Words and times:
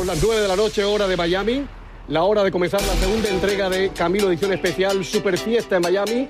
Son 0.00 0.06
las 0.06 0.22
9 0.22 0.40
de 0.40 0.48
la 0.48 0.56
noche, 0.56 0.82
hora 0.82 1.06
de 1.06 1.14
Miami. 1.14 1.62
La 2.08 2.22
hora 2.22 2.42
de 2.42 2.50
comenzar 2.50 2.80
la 2.80 2.94
segunda 2.94 3.28
entrega 3.28 3.68
de 3.68 3.90
Camilo 3.90 4.30
Edición 4.30 4.50
Especial 4.50 5.04
Super 5.04 5.36
Fiesta 5.36 5.76
en 5.76 5.82
Miami. 5.82 6.26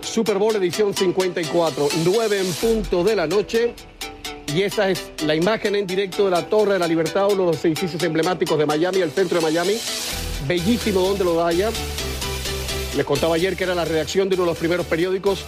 Super 0.00 0.38
Bowl 0.38 0.56
edición 0.56 0.94
54, 0.94 1.88
9 2.02 2.40
en 2.40 2.52
punto 2.54 3.04
de 3.04 3.16
la 3.16 3.26
noche. 3.26 3.74
Y 4.46 4.62
esa 4.62 4.88
es 4.88 5.12
la 5.26 5.34
imagen 5.34 5.76
en 5.76 5.86
directo 5.86 6.24
de 6.24 6.30
la 6.30 6.48
Torre 6.48 6.72
de 6.72 6.78
la 6.78 6.88
Libertad, 6.88 7.26
uno 7.30 7.44
de 7.44 7.52
los 7.52 7.64
edificios 7.66 8.02
emblemáticos 8.02 8.56
de 8.56 8.64
Miami, 8.64 9.02
el 9.02 9.10
centro 9.10 9.38
de 9.38 9.42
Miami. 9.42 9.76
Bellísimo 10.48 11.00
donde 11.00 11.24
lo 11.24 11.44
haya. 11.44 11.68
Les 12.96 13.04
contaba 13.04 13.34
ayer 13.34 13.58
que 13.58 13.64
era 13.64 13.74
la 13.74 13.84
redacción 13.84 14.30
de 14.30 14.36
uno 14.36 14.44
de 14.44 14.52
los 14.52 14.58
primeros 14.58 14.86
periódicos. 14.86 15.44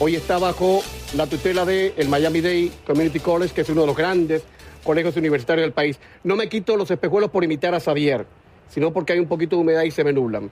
Hoy 0.00 0.16
está 0.16 0.38
bajo 0.38 0.82
la 1.14 1.28
tutela 1.28 1.64
del 1.64 1.92
el 1.96 2.08
Miami 2.08 2.40
Dade 2.40 2.72
Community 2.84 3.20
College, 3.20 3.54
que 3.54 3.60
es 3.60 3.68
uno 3.68 3.82
de 3.82 3.86
los 3.86 3.96
grandes 3.96 4.42
colegios 4.86 5.16
universitarios 5.16 5.64
del 5.64 5.72
país. 5.72 5.98
No 6.24 6.36
me 6.36 6.48
quito 6.48 6.76
los 6.76 6.90
espejuelos 6.90 7.30
por 7.30 7.44
imitar 7.44 7.74
a 7.74 7.80
Xavier, 7.80 8.24
sino 8.70 8.92
porque 8.92 9.12
hay 9.12 9.18
un 9.18 9.26
poquito 9.26 9.56
de 9.56 9.62
humedad 9.62 9.82
y 9.82 9.90
se 9.90 10.04
me 10.04 10.12
nublan. 10.12 10.50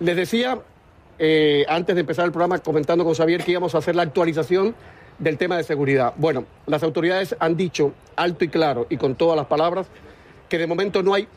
Les 0.00 0.16
decía, 0.16 0.58
eh, 1.18 1.64
antes 1.68 1.94
de 1.94 2.00
empezar 2.00 2.24
el 2.24 2.32
programa, 2.32 2.58
comentando 2.58 3.04
con 3.04 3.14
Xavier 3.14 3.44
que 3.44 3.52
íbamos 3.52 3.74
a 3.74 3.78
hacer 3.78 3.94
la 3.94 4.02
actualización 4.02 4.74
del 5.18 5.36
tema 5.36 5.56
de 5.58 5.64
seguridad. 5.64 6.14
Bueno, 6.16 6.46
las 6.66 6.82
autoridades 6.82 7.36
han 7.38 7.56
dicho 7.56 7.92
alto 8.16 8.44
y 8.44 8.48
claro 8.48 8.86
y 8.88 8.96
con 8.96 9.14
todas 9.14 9.36
las 9.36 9.46
palabras 9.46 9.86
que 10.48 10.58
de 10.58 10.66
momento 10.66 11.02
no 11.02 11.14
hay 11.14 11.28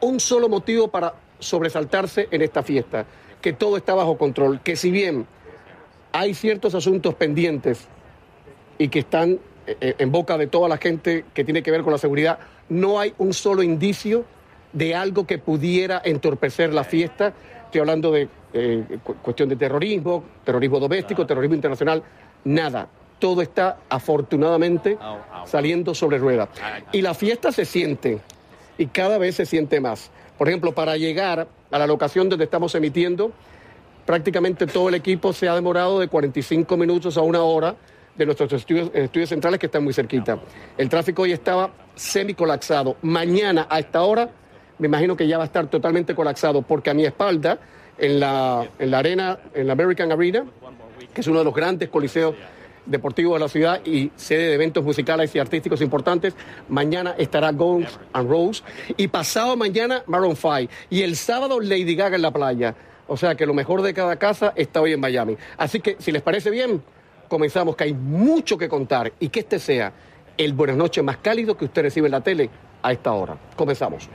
un 0.00 0.18
solo 0.18 0.48
motivo 0.48 0.88
para 0.88 1.14
sobresaltarse 1.38 2.28
en 2.30 2.42
esta 2.42 2.62
fiesta, 2.62 3.06
que 3.40 3.52
todo 3.52 3.76
está 3.76 3.94
bajo 3.94 4.18
control, 4.18 4.60
que 4.60 4.74
si 4.74 4.90
bien 4.90 5.26
hay 6.12 6.34
ciertos 6.34 6.74
asuntos 6.74 7.14
pendientes 7.14 7.86
y 8.78 8.88
que 8.88 8.98
están 8.98 9.38
en 9.66 10.12
boca 10.12 10.36
de 10.36 10.46
toda 10.46 10.68
la 10.68 10.76
gente 10.76 11.24
que 11.34 11.44
tiene 11.44 11.62
que 11.62 11.70
ver 11.70 11.82
con 11.82 11.92
la 11.92 11.98
seguridad, 11.98 12.38
no 12.68 12.98
hay 12.98 13.14
un 13.18 13.32
solo 13.32 13.62
indicio 13.62 14.24
de 14.72 14.94
algo 14.94 15.26
que 15.26 15.38
pudiera 15.38 16.00
entorpecer 16.04 16.72
la 16.72 16.84
fiesta. 16.84 17.32
Estoy 17.64 17.80
hablando 17.80 18.10
de 18.10 18.28
eh, 18.52 18.98
cuestión 19.22 19.48
de 19.48 19.56
terrorismo, 19.56 20.24
terrorismo 20.44 20.80
doméstico, 20.80 21.26
terrorismo 21.26 21.54
internacional, 21.54 22.02
nada. 22.44 22.88
Todo 23.18 23.40
está 23.40 23.78
afortunadamente 23.88 24.98
saliendo 25.46 25.94
sobre 25.94 26.18
ruedas. 26.18 26.48
Y 26.90 27.02
la 27.02 27.14
fiesta 27.14 27.52
se 27.52 27.64
siente 27.64 28.20
y 28.78 28.86
cada 28.86 29.16
vez 29.18 29.36
se 29.36 29.46
siente 29.46 29.80
más. 29.80 30.10
Por 30.36 30.48
ejemplo, 30.48 30.72
para 30.72 30.96
llegar 30.96 31.46
a 31.70 31.78
la 31.78 31.86
locación 31.86 32.28
donde 32.28 32.46
estamos 32.46 32.74
emitiendo, 32.74 33.30
prácticamente 34.06 34.66
todo 34.66 34.88
el 34.88 34.96
equipo 34.96 35.32
se 35.32 35.48
ha 35.48 35.54
demorado 35.54 36.00
de 36.00 36.08
45 36.08 36.76
minutos 36.76 37.16
a 37.16 37.20
una 37.20 37.42
hora 37.42 37.76
de 38.16 38.26
nuestros 38.26 38.52
estudios, 38.52 38.90
estudios 38.94 39.28
centrales 39.28 39.58
que 39.58 39.66
están 39.66 39.84
muy 39.84 39.92
cerquita. 39.92 40.38
El 40.76 40.88
tráfico 40.88 41.22
hoy 41.22 41.32
estaba 41.32 41.70
semi 41.94 42.34
colapsado. 42.34 42.96
Mañana 43.02 43.66
a 43.70 43.78
esta 43.78 44.02
hora 44.02 44.30
me 44.78 44.88
imagino 44.88 45.16
que 45.16 45.26
ya 45.26 45.38
va 45.38 45.44
a 45.44 45.46
estar 45.46 45.68
totalmente 45.68 46.14
colapsado 46.14 46.62
porque 46.62 46.90
a 46.90 46.94
mi 46.94 47.04
espalda, 47.04 47.58
en 47.98 48.18
la, 48.18 48.66
en 48.78 48.90
la 48.90 48.98
arena, 48.98 49.38
en 49.54 49.66
la 49.66 49.74
American 49.74 50.10
Arena, 50.10 50.44
que 51.14 51.20
es 51.20 51.26
uno 51.26 51.38
de 51.38 51.44
los 51.44 51.54
grandes 51.54 51.88
coliseos 51.88 52.34
deportivos 52.86 53.34
de 53.34 53.40
la 53.40 53.48
ciudad 53.48 53.80
y 53.84 54.10
sede 54.16 54.48
de 54.48 54.54
eventos 54.54 54.82
musicales 54.82 55.34
y 55.34 55.38
artísticos 55.38 55.80
importantes. 55.80 56.34
Mañana 56.68 57.14
estará 57.16 57.52
Guns 57.52 57.98
and 58.12 58.28
Roses 58.28 58.64
y 58.96 59.08
pasado 59.08 59.56
mañana 59.56 60.02
Maroon 60.06 60.36
5 60.36 60.72
y 60.90 61.02
el 61.02 61.16
sábado 61.16 61.60
Lady 61.60 61.94
Gaga 61.94 62.16
en 62.16 62.22
la 62.22 62.32
playa. 62.32 62.74
O 63.06 63.16
sea 63.16 63.34
que 63.34 63.46
lo 63.46 63.54
mejor 63.54 63.82
de 63.82 63.94
cada 63.94 64.16
casa 64.16 64.52
está 64.56 64.80
hoy 64.80 64.94
en 64.94 65.00
Miami. 65.00 65.36
Así 65.58 65.80
que 65.80 65.96
si 65.98 66.10
les 66.12 66.22
parece 66.22 66.50
bien, 66.50 66.82
comenzamos 67.32 67.74
que 67.76 67.84
hay 67.84 67.94
mucho 67.94 68.58
que 68.58 68.68
contar 68.68 69.10
y 69.18 69.30
que 69.30 69.40
este 69.40 69.58
sea 69.58 69.90
el 70.36 70.52
buenas 70.52 70.76
noches 70.76 71.02
más 71.02 71.16
cálido 71.16 71.56
que 71.56 71.64
usted 71.64 71.80
recibe 71.80 72.06
en 72.06 72.12
la 72.12 72.20
tele 72.20 72.50
a 72.82 72.92
esta 72.92 73.10
hora. 73.12 73.38
Comenzamos. 73.56 74.06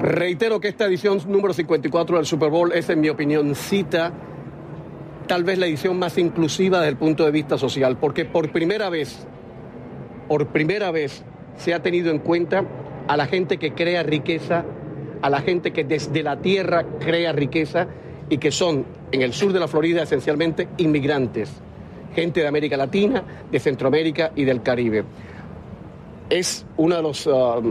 Reitero 0.00 0.60
que 0.60 0.68
esta 0.68 0.84
edición 0.84 1.20
número 1.26 1.52
54 1.52 2.18
del 2.18 2.26
Super 2.26 2.50
Bowl 2.50 2.70
es, 2.70 2.88
en 2.88 3.00
mi 3.00 3.08
opinión, 3.08 3.52
cita 3.56 4.12
tal 5.26 5.44
vez 5.44 5.58
la 5.58 5.66
edición 5.66 5.98
más 5.98 6.18
inclusiva 6.18 6.78
desde 6.78 6.90
el 6.90 6.96
punto 6.96 7.24
de 7.24 7.30
vista 7.30 7.58
social, 7.58 7.96
porque 7.96 8.24
por 8.24 8.50
primera 8.52 8.90
vez, 8.90 9.26
por 10.28 10.48
primera 10.48 10.90
vez 10.90 11.22
se 11.56 11.74
ha 11.74 11.82
tenido 11.82 12.10
en 12.10 12.18
cuenta 12.18 12.64
a 13.08 13.16
la 13.16 13.26
gente 13.26 13.58
que 13.58 13.72
crea 13.72 14.02
riqueza, 14.02 14.64
a 15.22 15.30
la 15.30 15.40
gente 15.40 15.72
que 15.72 15.84
desde 15.84 16.22
la 16.22 16.36
tierra 16.40 16.84
crea 17.00 17.32
riqueza 17.32 17.86
y 18.28 18.38
que 18.38 18.50
son 18.50 18.84
en 19.12 19.22
el 19.22 19.32
sur 19.32 19.52
de 19.52 19.60
la 19.60 19.68
Florida 19.68 20.02
esencialmente 20.02 20.68
inmigrantes, 20.78 21.50
gente 22.14 22.40
de 22.40 22.46
América 22.46 22.76
Latina, 22.76 23.22
de 23.50 23.60
Centroamérica 23.60 24.32
y 24.34 24.44
del 24.44 24.62
Caribe. 24.62 25.04
Es 26.30 26.64
uno 26.76 26.96
de 26.96 27.02
los 27.02 27.26
uh, 27.26 27.62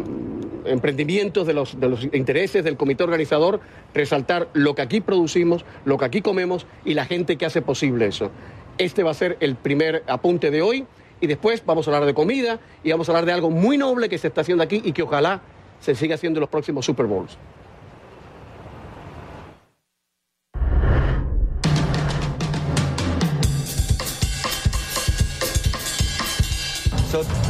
emprendimientos, 0.66 1.48
de 1.48 1.54
los, 1.54 1.80
de 1.80 1.90
los 1.90 2.04
intereses 2.06 2.64
del 2.64 2.78
comité 2.78 3.04
organizador, 3.04 3.60
resaltar 3.94 4.50
lo 4.54 4.76
que 4.76 4.82
aquí 4.82 5.02
producimos, 5.02 5.66
lo 5.86 5.98
que 5.98 6.06
aquí 6.06 6.22
comemos 6.22 6.66
y 6.86 6.94
la 6.94 7.06
gente 7.06 7.38
que 7.38 7.46
hace 7.46 7.62
posible 7.62 8.08
eso. 8.08 8.32
Este 8.78 9.04
va 9.04 9.12
a 9.12 9.16
ser 9.16 9.38
el 9.40 9.56
primer 9.56 10.04
apunte 10.08 10.52
de 10.52 10.62
hoy 10.62 10.86
y 11.22 11.28
después 11.28 11.64
vamos 11.66 11.88
a 11.88 11.92
hablar 11.92 12.06
de 12.06 12.14
comida 12.14 12.60
y 12.84 12.92
vamos 12.92 13.08
a 13.08 13.12
hablar 13.12 13.26
de 13.26 13.34
algo 13.34 13.50
muy 13.50 13.78
noble 13.78 14.10
que 14.10 14.18
se 14.18 14.28
está 14.28 14.42
haciendo 14.42 14.64
aquí 14.64 14.82
y 14.84 14.92
que 14.92 15.04
ojalá 15.04 15.42
se 15.80 15.96
siga 15.96 16.16
haciendo 16.16 16.40
en 16.40 16.42
los 16.42 16.50
próximos 16.50 16.86
Super 16.86 17.06
Bowls. 17.06 17.38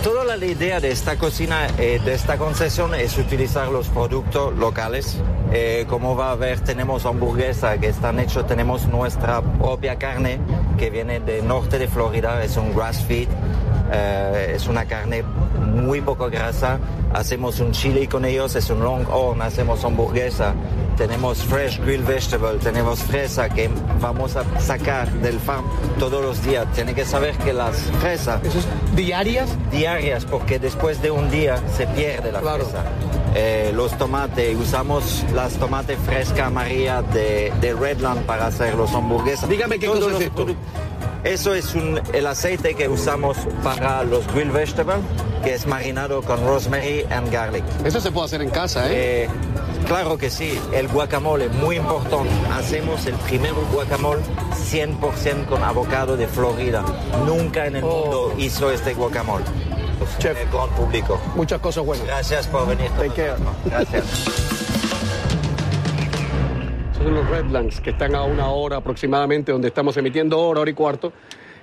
Toda 0.03 0.25
la 0.25 0.45
idea 0.45 0.79
de 0.79 0.91
esta 0.91 1.17
cocina, 1.17 1.67
eh, 1.77 1.99
de 2.03 2.13
esta 2.13 2.37
concesión, 2.37 2.93
es 2.93 3.17
utilizar 3.17 3.69
los 3.69 3.87
productos 3.87 4.53
locales. 4.57 5.17
Eh, 5.53 5.85
como 5.87 6.15
va 6.15 6.31
a 6.31 6.35
ver, 6.35 6.59
tenemos 6.59 7.05
hamburguesa 7.05 7.77
que 7.77 7.87
están 7.87 8.19
hechos, 8.19 8.45
tenemos 8.45 8.87
nuestra 8.87 9.41
propia 9.41 9.97
carne 9.97 10.39
que 10.77 10.89
viene 10.89 11.19
del 11.19 11.47
norte 11.47 11.79
de 11.79 11.87
Florida, 11.87 12.43
es 12.43 12.57
un 12.57 12.75
grass 12.75 13.03
feed, 13.05 13.29
eh, 13.93 14.53
es 14.55 14.67
una 14.67 14.85
carne 14.85 15.23
muy 15.73 16.01
poco 16.01 16.29
grasa. 16.29 16.79
Hacemos 17.13 17.59
un 17.59 17.71
chili 17.71 18.07
con 18.07 18.25
ellos, 18.25 18.55
es 18.55 18.69
un 18.69 18.83
long 18.83 19.05
horn, 19.09 19.41
hacemos 19.41 19.83
hamburguesa. 19.85 20.53
Tenemos 20.97 21.39
fresh 21.39 21.79
grilled 21.79 22.05
vegetable, 22.05 22.59
tenemos 22.59 22.99
fresa 22.99 23.49
que 23.49 23.69
vamos 23.99 24.35
a 24.35 24.43
sacar 24.59 25.11
del 25.11 25.39
farm 25.39 25.65
todos 25.97 26.23
los 26.23 26.43
días. 26.43 26.67
Tiene 26.73 26.93
que 26.93 27.05
saber 27.05 27.35
que 27.37 27.53
las 27.53 27.75
fresas... 27.99 28.41
diarias? 28.95 29.49
Diarias, 29.71 30.25
porque 30.25 30.59
después 30.59 31.01
de 31.01 31.09
un 31.09 31.31
día 31.31 31.57
se 31.75 31.87
pierde 31.87 32.31
la 32.31 32.41
fresa. 32.41 32.83
Eh, 33.35 33.71
los 33.73 33.97
tomates, 33.97 34.55
usamos 34.55 35.25
las 35.33 35.53
tomates 35.53 35.97
frescas 36.05 36.51
María 36.51 37.01
de, 37.01 37.51
de 37.59 37.73
Redland 37.73 38.25
para 38.25 38.45
hacer 38.45 38.75
los 38.75 38.93
hamburguesas. 38.93 39.49
Dígame 39.49 39.79
qué 39.79 39.87
cosa 39.87 40.11
es 40.11 40.21
esto. 40.21 40.45
Eso 41.23 41.53
es 41.53 41.73
el 42.13 42.27
aceite 42.27 42.75
que 42.75 42.87
usamos 42.89 43.37
para 43.63 44.03
los 44.03 44.27
grilled 44.33 44.51
vegetables, 44.51 44.97
que 45.43 45.53
es 45.53 45.65
marinado 45.65 46.21
con 46.21 46.45
rosemary 46.45 47.05
and 47.09 47.31
garlic. 47.31 47.63
Eso 47.85 48.01
se 48.01 48.11
puede 48.11 48.25
hacer 48.25 48.41
en 48.41 48.49
casa, 48.49 48.91
¿eh? 48.91 49.23
eh 49.23 49.29
claro 49.87 50.17
que 50.17 50.29
sí. 50.29 50.59
El 50.73 50.87
guacamole, 50.89 51.47
muy 51.47 51.77
importante. 51.77 52.29
Hacemos 52.51 53.05
el 53.05 53.15
primer 53.15 53.53
guacamole 53.71 54.21
100% 54.71 55.45
con 55.47 55.63
avocado 55.63 56.17
de 56.17 56.27
Florida. 56.27 56.83
Nunca 57.25 57.67
en 57.67 57.77
el 57.77 57.83
Oh. 57.85 58.01
mundo 58.01 58.33
hizo 58.37 58.69
este 58.69 58.93
guacamole. 58.93 59.45
Chef. 60.19 60.37
Con 60.51 60.69
público. 60.71 61.21
Muchas 61.35 61.61
cosas 61.61 61.85
buenas. 61.85 62.05
Gracias 62.05 62.47
por 62.47 62.67
venir. 62.67 62.91
Gracias. 63.65 64.03
Los 67.11 67.29
Redlands 67.29 67.81
que 67.81 67.89
están 67.91 68.15
a 68.15 68.23
una 68.23 68.47
hora 68.49 68.77
aproximadamente 68.77 69.51
donde 69.51 69.67
estamos 69.67 69.95
emitiendo 69.97 70.39
hora, 70.39 70.61
hora 70.61 70.71
y 70.71 70.73
cuarto, 70.73 71.11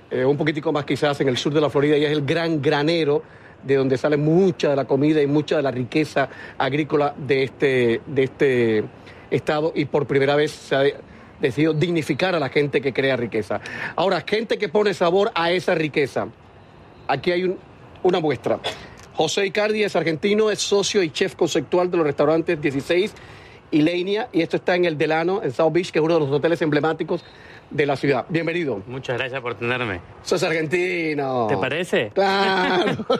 eh, 0.09 0.23
un 0.23 0.37
poquitico 0.37 0.71
más 0.71 0.85
quizás 0.85 1.19
en 1.21 1.27
el 1.29 1.37
sur 1.37 1.53
de 1.53 1.59
la 1.61 1.69
Florida 1.69 1.97
y 1.97 2.05
es 2.05 2.11
el 2.11 2.25
gran 2.25 2.61
granero 2.61 3.23
de 3.63 3.75
donde 3.75 3.97
sale 3.97 4.17
mucha 4.17 4.69
de 4.69 4.75
la 4.75 4.85
comida 4.85 5.21
y 5.21 5.27
mucha 5.27 5.57
de 5.57 5.63
la 5.63 5.71
riqueza 5.71 6.29
agrícola 6.57 7.13
de 7.17 7.43
este, 7.43 8.01
de 8.05 8.23
este 8.23 8.83
estado 9.29 9.71
y 9.75 9.85
por 9.85 10.05
primera 10.07 10.35
vez 10.35 10.51
se 10.51 10.75
ha 10.75 10.83
decidido 11.39 11.73
dignificar 11.73 12.35
a 12.35 12.39
la 12.39 12.49
gente 12.49 12.81
que 12.81 12.93
crea 12.93 13.15
riqueza. 13.17 13.61
Ahora, 13.95 14.21
gente 14.25 14.57
que 14.57 14.69
pone 14.69 14.93
sabor 14.93 15.31
a 15.33 15.51
esa 15.51 15.73
riqueza. 15.75 16.27
Aquí 17.07 17.31
hay 17.31 17.43
un- 17.45 17.57
una 18.03 18.19
muestra. 18.19 18.59
José 19.15 19.45
Icardi 19.45 19.83
es 19.83 19.95
argentino, 19.95 20.49
es 20.51 20.59
socio 20.59 21.03
y 21.03 21.09
chef 21.11 21.35
conceptual 21.35 21.89
de 21.91 21.97
los 21.97 22.05
restaurantes 22.05 22.59
16 22.61 23.13
y 23.71 23.81
Leinia, 23.81 24.27
y 24.31 24.41
esto 24.41 24.57
está 24.57 24.75
en 24.75 24.85
el 24.85 24.97
Delano, 24.97 25.41
en 25.41 25.51
South 25.51 25.71
Beach, 25.71 25.91
que 25.91 25.99
es 25.99 26.05
uno 26.05 26.15
de 26.15 26.19
los 26.19 26.29
hoteles 26.29 26.61
emblemáticos 26.61 27.23
de 27.69 27.85
la 27.85 27.95
ciudad. 27.95 28.25
Bienvenido. 28.27 28.83
Muchas 28.85 29.17
gracias 29.17 29.41
por 29.41 29.55
tenerme. 29.55 30.01
Sos 30.23 30.43
argentino. 30.43 31.47
¿Te 31.47 31.57
parece? 31.57 32.11
Claro. 32.13 33.05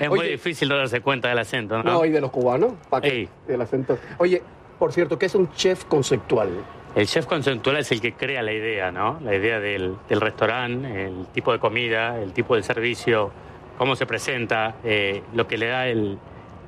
Es 0.00 0.08
muy 0.08 0.26
difícil 0.26 0.68
no 0.68 0.76
darse 0.76 1.00
cuenta 1.00 1.28
del 1.28 1.38
acento, 1.38 1.80
¿no? 1.80 1.84
No, 1.84 2.04
y 2.04 2.10
de 2.10 2.20
los 2.20 2.30
cubanos. 2.30 2.72
¿Para 2.90 3.08
qué? 3.08 3.28
El 3.46 3.60
acento. 3.60 3.98
Oye, 4.18 4.42
por 4.78 4.92
cierto, 4.92 5.16
¿qué 5.16 5.26
es 5.26 5.34
un 5.36 5.52
chef 5.52 5.84
conceptual? 5.84 6.48
El 6.96 7.06
chef 7.06 7.26
conceptual 7.26 7.76
es 7.76 7.92
el 7.92 8.00
que 8.00 8.14
crea 8.14 8.42
la 8.42 8.52
idea, 8.52 8.90
¿no? 8.90 9.20
La 9.22 9.36
idea 9.36 9.60
del, 9.60 9.94
restaurante, 10.08 11.06
el 11.06 11.26
tipo 11.32 11.52
de 11.52 11.60
comida, 11.60 12.20
el 12.20 12.32
tipo 12.32 12.56
de 12.56 12.62
servicio, 12.62 13.30
cómo 13.78 13.94
se 13.94 14.06
presenta, 14.06 14.74
eh, 14.82 15.22
lo 15.34 15.46
que 15.46 15.56
le 15.56 15.66
da 15.66 15.86
el, 15.86 16.18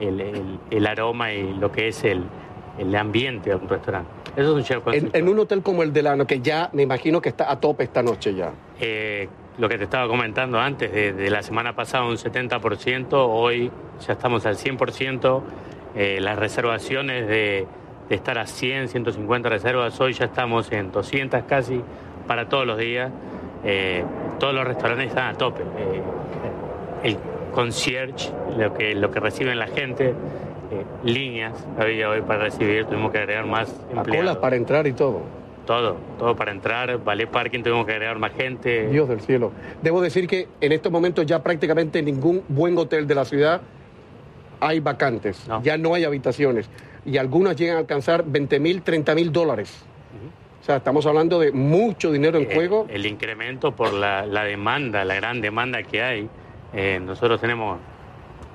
el, 0.00 0.86
aroma 0.86 1.32
y 1.32 1.54
lo 1.54 1.72
que 1.72 1.88
es 1.88 2.04
el, 2.04 2.22
ambiente 2.96 3.52
a 3.52 3.56
un 3.56 3.68
restaurante. 3.68 4.10
Eso 4.36 4.50
es 4.50 4.56
un 4.56 4.62
chef 4.62 4.82
conceptual. 4.82 5.22
En, 5.22 5.28
un 5.28 5.38
hotel 5.38 5.62
como 5.62 5.82
el 5.82 5.92
Delano, 5.92 6.26
que 6.26 6.40
ya 6.40 6.70
me 6.72 6.82
imagino 6.82 7.20
que 7.20 7.28
está 7.28 7.50
a 7.50 7.60
tope 7.60 7.84
esta 7.84 8.02
noche 8.02 8.34
ya. 8.34 8.52
Eh, 8.80 9.28
lo 9.58 9.68
que 9.68 9.78
te 9.78 9.84
estaba 9.84 10.08
comentando 10.08 10.58
antes, 10.58 10.92
de, 10.92 11.30
la 11.30 11.42
semana 11.42 11.74
pasada 11.74 12.04
un 12.04 12.16
70%, 12.16 13.08
hoy 13.12 13.70
ya 14.06 14.12
estamos 14.12 14.46
al 14.46 14.56
100%. 14.56 15.42
Eh, 15.96 16.18
las 16.20 16.36
reservaciones 16.36 17.28
de 17.28 17.68
de 18.08 18.14
estar 18.14 18.38
a 18.38 18.46
100, 18.46 18.88
150 18.88 19.48
reservas, 19.48 19.98
hoy 20.00 20.12
ya 20.12 20.26
estamos 20.26 20.70
en 20.72 20.92
200 20.92 21.44
casi 21.44 21.80
para 22.26 22.48
todos 22.48 22.66
los 22.66 22.78
días. 22.78 23.10
Eh, 23.64 24.04
todos 24.38 24.54
los 24.54 24.66
restaurantes 24.66 25.08
están 25.08 25.34
a 25.34 25.38
tope. 25.38 25.62
Eh, 25.62 26.02
el 27.02 27.18
concierge, 27.52 28.30
lo 28.58 28.74
que, 28.74 28.94
lo 28.94 29.10
que 29.10 29.20
reciben 29.20 29.58
la 29.58 29.68
gente, 29.68 30.14
eh, 30.80 30.84
líneas 31.04 31.52
había 31.78 32.10
hoy 32.10 32.22
para 32.22 32.44
recibir, 32.44 32.86
tuvimos 32.86 33.12
que 33.12 33.18
agregar 33.18 33.46
más 33.46 33.70
empleados. 33.90 34.16
colas 34.16 34.36
para 34.38 34.56
entrar 34.56 34.86
y 34.86 34.92
todo. 34.92 35.22
Todo, 35.66 35.96
todo 36.18 36.36
para 36.36 36.52
entrar, 36.52 37.02
vale 37.02 37.26
parking, 37.26 37.62
tuvimos 37.62 37.86
que 37.86 37.92
agregar 37.92 38.18
más 38.18 38.32
gente. 38.32 38.88
Dios 38.88 39.08
del 39.08 39.20
cielo. 39.20 39.50
Debo 39.82 40.02
decir 40.02 40.26
que 40.26 40.48
en 40.60 40.72
estos 40.72 40.92
momentos 40.92 41.24
ya 41.24 41.42
prácticamente 41.42 42.02
ningún 42.02 42.42
buen 42.48 42.76
hotel 42.76 43.06
de 43.06 43.14
la 43.14 43.24
ciudad 43.24 43.62
hay 44.60 44.80
vacantes, 44.80 45.46
ya 45.62 45.76
no 45.78 45.94
hay 45.94 46.04
habitaciones 46.04 46.68
y 47.04 47.18
algunas 47.18 47.56
llegan 47.56 47.76
a 47.76 47.80
alcanzar 47.80 48.24
20 48.24 48.60
mil, 48.60 48.82
30 48.82 49.14
mil 49.14 49.32
dólares. 49.32 49.84
O 50.60 50.66
sea, 50.66 50.76
estamos 50.76 51.04
hablando 51.04 51.38
de 51.38 51.52
mucho 51.52 52.10
dinero 52.10 52.38
en 52.38 52.50
juego. 52.50 52.86
El 52.88 53.04
incremento 53.04 53.76
por 53.76 53.92
la, 53.92 54.24
demanda, 54.44 55.04
la 55.04 55.14
gran 55.14 55.42
demanda 55.42 55.82
que 55.82 56.02
hay. 56.02 56.28
Eh, 56.72 56.98
nosotros 57.04 57.38
tenemos 57.38 57.78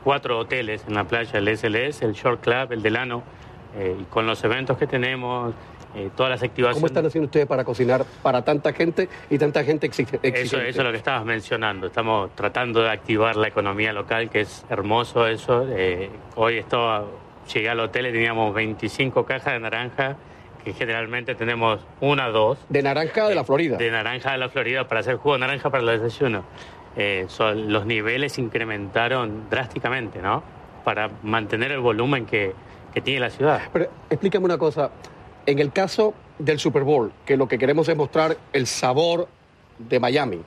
cuatro 0.04 0.40
hoteles 0.40 0.84
en 0.88 0.96
la 0.96 1.04
playa, 1.06 1.40
el 1.40 1.58
SLS, 1.58 2.02
el 2.02 2.14
Short 2.14 2.42
Club, 2.42 2.72
el 2.72 2.82
Delano, 2.82 3.24
eh, 3.78 3.96
y 4.00 4.04
con 4.06 4.26
los 4.26 4.44
eventos 4.44 4.78
que 4.78 4.88
tenemos, 4.88 5.54
eh, 5.96 6.10
todas 6.16 6.32
las 6.32 6.44
activaciones. 6.44 6.76
¿Cómo 6.76 6.88
están 6.88 7.06
haciendo 7.06 7.26
ustedes 7.26 7.48
para 7.48 7.64
cocinar 7.64 8.06
para 8.22 8.44
tanta 8.44 8.74
gente 8.74 9.10
y 9.30 9.38
tanta 9.38 9.64
gente 9.64 9.88
exigente? 9.88 10.28
Eso, 10.28 10.60
eso 10.60 10.82
es 10.82 10.86
lo 10.86 10.92
que 10.92 10.98
estabas 10.98 11.26
mencionando. 11.26 11.88
Estamos 11.88 12.36
tratando 12.36 12.82
de 12.82 12.92
activar 12.92 13.36
la 13.36 13.48
economía 13.48 13.94
local, 13.94 14.30
que 14.30 14.42
es 14.42 14.66
hermoso 14.70 15.28
eso. 15.28 15.66
hoy 16.36 16.58
estaba 16.58 17.06
llegué 17.54 17.70
al 17.70 17.80
hotel 17.80 18.08
y 18.08 18.12
teníamos 18.12 18.54
25 18.54 19.26
cajas 19.26 19.54
de 19.54 19.60
naranja, 19.60 20.18
que 20.64 20.74
generalmente 20.74 21.36
tenemos 21.36 21.82
una, 22.02 22.30
dos. 22.30 22.60
¿De 22.70 22.82
naranja 22.82 23.28
de 23.28 23.36
la 23.36 23.44
Florida? 23.44 23.78
De 23.78 23.92
naranja 23.92 24.32
de 24.32 24.38
la 24.38 24.50
Florida 24.50 24.88
para 24.88 25.02
hacer 25.02 25.16
jugo 25.18 25.34
de 25.34 25.40
naranja 25.40 25.70
para 25.70 25.84
el 25.84 26.02
desayuno. 26.02 26.44
Eh, 27.02 27.28
los 27.56 27.86
niveles 27.86 28.38
incrementaron 28.38 29.50
drásticamente, 29.50 30.22
¿no? 30.22 30.44
Para 30.84 31.10
mantener 31.24 31.72
el 31.72 31.80
volumen 31.80 32.26
que, 32.26 32.54
que 32.94 33.00
tiene 33.00 33.22
la 33.22 33.30
ciudad. 33.30 33.62
Pero 33.72 33.90
explícame 34.10 34.44
una 34.44 34.58
cosa. 34.58 34.92
En 35.46 35.60
el 35.60 35.72
caso 35.72 36.14
del 36.38 36.60
Super 36.60 36.84
Bowl, 36.84 37.14
que 37.26 37.38
lo 37.38 37.48
que 37.48 37.58
queremos 37.58 37.88
es 37.88 37.96
mostrar 37.96 38.36
el 38.52 38.68
sabor 38.68 39.30
de 39.78 39.98
Miami, 39.98 40.42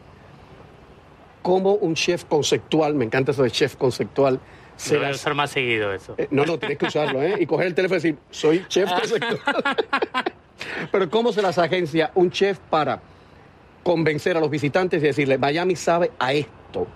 como 1.41 1.73
un 1.73 1.95
chef 1.95 2.25
conceptual, 2.27 2.95
me 2.95 3.07
encanta 3.07 3.31
eso 3.31 3.45
de 3.45 3.51
chef 3.51 3.77
conceptual, 3.77 4.39
se 4.77 4.99
Debe 4.99 5.13
usar 5.13 5.35
más 5.35 5.51
seguido 5.51 5.93
eso. 5.93 6.15
Eh, 6.19 6.29
no, 6.31 6.45
no, 6.45 6.59
tienes 6.59 6.77
que 6.77 6.87
usarlo, 6.87 7.23
¿eh? 7.23 7.37
Y 7.41 7.47
coger 7.47 7.69
el 7.69 7.75
teléfono 7.75 7.99
y 7.99 8.03
decir, 8.03 8.19
soy 8.31 8.65
chef 8.69 8.91
Pero 10.93 11.09
¿cómo 11.09 11.33
se 11.33 11.41
las 11.41 11.57
agencia 11.57 12.11
un 12.15 12.31
chef 12.31 12.59
para 12.59 13.01
convencer 13.83 14.37
a 14.37 14.41
los 14.41 14.51
visitantes 14.51 15.03
y 15.03 15.07
decirle, 15.07 15.39
Miami 15.39 15.77
sabe 15.77 16.11
a 16.19 16.33
esto? 16.33 16.87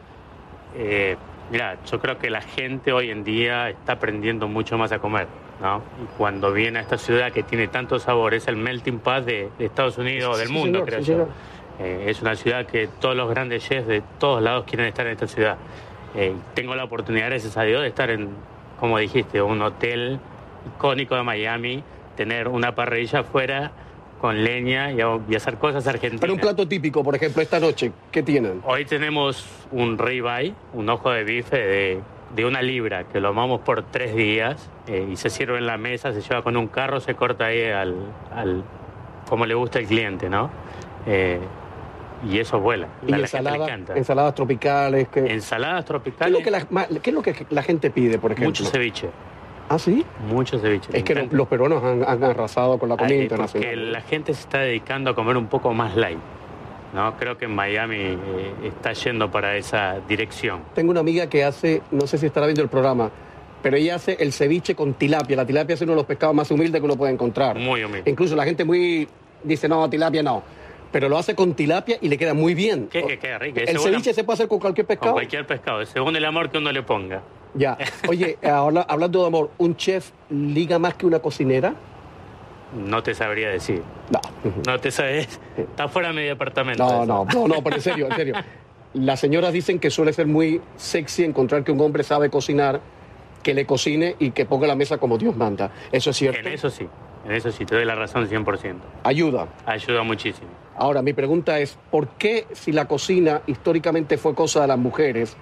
Eh, 0.76 1.16
mira, 1.50 1.78
yo 1.84 2.00
creo 2.00 2.18
que 2.18 2.30
la 2.30 2.42
gente 2.42 2.92
hoy 2.92 3.10
en 3.10 3.24
día 3.24 3.70
está 3.70 3.94
aprendiendo 3.94 4.48
mucho 4.48 4.78
más 4.78 4.92
a 4.92 4.98
comer, 4.98 5.26
¿no? 5.60 5.82
Y 6.02 6.06
cuando 6.16 6.52
viene 6.52 6.78
a 6.78 6.82
esta 6.82 6.98
ciudad 6.98 7.32
que 7.32 7.42
tiene 7.42 7.68
tantos 7.68 8.02
sabores, 8.02 8.42
es 8.42 8.48
el 8.48 8.56
melting 8.56 8.98
pot 8.98 9.24
de, 9.24 9.50
Estados 9.58 9.98
Unidos 9.98 10.36
o 10.36 10.38
del 10.38 10.48
mundo, 10.48 10.84
creo 10.84 11.00
yo. 11.00 11.28
Eh, 11.78 12.06
es 12.08 12.22
una 12.22 12.36
ciudad 12.36 12.66
que 12.66 12.88
todos 13.00 13.16
los 13.16 13.28
grandes 13.28 13.62
chefs 13.62 13.86
de 13.86 14.02
todos 14.18 14.42
lados 14.42 14.64
quieren 14.64 14.86
estar 14.86 15.06
en 15.06 15.12
esta 15.12 15.26
ciudad. 15.26 15.56
Eh, 16.14 16.34
tengo 16.54 16.74
la 16.74 16.84
oportunidad, 16.84 17.26
gracias 17.26 17.56
a 17.56 17.62
Dios, 17.62 17.82
de 17.82 17.88
estar 17.88 18.10
en, 18.10 18.30
como 18.80 18.98
dijiste, 18.98 19.42
un 19.42 19.60
hotel 19.60 20.18
icónico 20.74 21.14
de 21.14 21.22
Miami, 21.22 21.82
tener 22.16 22.48
una 22.48 22.74
parrilla 22.74 23.20
afuera 23.20 23.72
con 24.20 24.42
leña 24.42 24.92
y, 24.92 25.34
hacer 25.34 25.56
cosas 25.56 25.86
argentinas. 25.86 26.20
Pero 26.20 26.32
un 26.32 26.40
plato 26.40 26.66
típico, 26.66 27.04
por 27.04 27.14
ejemplo, 27.14 27.42
esta 27.42 27.60
noche, 27.60 27.92
¿qué 28.10 28.22
tienen? 28.22 28.62
Hoy 28.64 28.84
tenemos 28.84 29.46
un 29.72 29.98
ribeye, 29.98 30.54
un 30.72 30.88
ojo 30.88 31.10
de 31.10 31.24
bife 31.24 31.56
de, 31.56 32.00
de 32.34 32.44
una 32.44 32.62
libra, 32.62 33.04
que 33.04 33.20
lo 33.20 33.28
amamos 33.28 33.60
por 33.60 33.82
tres 33.82 34.14
días 34.14 34.70
eh, 34.86 35.08
y 35.10 35.16
se 35.16 35.30
sirve 35.30 35.58
en 35.58 35.66
la 35.66 35.76
mesa, 35.76 36.12
se 36.12 36.22
lleva 36.22 36.42
con 36.42 36.56
un 36.56 36.68
carro, 36.68 37.00
se 37.00 37.14
corta 37.14 37.46
ahí 37.46 37.64
al, 37.64 37.94
al 38.34 38.64
como 39.28 39.46
le 39.46 39.54
gusta 39.54 39.78
al 39.78 39.86
cliente, 39.86 40.28
¿no? 40.28 40.50
Eh, 41.06 41.40
y 42.24 42.38
eso 42.38 42.58
vuela. 42.58 42.88
Y 43.06 43.12
ensaladas 43.12 44.34
tropicales. 44.34 45.08
Que... 45.08 45.20
Ensaladas 45.20 45.84
tropicales. 45.84 46.42
¿Qué 46.42 46.42
es, 46.50 47.14
lo 47.14 47.22
que 47.22 47.46
la, 47.50 47.62
gente 47.62 47.90
pide, 47.90 48.18
por 48.18 48.32
ejemplo? 48.32 48.48
Mucho 48.48 48.64
ceviche. 48.64 49.10
¿Ah, 49.68 49.78
sí? 49.78 50.04
Mucho 50.28 50.58
ceviche. 50.58 50.88
Es 50.92 51.02
que 51.02 51.28
los, 51.30 51.48
peruanos 51.48 51.82
han, 51.82 52.22
arrasado 52.22 52.78
con 52.78 52.88
la 52.88 52.96
comida 52.96 53.22
internacional. 53.22 53.68
Porque 53.68 53.76
la 53.76 54.00
gente 54.00 54.34
se 54.34 54.40
está 54.40 54.58
dedicando 54.60 55.10
a 55.10 55.14
comer 55.14 55.36
un 55.36 55.46
poco 55.46 55.72
más 55.74 55.96
light. 55.96 56.18
¿no? 56.94 57.16
Creo 57.16 57.36
que 57.36 57.46
en 57.46 57.54
Miami 57.54 57.96
eh, 57.96 58.16
está 58.64 58.92
yendo 58.92 59.30
para 59.30 59.56
esa 59.56 60.00
dirección. 60.08 60.60
Tengo 60.74 60.92
una 60.92 61.00
amiga 61.00 61.28
que 61.28 61.44
hace, 61.44 61.82
no 61.90 62.06
sé 62.06 62.16
si 62.18 62.26
estará 62.26 62.46
viendo 62.46 62.62
el 62.62 62.68
programa, 62.68 63.10
pero 63.62 63.76
ella 63.76 63.96
hace 63.96 64.16
el 64.20 64.32
ceviche 64.32 64.74
con 64.74 64.94
tilapia. 64.94 65.36
La 65.36 65.46
tilapia 65.46 65.74
es 65.74 65.80
uno 65.80 65.92
de 65.92 65.96
los 65.96 66.06
pescados 66.06 66.34
más 66.34 66.50
humildes 66.50 66.80
que 66.80 66.84
uno 66.84 66.96
puede 66.96 67.12
encontrar. 67.12 67.58
Muy 67.58 67.82
humilde. 67.82 68.08
Incluso 68.08 68.36
la 68.36 68.44
gente 68.44 68.64
muy 68.64 69.08
dice, 69.42 69.68
no, 69.68 69.90
tilapia 69.90 70.22
no 70.22 70.42
pero 70.96 71.10
lo 71.10 71.18
hace 71.18 71.34
con 71.34 71.52
tilapia 71.52 71.98
y 72.00 72.08
le 72.08 72.16
queda 72.16 72.32
muy 72.32 72.54
bien. 72.54 72.88
Que, 72.88 73.18
queda 73.18 73.36
rico. 73.36 73.60
¿El 73.60 73.78
ceviche 73.78 74.14
se 74.14 74.24
puede 74.24 74.36
hacer 74.36 74.48
con 74.48 74.58
cualquier 74.58 74.86
pescado? 74.86 75.12
Con 75.12 75.20
cualquier 75.20 75.46
pescado, 75.46 75.84
según 75.84 76.16
el 76.16 76.24
amor 76.24 76.48
que 76.48 76.56
uno 76.56 76.72
le 76.72 76.82
ponga. 76.82 77.20
Ya. 77.52 77.76
Oye, 78.08 78.38
ahora, 78.42 78.80
hablando 78.88 79.20
de 79.20 79.26
amor, 79.26 79.50
¿un 79.58 79.76
chef 79.76 80.12
liga 80.30 80.78
más 80.78 80.94
que 80.94 81.04
una 81.04 81.18
cocinera? 81.18 81.74
No 82.74 83.02
te 83.02 83.12
sabría 83.14 83.50
decir. 83.50 83.82
No. 84.08 84.20
No 84.66 84.80
te 84.80 84.90
sabes. 84.90 85.38
Está 85.58 85.86
fuera 85.86 86.08
de 86.08 86.14
mi 86.14 86.22
departamento. 86.22 86.82
No, 86.82 87.04
no, 87.04 87.26
no, 87.26 87.46
no, 87.46 87.62
pero 87.62 87.76
en 87.76 87.82
serio, 87.82 88.06
en 88.06 88.16
serio. 88.16 88.34
Las 88.94 89.20
señoras 89.20 89.52
dicen 89.52 89.78
que 89.78 89.90
suele 89.90 90.14
ser 90.14 90.26
muy 90.26 90.62
sexy 90.78 91.24
encontrar 91.24 91.62
que 91.62 91.72
un 91.72 91.80
hombre 91.82 92.04
sabe 92.04 92.30
cocinar, 92.30 92.80
que 93.42 93.52
le 93.52 93.66
cocine 93.66 94.16
y 94.18 94.30
que 94.30 94.46
ponga 94.46 94.66
la 94.66 94.76
mesa 94.76 94.96
como 94.96 95.18
Dios 95.18 95.36
manda. 95.36 95.70
¿Eso 95.92 96.08
es 96.08 96.16
cierto? 96.16 96.48
En 96.48 96.54
eso 96.54 96.70
sí. 96.70 96.88
En 97.26 97.32
eso 97.32 97.50
sí, 97.50 97.64
te 97.64 97.74
doy 97.74 97.84
la 97.84 97.96
razón 97.96 98.28
100%. 98.28 98.76
Ayuda. 99.02 99.48
Ayuda 99.66 100.04
muchísimo. 100.04 100.46
Ahora, 100.76 101.02
mi 101.02 101.12
pregunta 101.12 101.58
es, 101.58 101.76
¿por 101.90 102.06
qué 102.10 102.46
si 102.52 102.70
la 102.70 102.86
cocina 102.86 103.42
históricamente 103.48 104.16
fue 104.16 104.34
cosa 104.34 104.60
de 104.60 104.68
las 104.68 104.78
mujeres, 104.78 105.36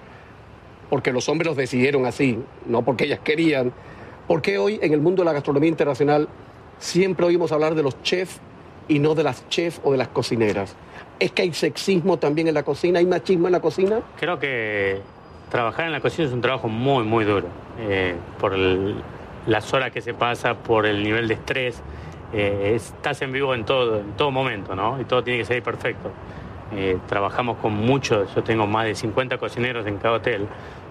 porque 0.89 1.11
los 1.11 1.29
hombres 1.29 1.47
los 1.47 1.57
decidieron 1.57 2.07
así, 2.07 2.39
no 2.65 2.81
porque 2.83 3.03
ellas 3.03 3.19
querían, 3.19 3.71
¿por 4.27 4.41
qué 4.41 4.57
hoy 4.57 4.79
en 4.81 4.93
el 4.93 5.01
mundo 5.01 5.21
de 5.21 5.25
la 5.25 5.33
gastronomía 5.33 5.69
internacional 5.69 6.27
siempre 6.79 7.27
oímos 7.27 7.51
hablar 7.51 7.75
de 7.75 7.83
los 7.83 8.01
chefs 8.01 8.39
y 8.87 8.97
no 8.97 9.13
de 9.13 9.23
las 9.23 9.47
chefs 9.49 9.79
o 9.83 9.91
de 9.91 9.99
las 9.99 10.07
cocineras? 10.07 10.75
¿Es 11.19 11.33
que 11.33 11.43
hay 11.43 11.53
sexismo 11.53 12.17
también 12.17 12.47
en 12.47 12.55
la 12.55 12.63
cocina? 12.63 12.97
¿Hay 12.97 13.05
machismo 13.05 13.47
en 13.47 13.53
la 13.53 13.59
cocina? 13.59 14.01
Creo 14.19 14.39
que 14.39 15.01
trabajar 15.51 15.85
en 15.85 15.91
la 15.91 16.01
cocina 16.01 16.27
es 16.27 16.33
un 16.33 16.41
trabajo 16.41 16.67
muy, 16.67 17.03
muy 17.03 17.25
duro. 17.25 17.47
Eh, 17.79 18.15
por 18.39 18.53
el, 18.53 18.95
las 19.47 19.73
horas 19.73 19.91
que 19.91 20.01
se 20.01 20.13
pasa, 20.13 20.55
por 20.55 20.85
el 20.85 21.03
nivel 21.03 21.27
de 21.27 21.35
estrés. 21.35 21.81
Eh, 22.33 22.73
estás 22.75 23.21
en 23.21 23.31
vivo 23.31 23.53
en 23.53 23.65
todo, 23.65 23.99
en 23.99 24.13
todo 24.13 24.31
momento, 24.31 24.75
¿no? 24.75 24.99
Y 24.99 25.05
todo 25.05 25.23
tiene 25.23 25.39
que 25.39 25.45
ser 25.45 25.61
perfecto. 25.63 26.11
Eh, 26.73 26.97
trabajamos 27.07 27.57
con 27.57 27.73
muchos, 27.73 28.33
yo 28.33 28.43
tengo 28.43 28.65
más 28.65 28.85
de 28.85 28.95
50 28.95 29.37
cocineros 29.37 29.85
en 29.85 29.97
cada 29.97 30.15
hotel, 30.15 30.47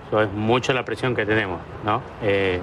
eso 0.06 0.22
es 0.22 0.30
mucho 0.32 0.72
la 0.72 0.84
presión 0.84 1.16
que 1.16 1.26
tenemos, 1.26 1.60
¿no? 1.84 2.00
Eh, 2.22 2.60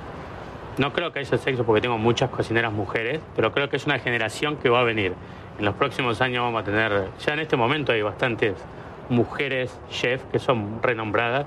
no 0.77 0.93
creo 0.93 1.11
que 1.11 1.19
haya 1.19 1.37
sexo 1.37 1.65
porque 1.65 1.81
tengo 1.81 1.97
muchas 1.97 2.29
cocineras 2.29 2.71
mujeres, 2.71 3.19
pero 3.35 3.51
creo 3.51 3.69
que 3.69 3.75
es 3.75 3.85
una 3.85 3.99
generación 3.99 4.55
que 4.55 4.69
va 4.69 4.79
a 4.79 4.83
venir. 4.83 5.13
En 5.59 5.65
los 5.65 5.75
próximos 5.75 6.21
años 6.21 6.41
vamos 6.41 6.61
a 6.61 6.65
tener, 6.65 7.09
ya 7.19 7.33
en 7.33 7.39
este 7.39 7.57
momento 7.57 7.91
hay 7.91 8.01
bastantes 8.01 8.55
mujeres 9.09 9.77
chef 9.89 10.23
que 10.31 10.39
son 10.39 10.81
renombradas, 10.81 11.45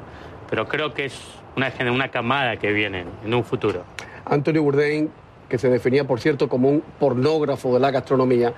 pero 0.51 0.69
creo 0.69 0.93
que 0.93 1.07
es 1.07 1.19
una, 1.57 1.73
una 1.91 2.09
camada 2.09 2.59
que 2.59 2.73
viene 2.73 3.07
en 3.25 3.35
un 3.35 3.43
futuro. 3.43 3.85
Anthony 4.27 4.61
Bourdain, 4.61 5.11
que 5.49 5.59
se 5.59 5.69
definía, 5.69 6.05
por 6.05 6.21
cierto, 6.21 6.49
como 6.49 6.69
un 6.69 6.83
pornógrafo 6.99 7.75
de 7.75 7.81
la 7.81 7.91
gastronomía, 7.91 8.53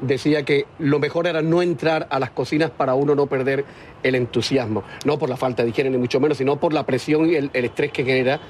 decía 0.00 0.44
que 0.44 0.66
lo 0.78 0.98
mejor 0.98 1.26
era 1.26 1.42
no 1.42 1.62
entrar 1.62 2.06
a 2.10 2.18
las 2.18 2.30
cocinas 2.30 2.70
para 2.70 2.94
uno 2.94 3.14
no 3.14 3.26
perder 3.26 3.64
el 4.02 4.14
entusiasmo. 4.14 4.84
No 5.04 5.18
por 5.18 5.28
la 5.28 5.36
falta 5.36 5.62
de 5.62 5.70
higiene, 5.70 5.90
ni 5.90 5.98
mucho 5.98 6.20
menos, 6.20 6.38
sino 6.38 6.56
por 6.56 6.72
la 6.72 6.84
presión 6.84 7.28
y 7.28 7.36
el, 7.36 7.50
estrés 7.52 7.92
que 7.92 8.04
genera 8.04 8.40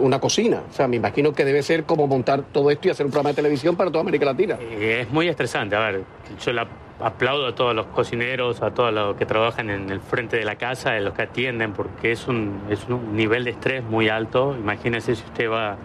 una 0.00 0.20
cocina. 0.20 0.62
O 0.70 0.72
sea, 0.72 0.88
me 0.88 0.96
imagino 0.96 1.32
que 1.32 1.44
debe 1.44 1.62
ser 1.62 1.84
como 1.84 2.06
montar 2.06 2.42
todo 2.52 2.70
esto 2.70 2.88
y 2.88 2.90
hacer 2.90 3.04
un 3.04 3.12
programa 3.12 3.30
de 3.30 3.36
televisión 3.36 3.76
para 3.76 3.90
toda 3.90 4.02
América 4.02 4.24
Latina. 4.26 4.58
Eh, 4.60 5.00
Es 5.02 5.10
muy 5.10 5.28
estresante. 5.28 5.76
A 5.76 5.80
ver, 5.80 6.02
yo 6.42 6.52
la 6.52 6.66
aplaudo 7.00 7.46
a 7.46 7.54
todos 7.54 7.74
los 7.74 7.86
cocineros, 7.86 8.62
a 8.62 8.72
todos 8.72 8.92
los 8.92 9.16
que 9.16 9.26
trabajan 9.26 9.70
en 9.70 9.90
el 9.90 10.00
frente 10.00 10.36
de 10.36 10.44
la 10.44 10.56
casa, 10.56 10.92
a 10.92 11.00
los 11.00 11.14
que 11.14 11.22
atienden, 11.22 11.72
porque 11.72 12.12
es 12.12 12.28
un, 12.28 12.60
es 12.70 12.86
un 12.88 13.16
nivel 13.16 13.44
de 13.44 13.50
estrés 13.50 13.82
muy 13.82 14.08
alto. 14.08 14.54
Imagínese 14.58 15.16
si 15.16 15.24
usted 15.24 15.50
va, 15.50 15.76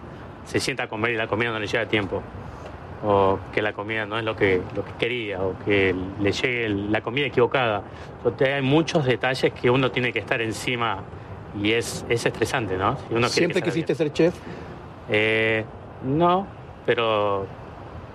se 0.44 0.60
sienta 0.60 0.84
a 0.84 0.88
comer 0.88 1.12
y 1.12 1.16
la 1.16 1.26
comida 1.26 1.50
no 1.50 1.58
le 1.58 1.66
llega 1.66 1.82
a 1.82 1.88
tiempo. 1.88 2.22
O 3.02 3.38
que 3.54 3.62
la 3.62 3.72
comida 3.72 4.04
no 4.04 4.18
es 4.18 4.24
lo 4.24 4.36
que, 4.36 4.60
lo 4.76 4.84
que 4.84 4.92
quería, 4.98 5.40
o 5.42 5.54
que 5.64 5.94
le 6.20 6.32
llegue 6.32 6.68
la 6.68 7.00
comida 7.00 7.26
equivocada. 7.26 7.82
Entonces, 8.18 8.48
hay 8.48 8.62
muchos 8.62 9.06
detalles 9.06 9.52
que 9.54 9.70
uno 9.70 9.90
tiene 9.90 10.12
que 10.12 10.18
estar 10.18 10.40
encima 10.42 10.98
y 11.60 11.72
es, 11.72 12.04
es 12.08 12.26
estresante, 12.26 12.76
¿no? 12.76 12.96
Si 12.96 13.02
uno 13.14 13.20
quiere 13.20 13.30
¿Siempre 13.30 13.62
que 13.62 13.70
quisiste 13.70 13.94
ser 13.94 14.12
chef? 14.12 14.34
eh, 15.08 15.64
no, 16.04 16.46
pero 16.84 17.46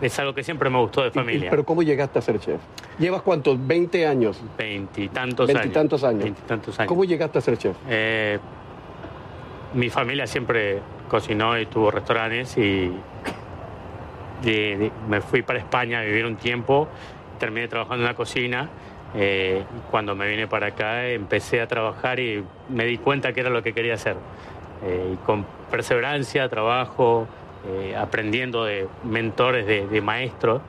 es 0.01 0.19
algo 0.19 0.33
que 0.33 0.43
siempre 0.43 0.69
me 0.69 0.79
gustó 0.79 1.03
de 1.03 1.11
familia. 1.11 1.49
¿Pero 1.49 1.63
cómo 1.65 1.81
llegaste 1.83 2.19
a 2.19 2.21
ser 2.21 2.39
chef? 2.39 2.59
¿Llevas 2.99 3.21
cuántos? 3.21 3.57
¿20 3.57 4.05
años? 4.07 4.41
Veintitantos 4.57 5.49
años. 5.49 5.61
Veintitantos 5.61 6.03
años. 6.03 6.23
Veintitantos 6.23 6.79
años. 6.79 6.87
¿Cómo 6.89 7.03
llegaste 7.05 7.37
a 7.37 7.41
ser 7.41 7.57
chef? 7.57 7.75
Eh, 7.89 8.39
mi 9.73 9.89
familia 9.89 10.27
siempre 10.27 10.79
cocinó 11.09 11.57
y 11.59 11.65
tuvo 11.65 11.91
restaurantes 11.91 12.57
y, 12.57 12.91
y- 14.43 14.49
y 14.49 14.91
me 15.09 15.21
fui 15.21 15.41
para 15.41 15.59
España 15.59 15.99
a 15.99 16.03
vivir 16.03 16.25
un 16.25 16.35
tiempo, 16.35 16.87
terminé 17.39 17.67
trabajando 17.67 18.03
en 18.03 18.09
la 18.09 18.15
cocina. 18.15 18.69
eh, 19.17 19.63
cuando 19.91 20.13
me 20.13 20.27
vine 20.27 20.45
para 20.45 20.67
acá 20.67 21.07
empecé 21.07 21.61
a 21.61 21.67
trabajar 21.67 22.19
y 22.19 22.43
me 22.67 22.83
di 22.85 22.97
cuenta 22.97 23.31
que 23.31 23.39
era 23.39 23.49
lo 23.49 23.63
que 23.63 23.71
quería 23.71 23.93
hacer. 23.93 24.17
Eh, 24.83 25.11
y 25.13 25.15
con 25.25 25.45
perseverancia, 25.71 26.49
trabajo, 26.49 27.25
eh, 27.67 27.95
aprendiendo 27.95 28.63
de 28.65 28.87
mentores, 29.03 29.65
de, 29.65 29.87
de 29.87 30.01
maestros, 30.01 30.61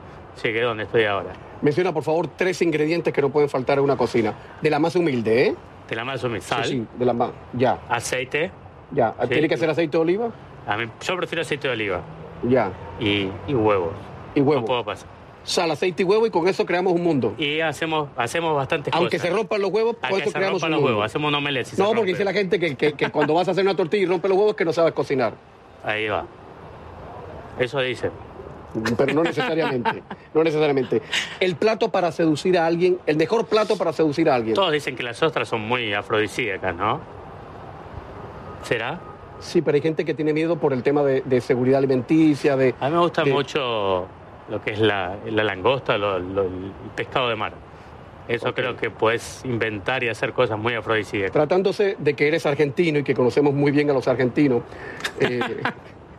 llegué 0.43 0.61
donde 0.61 0.83
estoy 0.83 1.05
ahora. 1.05 1.33
Menciona, 1.61 1.91
por 1.93 2.03
favor, 2.03 2.27
tres 2.27 2.61
ingredientes 2.61 3.13
que 3.13 3.21
no 3.21 3.29
pueden 3.29 3.49
faltar 3.49 3.77
en 3.79 3.83
una 3.83 3.97
cocina. 3.97 4.33
De 4.61 4.69
la 4.69 4.79
más 4.79 4.95
humilde, 4.95 5.47
¿eh? 5.47 5.55
De 5.89 5.95
la 5.95 6.03
más 6.05 6.23
humilde, 6.23 6.41
sal, 6.41 6.63
Sí, 6.65 6.71
sí, 6.73 6.87
de 6.97 7.05
la 7.05 7.13
más. 7.13 7.31
Ya, 7.53 7.79
aceite. 7.89 8.51
ya. 8.91 9.15
Sí. 9.23 9.27
¿Tiene 9.29 9.49
que 9.49 9.57
ser 9.57 9.69
aceite 9.69 9.97
de 9.97 10.01
oliva? 10.01 10.29
A 10.67 10.77
mí, 10.77 10.85
yo 11.01 11.15
prefiero 11.17 11.41
aceite 11.41 11.67
de 11.67 11.73
oliva 11.73 12.01
Ya. 12.43 12.71
y, 12.99 13.29
y 13.47 13.53
huevos. 13.53 13.93
Y 14.35 14.41
No 14.41 14.45
huevo. 14.47 14.65
puedo 14.65 14.83
pasar. 14.85 15.07
Sal, 15.43 15.71
aceite 15.71 16.03
y 16.03 16.05
huevo 16.05 16.27
y 16.27 16.29
con 16.29 16.45
eso 16.49 16.65
creamos 16.65 16.91
un 16.93 17.01
mundo. 17.03 17.33
Y 17.37 17.61
hacemos, 17.61 18.09
hacemos 18.17 18.53
bastantes 18.53 18.93
Aunque 18.93 19.15
cosas. 19.17 19.29
se 19.31 19.35
rompan 19.35 19.61
los 19.61 19.71
huevos, 19.71 19.95
con 19.95 20.19
eso 20.19 20.29
se 20.29 20.33
creamos 20.33 20.61
rompan 20.61 20.67
un 20.67 20.71
los 20.71 20.81
mundo. 20.81 20.87
huevos, 20.97 21.05
hacemos 21.05 21.29
un 21.29 21.35
omelette. 21.35 21.67
si 21.67 21.81
No, 21.81 21.93
porque 21.93 22.11
dice 22.11 22.25
la 22.25 22.33
gente 22.33 22.59
que, 22.59 22.75
que- 22.75 22.93
que 22.93 23.09
cuando 23.09 23.33
vas 23.33 23.47
a 23.47 23.51
hacer 23.51 23.63
una 23.63 23.75
tortilla 23.75 24.03
y 24.03 24.05
rompe 24.07 24.27
los 24.27 24.37
huevos 24.37 24.51
es 24.51 24.57
que 24.57 24.65
no 24.65 24.73
sabes 24.73 24.91
cocinar. 24.93 25.33
Ahí 25.85 26.07
va. 26.09 26.25
Eso 27.59 27.79
dice. 27.79 28.11
Pero 28.97 29.13
no 29.13 29.23
necesariamente. 29.23 30.03
no 30.33 30.43
necesariamente. 30.43 31.01
El 31.39 31.55
plato 31.55 31.89
para 31.89 32.11
seducir 32.11 32.57
a 32.59 32.65
alguien, 32.65 32.99
el 33.07 33.17
mejor 33.17 33.45
plato 33.47 33.77
para 33.77 33.91
seducir 33.93 34.29
a 34.29 34.35
alguien. 34.35 34.53
Todos 34.55 34.71
dicen 34.71 34.95
que 34.95 35.03
las 35.03 35.21
ostras 35.23 35.47
son 35.47 35.61
muy 35.61 35.93
afrodisíacas, 35.93 36.75
¿no? 36.75 36.99
¿Será? 38.63 38.99
Sí, 39.39 39.61
pero 39.61 39.75
hay 39.75 39.81
gente 39.81 40.03
que 40.03 40.13
tiene 40.13 40.33
miedo 40.33 40.57
por 40.57 40.73
el 40.73 40.83
tema 40.83 41.03
de, 41.03 41.21
de 41.21 41.41
seguridad 41.41 41.77
alimenticia, 41.77 42.55
de... 42.57 42.73
A 42.79 42.87
mí 42.89 42.95
me 42.95 42.99
gusta 43.01 43.23
de- 43.23 43.31
mucho 43.31 44.07
lo 44.49 44.61
que 44.63 44.71
es 44.71 44.79
la, 44.79 45.15
la 45.25 45.43
langosta, 45.43 45.97
lo- 45.97 46.19
lo- 46.19 46.43
el 46.43 46.71
pescado 46.95 47.29
de 47.29 47.35
mar. 47.35 47.53
Eso 48.27 48.53
creo 48.53 48.75
que 48.75 48.89
puedes 48.89 49.41
inventar 49.45 50.03
y 50.03 50.09
hacer 50.09 50.33
cosas 50.33 50.59
muy 50.59 50.73
afrodisíacas. 50.73 51.31
Tratándose 51.31 51.95
de 51.97 52.13
que 52.13 52.27
eres 52.27 52.45
argentino 52.45 52.99
y 52.99 53.03
que 53.03 53.13
conocemos 53.13 53.53
muy 53.53 53.71
bien 53.71 53.89
a 53.89 53.93
los 53.93 54.05
argentinos, 54.07 54.63
eh, 55.21 55.39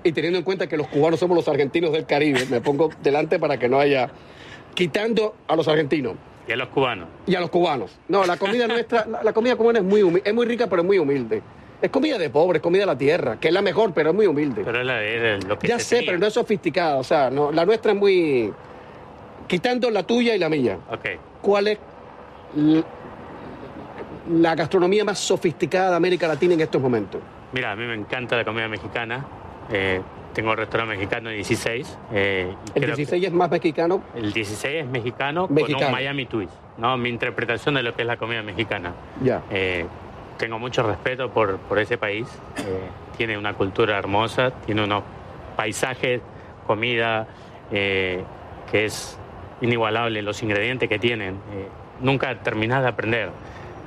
y 0.05 0.13
teniendo 0.13 0.39
en 0.39 0.45
cuenta 0.45 0.67
que 0.67 0.77
los 0.77 0.87
cubanos 0.89 1.21
somos 1.21 1.37
los 1.37 1.49
argentinos 1.49 1.93
del 1.93 2.07
Caribe, 2.07 2.47
me 2.51 2.61
pongo 2.61 2.91
delante 3.03 3.39
para 3.39 3.59
que 3.59 3.69
no 3.69 3.79
haya... 3.79 4.09
Quitando 4.75 5.35
a 5.49 5.57
los 5.57 5.67
argentinos 5.67 6.15
Y 6.47 6.53
a 6.53 6.57
los 6.57 6.69
cubanos. 6.69 7.09
y 7.27 7.35
a 7.35 7.41
los 7.41 7.51
cubanos. 7.51 7.99
No, 8.07 8.25
la 8.25 8.37
comida 8.37 8.69
nuestra, 8.69 9.07
la, 9.07 9.25
la 9.25 9.33
comida 9.33 9.57
cubana 9.57 9.81
es 9.81 9.85
muy, 9.85 10.03
humi- 10.03 10.23
es 10.25 10.33
muy 10.33 10.47
rica, 10.47 10.69
pero 10.69 10.83
es 10.83 10.87
muy 10.87 10.99
humilde. 10.99 11.43
Es 11.83 11.91
comida 11.91 12.17
de 12.17 12.31
pobre, 12.31 12.59
es 12.59 12.63
comida 12.63 12.83
de 12.83 12.87
la 12.87 12.97
tierra, 12.99 13.41
que 13.41 13.49
es 13.49 13.55
la 13.55 13.63
mejor, 13.63 13.93
pero 13.93 14.11
es 14.11 14.15
muy 14.15 14.27
humilde. 14.29 14.63
Pero 14.65 14.81
es 14.81 14.87
la 14.87 14.99
de 14.99 15.37
es 15.39 15.45
lo 15.45 15.59
que 15.59 15.67
ya 15.67 15.79
se 15.79 15.85
sé, 15.85 15.95
tenía. 15.97 16.11
pero 16.11 16.19
no 16.21 16.27
es 16.27 16.33
sofisticada. 16.35 16.97
O 16.99 17.03
sea, 17.05 17.29
no, 17.31 17.51
la 17.51 17.65
nuestra 17.67 17.91
es 17.93 17.99
muy... 17.99 18.53
Quitando 19.49 19.91
la 19.91 20.05
tuya 20.05 20.37
y 20.37 20.39
la 20.39 20.49
mía. 20.49 20.79
Ok. 20.91 21.07
¿Cuál 21.43 21.69
es 21.69 21.79
l- 22.57 22.85
la 24.31 24.55
gastronomía 24.55 25.05
más 25.05 25.19
sofisticada 25.19 25.91
de 25.91 25.97
América 25.97 26.29
Latina 26.29 26.55
en 26.55 26.61
estos 26.61 26.81
momentos? 26.81 27.21
Mira, 27.53 27.73
a 27.73 27.77
mí 27.77 27.85
me 27.85 27.95
encanta 27.95 28.37
la 28.37 28.45
comida 28.45 28.69
mexicana. 28.69 29.27
Eh, 29.71 30.01
tengo 30.35 30.51
un 30.51 30.57
restaurante 30.57 30.95
mexicano 30.97 31.31
16. 31.31 31.99
eh, 32.13 32.55
El 32.75 32.83
creo 32.83 32.95
que 32.95 32.97
16 32.97 33.25
es 33.27 33.33
más 33.33 33.51
mexicano. 33.51 34.03
el 34.15 34.33
16 34.33 34.85
es 34.85 34.87
mexicano, 34.89 35.47
con 35.47 35.55
Mexicano. 35.57 35.87
un 35.87 35.93
Miami 35.93 36.27
twist. 36.27 36.53
¿no? 36.79 36.97
Mi 36.97 37.09
interpretación 37.09 37.75
de 37.75 37.83
lo 37.83 37.95
que 37.95 38.03
es 38.03 38.07
la 38.09 38.17
comida 38.17 38.43
mexicana. 38.43 38.93
Ya. 39.23 39.43
Eh, 39.51 39.85
tengo 40.39 40.59
mucho 40.59 40.83
respeto 40.85 41.31
por, 41.31 41.57
por 41.59 41.79
ese 41.81 41.99
país. 41.99 42.29
eh, 42.59 42.63
tiene 43.17 43.37
una 43.37 43.55
cultura 43.55 43.99
hermosa, 43.99 44.53
tiene 44.65 44.85
unos 44.85 45.03
paisajes, 45.57 46.21
comida 46.69 47.27
eh, 47.73 48.23
que 48.71 48.85
es 48.85 49.19
inigualable, 49.61 50.23
los 50.23 50.41
ingredientes 50.43 50.89
que 50.89 50.99
tienen. 51.01 51.35
eh, 51.53 51.69
nunca 52.01 52.33
terminás 52.43 52.83
de 52.83 52.89
aprender. 52.89 53.31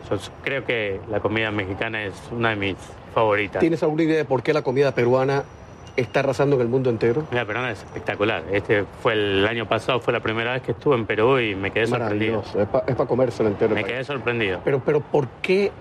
Yo 0.10 0.18
creo 0.44 0.66
que 0.66 1.00
la 1.10 1.22
comida 1.22 1.50
mexicana 1.52 2.04
es 2.04 2.14
una 2.32 2.50
de 2.50 2.56
mis 2.58 2.76
favoritas. 3.14 3.62
¿Tienes 3.62 3.82
alguna 3.84 4.04
idea 4.04 4.18
de 4.18 4.26
por 4.26 4.44
qué 4.44 4.52
la 4.52 4.62
comida 4.64 4.94
peruana 4.94 5.44
está 5.96 6.22
arrasando 6.22 6.56
en 6.56 6.62
el 6.64 6.68
mundo 6.68 6.90
entero? 6.90 7.24
La 7.32 7.46
peruana 7.46 7.72
es 7.72 7.80
espectacular. 7.80 8.44
Este 8.52 8.86
fue 9.02 9.14
el 9.14 9.46
año 9.46 9.68
pasado, 9.68 10.00
fue 10.00 10.14
la 10.14 10.20
primera 10.22 10.54
vez 10.54 10.62
que 10.62 10.72
estuve 10.72 10.96
en 10.96 11.06
Perú 11.06 11.40
y 11.40 11.56
me 11.56 11.72
quedé 11.72 11.88
sorprendido. 11.88 12.44
Es 12.88 12.96
para 12.96 13.08
comérselo 13.08 13.50
entero. 13.50 13.76
Me 13.76 13.84
quedé 13.84 14.04
sorprendido. 14.04 14.60
Pero, 14.64 14.82
pero 14.86 15.02
¿por 15.02 15.28
qué? 15.42 15.72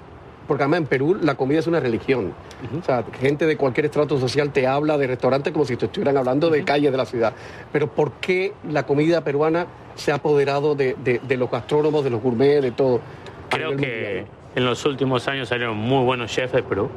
Porque 0.48 0.64
además 0.64 0.78
en 0.80 0.86
Perú 0.86 1.16
la 1.22 1.36
comida 1.36 1.60
es 1.60 1.66
una 1.68 1.78
religión. 1.78 2.32
O 2.80 2.84
sea, 2.84 3.04
gente 3.20 3.46
de 3.46 3.56
cualquier 3.56 3.86
estrato 3.86 4.18
social 4.18 4.50
te 4.50 4.66
habla 4.66 4.98
de 4.98 5.06
restaurantes 5.06 5.52
como 5.52 5.64
si 5.64 5.76
te 5.76 5.86
estuvieran 5.86 6.16
hablando 6.16 6.50
de 6.50 6.64
calles 6.64 6.90
de 6.90 6.98
la 6.98 7.06
ciudad. 7.06 7.32
Pero 7.72 7.86
¿por 7.86 8.12
qué 8.14 8.52
la 8.68 8.82
comida 8.84 9.22
peruana 9.22 9.66
se 9.94 10.10
ha 10.10 10.16
apoderado 10.16 10.74
de, 10.74 10.96
de- 11.04 11.20
de 11.26 11.36
los 11.36 11.50
gastrónomos, 11.50 12.02
de 12.02 12.10
los 12.10 12.20
gourmets, 12.20 12.62
de 12.62 12.72
todo? 12.72 13.00
Creo 13.48 13.70
que 13.70 13.74
mundial? 13.76 14.26
en 14.56 14.64
los 14.64 14.84
últimos 14.86 15.28
años 15.28 15.48
salieron 15.48 15.76
muy 15.76 16.04
buenos 16.04 16.32
chefs 16.32 16.52
de 16.52 16.62
Perú 16.64 16.90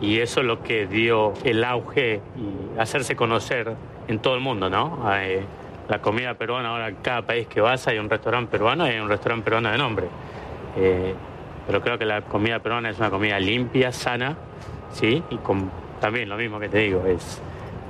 y 0.00 0.18
eso 0.20 0.40
es 0.40 0.46
lo 0.46 0.62
que 0.62 0.86
dio 0.86 1.34
el 1.44 1.62
auge 1.64 2.20
y 2.36 2.78
hacerse 2.78 3.16
conocer 3.16 3.74
en 4.08 4.18
todo 4.18 4.34
el 4.34 4.40
mundo, 4.40 4.70
¿no? 4.70 5.04
La 5.88 6.00
comida 6.00 6.34
peruana, 6.34 6.70
ahora 6.70 6.88
en 6.88 6.96
cada 6.96 7.22
país 7.22 7.48
que 7.48 7.60
vas 7.60 7.86
hay 7.88 7.98
un 7.98 8.08
restaurante 8.08 8.50
peruano 8.50 8.86
y 8.86 8.90
hay 8.90 9.00
un 9.00 9.08
restaurante 9.08 9.44
peruano 9.44 9.70
de 9.70 9.78
nombre. 9.78 10.06
Eh, 10.76 11.14
pero 11.66 11.80
creo 11.80 11.98
que 11.98 12.04
la 12.04 12.22
comida 12.22 12.60
peruana 12.60 12.90
es 12.90 12.98
una 12.98 13.10
comida 13.10 13.38
limpia, 13.40 13.92
sana, 13.92 14.36
¿sí? 14.92 15.22
Y 15.30 15.36
con 15.38 15.70
también 16.00 16.28
lo 16.28 16.36
mismo 16.36 16.58
que 16.58 16.68
te 16.68 16.78
digo, 16.78 17.04
es, 17.06 17.42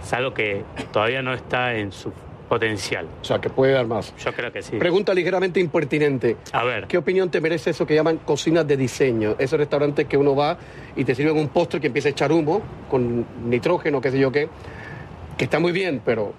es 0.03 0.13
algo 0.15 0.35
que 0.35 0.65
todavía 0.93 1.23
no 1.23 1.33
está 1.33 1.75
en 1.75 1.93
su 1.93 2.13
potencial. 2.51 3.07
O 3.23 3.25
sea, 3.25 3.41
que 3.41 3.49
puede 3.49 3.73
dar 3.73 3.87
más. 3.87 4.13
Yo 4.17 4.33
creo 4.35 4.53
que 4.53 4.61
sí. 4.61 4.77
Pregunta 4.77 5.15
ligeramente 5.15 5.61
impertinente. 5.61 6.37
A 6.51 6.65
ver. 6.65 6.89
¿Qué 6.89 6.99
opinión 6.99 7.31
te 7.31 7.41
merece 7.41 7.71
eso 7.71 7.87
que 7.87 7.95
llaman 7.95 8.19
cocinas 8.19 8.67
de 8.67 8.77
diseño? 8.77 9.37
Esos 9.39 9.57
restaurantes 9.57 10.07
que 10.07 10.17
uno 10.17 10.35
va 10.35 10.59
y 10.97 11.05
te 11.05 11.15
sirven 11.15 11.37
un 11.37 11.49
postre 11.49 11.81
que 11.81 11.87
empieza 11.87 12.09
a 12.09 12.11
echar 12.11 12.33
humo 12.33 12.61
con 12.91 13.25
nitrógeno, 13.49 14.01
qué 14.01 14.11
sé 14.11 14.19
yo 14.19 14.33
qué, 14.33 14.49
que 15.39 15.45
está 15.45 15.61
muy 15.61 15.71
bien, 15.71 16.03
pero 16.05 16.35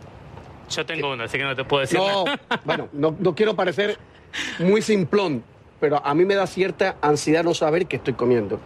Yo 0.70 0.86
tengo 0.86 1.14
uno, 1.14 1.24
así 1.24 1.38
que 1.38 1.46
no 1.46 1.56
te 1.56 1.64
puedo 1.64 1.80
decir 1.80 1.98
no, 1.98 2.26
nada. 2.26 2.42
bueno, 2.66 2.90
no, 2.92 3.16
no 3.18 3.34
quiero 3.34 3.56
parecer 3.56 3.98
muy 4.60 4.82
simplón, 4.82 5.46
pero 5.80 6.06
a 6.06 6.14
mí 6.14 6.26
me 6.26 6.36
da 6.36 6.46
cierta 6.46 6.98
ansiedad 7.02 7.46
no 7.46 7.54
saber 7.54 7.86
qué 7.86 7.96
estoy 7.96 8.16
comiendo. 8.16 8.60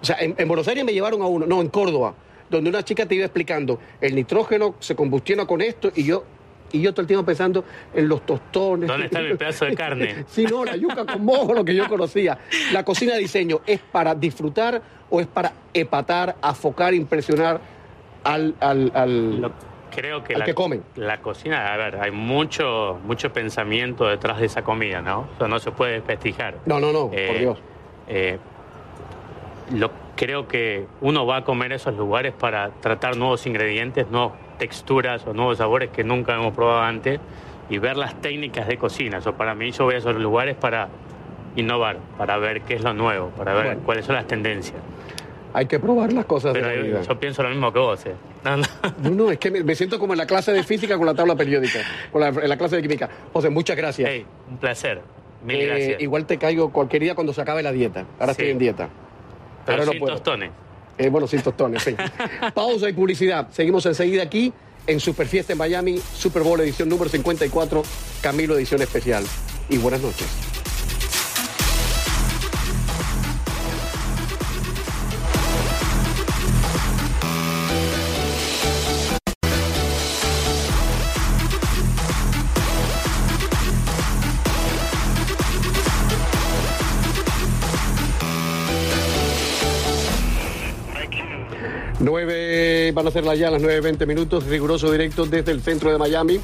O 0.00 0.04
sea, 0.04 0.18
en, 0.20 0.36
en 0.38 0.46
Buenos 0.46 0.68
Aires 0.68 0.84
me 0.84 0.92
llevaron 0.92 1.20
a 1.22 1.26
uno, 1.26 1.46
no, 1.46 1.60
en 1.60 1.68
Córdoba, 1.68 2.14
donde 2.48 2.70
una 2.70 2.84
chica 2.84 3.06
te 3.06 3.16
iba 3.16 3.24
explicando, 3.24 3.80
el 4.00 4.14
nitrógeno 4.14 4.76
se 4.78 4.94
combustiona 4.94 5.46
con 5.46 5.62
esto 5.62 5.90
y 5.96 6.04
yo... 6.04 6.24
Y 6.72 6.80
yo 6.80 6.92
todo 6.92 7.02
el 7.02 7.06
tiempo 7.06 7.24
pensando 7.26 7.64
en 7.94 8.08
los 8.08 8.24
tostones. 8.26 8.88
¿Dónde 8.88 9.06
está 9.06 9.20
mi 9.20 9.34
pedazo 9.34 9.64
de 9.64 9.74
carne? 9.74 10.24
Sí, 10.28 10.44
no, 10.44 10.64
la 10.64 10.76
yuca 10.76 11.04
con 11.06 11.24
mojo, 11.24 11.54
lo 11.54 11.64
que 11.64 11.74
yo 11.74 11.88
conocía. 11.88 12.38
La 12.72 12.84
cocina 12.84 13.14
de 13.14 13.20
diseño, 13.20 13.60
¿es 13.66 13.80
para 13.80 14.14
disfrutar 14.14 14.80
o 15.10 15.20
es 15.20 15.26
para 15.26 15.52
epatar, 15.74 16.36
afocar, 16.40 16.94
impresionar 16.94 17.60
al, 18.24 18.54
al, 18.60 18.92
al- 18.94 19.40
Lo- 19.40 19.52
creo 19.90 20.22
que 20.22 20.34
Al 20.34 20.40
la, 20.40 20.44
que 20.44 20.54
comen. 20.54 20.84
la 20.94 21.20
cocina, 21.20 21.72
a 21.72 21.76
ver, 21.76 21.96
hay 21.96 22.12
mucho 22.12 23.00
mucho 23.04 23.32
pensamiento 23.32 24.06
detrás 24.06 24.38
de 24.38 24.46
esa 24.46 24.62
comida, 24.62 25.00
¿no? 25.02 25.20
O 25.34 25.38
sea, 25.38 25.48
no 25.48 25.58
se 25.58 25.72
puede 25.72 25.94
desprestigiar. 25.94 26.54
No, 26.66 26.78
no, 26.78 26.92
no, 26.92 27.10
Eh, 27.12 27.26
por 27.26 27.38
Dios. 27.38 27.58
eh, 28.06 28.38
lo, 29.74 29.90
creo 30.16 30.46
que 30.48 30.86
uno 31.00 31.26
va 31.26 31.38
a 31.38 31.44
comer 31.44 31.72
a 31.72 31.76
esos 31.76 31.96
lugares 31.96 32.32
para 32.34 32.70
tratar 32.80 33.16
nuevos 33.16 33.46
ingredientes, 33.46 34.08
nuevas 34.10 34.32
texturas 34.60 35.26
o 35.26 35.32
nuevos 35.34 35.58
sabores 35.58 35.90
que 35.90 36.04
nunca 36.04 36.34
hemos 36.36 36.54
probado 36.54 36.82
antes. 36.82 37.18
y 37.68 37.78
ver 37.78 37.96
las 37.96 38.20
técnicas 38.20 38.66
de 38.66 38.76
cocina. 38.76 39.18
Eso 39.18 39.34
para 39.34 39.54
mí 39.54 39.70
yo 39.70 39.84
voy 39.84 39.94
a 39.94 39.98
esos 39.98 40.16
lugares 40.16 40.56
para 40.56 40.88
innovar, 41.54 41.98
para 42.18 42.36
ver 42.36 42.62
qué 42.62 42.74
es 42.74 42.82
lo 42.82 42.92
nuevo, 42.94 43.28
para 43.30 43.54
ver 43.54 43.78
cuáles 43.78 44.04
son 44.04 44.16
las 44.16 44.26
tendencias. 44.26 44.76
Hay 45.54 45.66
que 45.66 45.78
probar 45.78 46.12
las 46.12 46.24
cosas 46.24 46.52
Pero 46.52 46.66
de 46.68 46.76
la 46.76 46.82
vida. 46.82 47.02
yo 47.02 47.18
pienso 47.20 47.44
lo 47.44 47.48
mismo 47.48 47.72
que 47.72 47.78
vos. 47.78 48.04
¿eh? 48.06 48.14
No, 48.44 48.56
no. 48.56 48.64
No, 49.04 49.10
no, 49.10 49.30
es 49.30 49.38
que 49.38 49.52
me, 49.52 49.62
me 49.62 49.74
siento 49.76 50.00
como 50.00 50.14
en 50.14 50.18
la 50.18 50.26
clase 50.26 50.52
de 50.52 50.64
física 50.64 50.96
con 50.96 51.06
la 51.06 51.14
tabla 51.14 51.36
periódica, 51.36 51.78
con 52.10 52.20
la, 52.20 52.28
en 52.30 52.48
la 52.48 52.56
clase 52.56 52.74
de 52.76 52.82
química. 52.82 53.08
José, 53.32 53.50
muchas 53.50 53.76
gracias. 53.76 54.10
Hey, 54.12 54.26
un 54.50 54.58
placer. 54.58 55.00
Mil 55.44 55.60
Eh, 55.60 55.66
gracias. 55.66 56.00
igual 56.02 56.26
te 56.26 56.38
caigo 56.38 56.72
cualquier 56.72 57.02
día 57.02 57.14
cuando 57.14 57.32
se 57.32 57.40
acabe 57.40 57.62
la 57.62 57.70
dieta. 57.70 58.04
Ahora 58.18 58.34
Sí. 58.34 58.42
estoy 58.42 58.50
en 58.50 58.58
dieta. 58.58 58.88
Pero 59.64 59.76
ahora 59.78 59.86
no 59.86 59.92
sin 59.92 60.00
puedo. 60.00 60.14
tostones. 60.14 60.50
Eh, 61.00 61.08
bueno, 61.08 61.26
sin 61.26 61.40
tostones, 61.40 61.82
sí. 61.82 61.96
Pausa 62.54 62.86
y 62.86 62.92
publicidad. 62.92 63.48
Seguimos 63.52 63.86
enseguida 63.86 64.22
aquí 64.22 64.52
en 64.86 65.00
Superfiesta 65.00 65.54
en 65.54 65.58
Miami, 65.58 65.98
Super 65.98 66.42
Bowl 66.42 66.60
edición 66.60 66.90
número 66.90 67.08
54, 67.08 67.82
Camilo 68.20 68.54
edición 68.54 68.82
especial. 68.82 69.24
Y 69.70 69.78
buenas 69.78 70.02
noches. 70.02 70.49
Van 93.00 93.08
a 93.08 93.10
ser 93.10 93.24
ya 93.38 93.50
las 93.50 93.62
9.20 93.62 94.06
minutos, 94.06 94.44
riguroso 94.44 94.92
directo 94.92 95.24
desde 95.24 95.52
el 95.52 95.62
centro 95.62 95.90
de 95.90 95.96
Miami. 95.96 96.38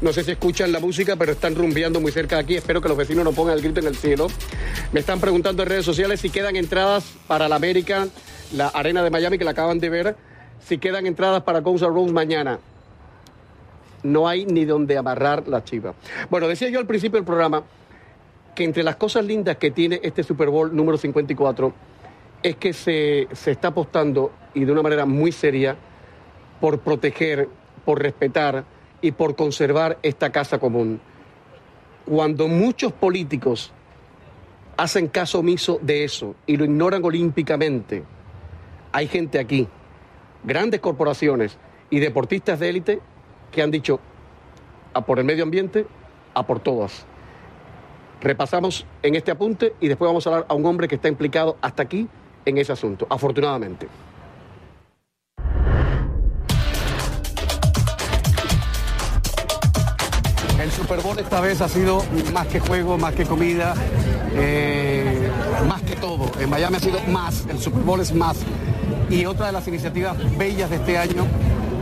No 0.00 0.10
sé 0.10 0.24
si 0.24 0.30
escuchan 0.30 0.72
la 0.72 0.80
música, 0.80 1.16
pero 1.16 1.32
están 1.32 1.54
rumbeando 1.54 2.00
muy 2.00 2.12
cerca 2.12 2.36
de 2.36 2.42
aquí. 2.42 2.56
Espero 2.56 2.80
que 2.80 2.88
los 2.88 2.96
vecinos 2.96 3.26
no 3.26 3.32
pongan 3.32 3.54
el 3.56 3.62
grito 3.62 3.80
en 3.80 3.88
el 3.88 3.94
cielo. 3.94 4.28
Me 4.92 5.00
están 5.00 5.20
preguntando 5.20 5.62
en 5.62 5.68
redes 5.68 5.84
sociales 5.84 6.20
si 6.20 6.30
quedan 6.30 6.56
entradas 6.56 7.04
para 7.26 7.46
la 7.46 7.56
América, 7.56 8.08
la 8.54 8.68
arena 8.68 9.02
de 9.02 9.10
Miami 9.10 9.36
que 9.36 9.44
la 9.44 9.50
acaban 9.50 9.80
de 9.80 9.90
ver. 9.90 10.16
Si 10.64 10.78
quedan 10.78 11.06
entradas 11.06 11.42
para 11.42 11.60
Guns 11.60 11.82
N' 11.82 12.10
mañana. 12.10 12.58
No 14.02 14.28
hay 14.28 14.46
ni 14.46 14.64
donde 14.64 14.96
amarrar 14.96 15.46
la 15.46 15.62
chiva. 15.62 15.92
Bueno, 16.30 16.48
decía 16.48 16.70
yo 16.70 16.78
al 16.78 16.86
principio 16.86 17.18
del 17.18 17.26
programa 17.26 17.64
que 18.54 18.64
entre 18.64 18.82
las 18.82 18.96
cosas 18.96 19.26
lindas 19.26 19.58
que 19.58 19.72
tiene 19.72 20.00
este 20.02 20.22
Super 20.22 20.48
Bowl 20.48 20.74
número 20.74 20.96
54 20.96 21.74
es 22.42 22.56
que 22.56 22.72
se, 22.72 23.28
se 23.32 23.50
está 23.50 23.68
apostando 23.68 24.32
y 24.54 24.64
de 24.64 24.72
una 24.72 24.82
manera 24.82 25.04
muy 25.04 25.32
seria 25.32 25.76
por 26.60 26.80
proteger, 26.80 27.48
por 27.84 28.02
respetar 28.02 28.64
y 29.00 29.12
por 29.12 29.36
conservar 29.36 29.98
esta 30.02 30.30
casa 30.30 30.58
común. 30.58 31.00
Cuando 32.04 32.48
muchos 32.48 32.92
políticos 32.92 33.72
hacen 34.76 35.08
caso 35.08 35.40
omiso 35.40 35.78
de 35.82 36.04
eso 36.04 36.34
y 36.46 36.56
lo 36.56 36.64
ignoran 36.64 37.04
olímpicamente, 37.04 38.04
hay 38.92 39.06
gente 39.06 39.38
aquí, 39.38 39.68
grandes 40.44 40.80
corporaciones 40.80 41.58
y 41.90 41.98
deportistas 42.00 42.58
de 42.58 42.68
élite 42.68 43.00
que 43.50 43.62
han 43.62 43.70
dicho 43.70 44.00
a 44.94 45.00
por 45.02 45.18
el 45.18 45.24
medio 45.24 45.44
ambiente, 45.44 45.86
a 46.34 46.46
por 46.46 46.60
todas. 46.60 47.06
Repasamos 48.20 48.84
en 49.02 49.14
este 49.14 49.30
apunte 49.30 49.74
y 49.80 49.88
después 49.88 50.08
vamos 50.08 50.26
a 50.26 50.30
hablar 50.30 50.46
a 50.48 50.54
un 50.54 50.66
hombre 50.66 50.88
que 50.88 50.96
está 50.96 51.08
implicado 51.08 51.56
hasta 51.60 51.84
aquí 51.84 52.08
en 52.44 52.58
ese 52.58 52.72
asunto, 52.72 53.06
afortunadamente. 53.08 53.86
El 60.68 60.74
Super 60.74 61.00
Bowl 61.00 61.18
esta 61.18 61.40
vez 61.40 61.62
ha 61.62 61.68
sido 61.68 62.04
más 62.34 62.46
que 62.46 62.60
juego, 62.60 62.98
más 62.98 63.14
que 63.14 63.24
comida, 63.24 63.72
eh, 64.34 65.30
más 65.66 65.80
que 65.80 65.96
todo. 65.96 66.30
En 66.38 66.50
Miami 66.50 66.76
ha 66.76 66.80
sido 66.80 67.00
más, 67.08 67.46
el 67.48 67.58
Super 67.58 67.80
Bowl 67.80 67.98
es 68.02 68.14
más. 68.14 68.36
Y 69.08 69.24
otra 69.24 69.46
de 69.46 69.52
las 69.52 69.66
iniciativas 69.66 70.14
bellas 70.36 70.68
de 70.68 70.76
este 70.76 70.98
año 70.98 71.24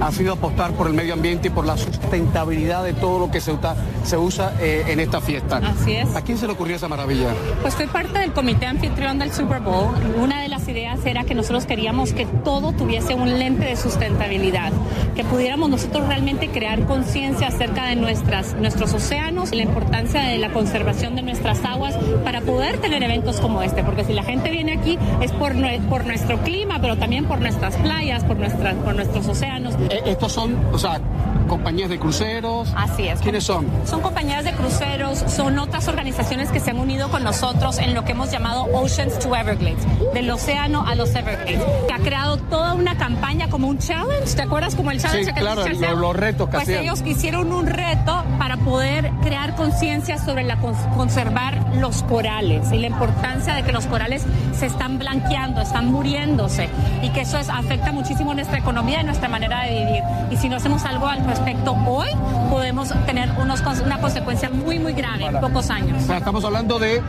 ha 0.01 0.13
sido 0.13 0.35
apostar 0.35 0.71
por 0.73 0.87
el 0.87 0.93
medio 0.93 1.15
ambiente 1.15 1.49
y 1.49 1.51
por 1.51 1.67
la 1.67 1.77
sustentabilidad 1.77 2.85
de 2.85 2.93
todo 2.93 3.19
lo 3.19 3.29
que 3.29 3.41
se, 3.41 3.51
usa, 3.51 3.75
se 4.05 4.17
usa 4.17 4.55
eh, 4.61 4.85
en 4.87 5.01
esta 5.01 5.21
fiesta. 5.21 5.57
Así 5.57 5.97
es. 5.97 6.15
¿A 6.15 6.23
quién 6.23 6.39
se 6.39 6.47
le 6.47 6.53
ocurrió 6.53 6.77
esa 6.77 6.87
maravilla? 6.87 7.35
Pues 7.63 7.75
soy 7.75 7.89
parte 7.89 8.21
del 8.21 8.33
comité 8.33 8.67
anfitrión 8.67 9.19
del 9.19 9.33
Super 9.33 9.61
Bowl. 9.61 9.89
Una 10.17 10.43
de 10.43 10.46
las 10.67 10.77
ideas 10.77 11.07
era 11.07 11.23
que 11.23 11.35
nosotros 11.35 11.65
queríamos 11.65 12.13
que 12.13 12.27
todo 12.27 12.73
tuviese 12.73 13.15
un 13.15 13.39
lente 13.39 13.67
de 13.67 13.77
sustentabilidad, 13.77 14.73
que 15.15 15.23
pudiéramos 15.23 15.71
nosotros 15.71 16.09
realmente 16.09 16.49
crear 16.49 16.87
conciencia 16.87 17.49
acerca 17.49 17.85
de 17.85 17.95
nuestras, 17.95 18.55
nuestros 18.55 18.93
océanos 18.93 19.53
y 19.53 19.57
la 19.57 19.63
importancia 19.63 20.23
de 20.23 20.39
la 20.39 20.53
conservación 20.53 21.15
de 21.15 21.23
nuestras 21.23 21.65
aguas 21.65 21.95
para 22.25 22.41
poder 22.41 22.79
tener 22.79 23.03
eventos 23.03 23.39
como 23.41 23.63
este, 23.63 23.85
porque 23.85 24.05
si 24.05 24.13
la 24.13 24.25
gente 24.25 24.51
viene 24.51 24.73
aquí 24.73 24.99
es 25.21 25.31
por, 25.33 25.53
por 25.89 26.05
nuestro 26.05 26.39
clima, 26.39 26.79
pero 26.81 26.97
también 26.97 27.27
por 27.27 27.41
nuestras 27.41 27.77
playas, 27.77 28.25
por, 28.25 28.37
nuestras, 28.37 28.75
por 28.75 28.95
nuestros 28.97 29.29
océanos. 29.29 29.75
Eh, 29.91 30.03
estos 30.07 30.33
son, 30.33 30.57
o 30.73 30.79
sea, 30.79 31.01
compañías 31.47 31.91
de 31.91 31.99
cruceros. 32.01 32.73
Así 32.75 33.07
es. 33.07 33.21
¿Quiénes 33.21 33.45
son? 33.45 33.67
Son 33.85 34.01
compañías 34.01 34.45
de 34.45 34.53
cruceros, 34.53 35.23
son 35.29 35.59
otras 35.61 35.87
organizaciones 35.87 36.51
que 36.51 36.59
se 36.59 36.71
han 36.71 36.81
unido 36.81 37.09
con 37.09 37.23
nosotros 37.23 37.79
en 37.79 37.95
lo 37.95 38.05
que 38.05 38.13
hemos 38.13 38.33
llamado 38.33 38.65
Oceans 38.73 39.19
to 39.21 39.37
Everglades, 39.37 39.85
del 40.13 40.29
océano 40.29 40.56
a 40.61 40.95
los 40.95 41.15
Everglades, 41.15 41.61
que 41.87 41.93
ha 41.95 41.99
creado 41.99 42.39
toda 42.39 42.75
una 42.75 42.97
campaña 42.97 43.49
como 43.49 43.69
un 43.69 43.79
challenge, 43.79 44.35
¿te 44.35 44.43
acuerdas 44.43 44.75
como 44.75 44.91
el 44.91 44.99
challenge? 45.01 45.27
Sí, 45.27 45.33
que 45.35 45.41
claro, 45.41 45.63
los 45.97 46.17
retos 46.17 46.49
que 46.49 46.53
Pues 46.53 46.63
hacían. 46.65 46.83
ellos 46.83 47.03
hicieron 47.05 47.53
un 47.53 47.67
reto 47.67 48.25
para 48.39 48.57
poder 48.57 49.11
crear 49.23 49.55
conciencia 49.55 50.19
sobre 50.19 50.43
la 50.45 50.59
cons- 50.61 50.95
conservar 50.97 51.59
los 51.77 52.03
corales 52.05 52.73
y 52.73 52.79
la 52.79 52.87
importancia 52.89 53.55
de 53.55 53.63
que 53.63 53.73
los 53.73 53.87
corales 53.87 54.25
se 54.59 54.67
están 54.67 54.99
blanqueando, 54.99 55.61
están 55.61 55.87
muriéndose 55.93 56.69
y 57.03 57.11
que 57.11 57.21
eso 57.21 57.39
es, 57.39 57.49
afecta 57.49 57.93
muchísimo 57.93 58.35
nuestra 58.35 58.59
economía 58.59 59.03
y 59.03 59.05
nuestra 59.05 59.29
manera 59.29 59.63
de 59.65 59.85
vivir. 59.85 60.03
Y 60.31 60.37
si 60.37 60.49
no 60.49 60.57
hacemos 60.57 60.85
algo 60.85 61.07
al 61.07 61.25
respecto 61.27 61.77
hoy, 61.87 62.09
podemos 62.51 62.89
tener 63.07 63.31
unos, 63.41 63.63
una 63.85 63.99
consecuencia 64.01 64.51
muy, 64.51 64.79
muy 64.79 64.95
grave 64.95 65.27
en 65.27 65.41
pocos 65.41 65.71
años. 65.71 66.03
O 66.03 66.07
sea, 66.07 66.19
estamos 66.19 66.45
hablando 66.45 66.79
de 66.79 67.01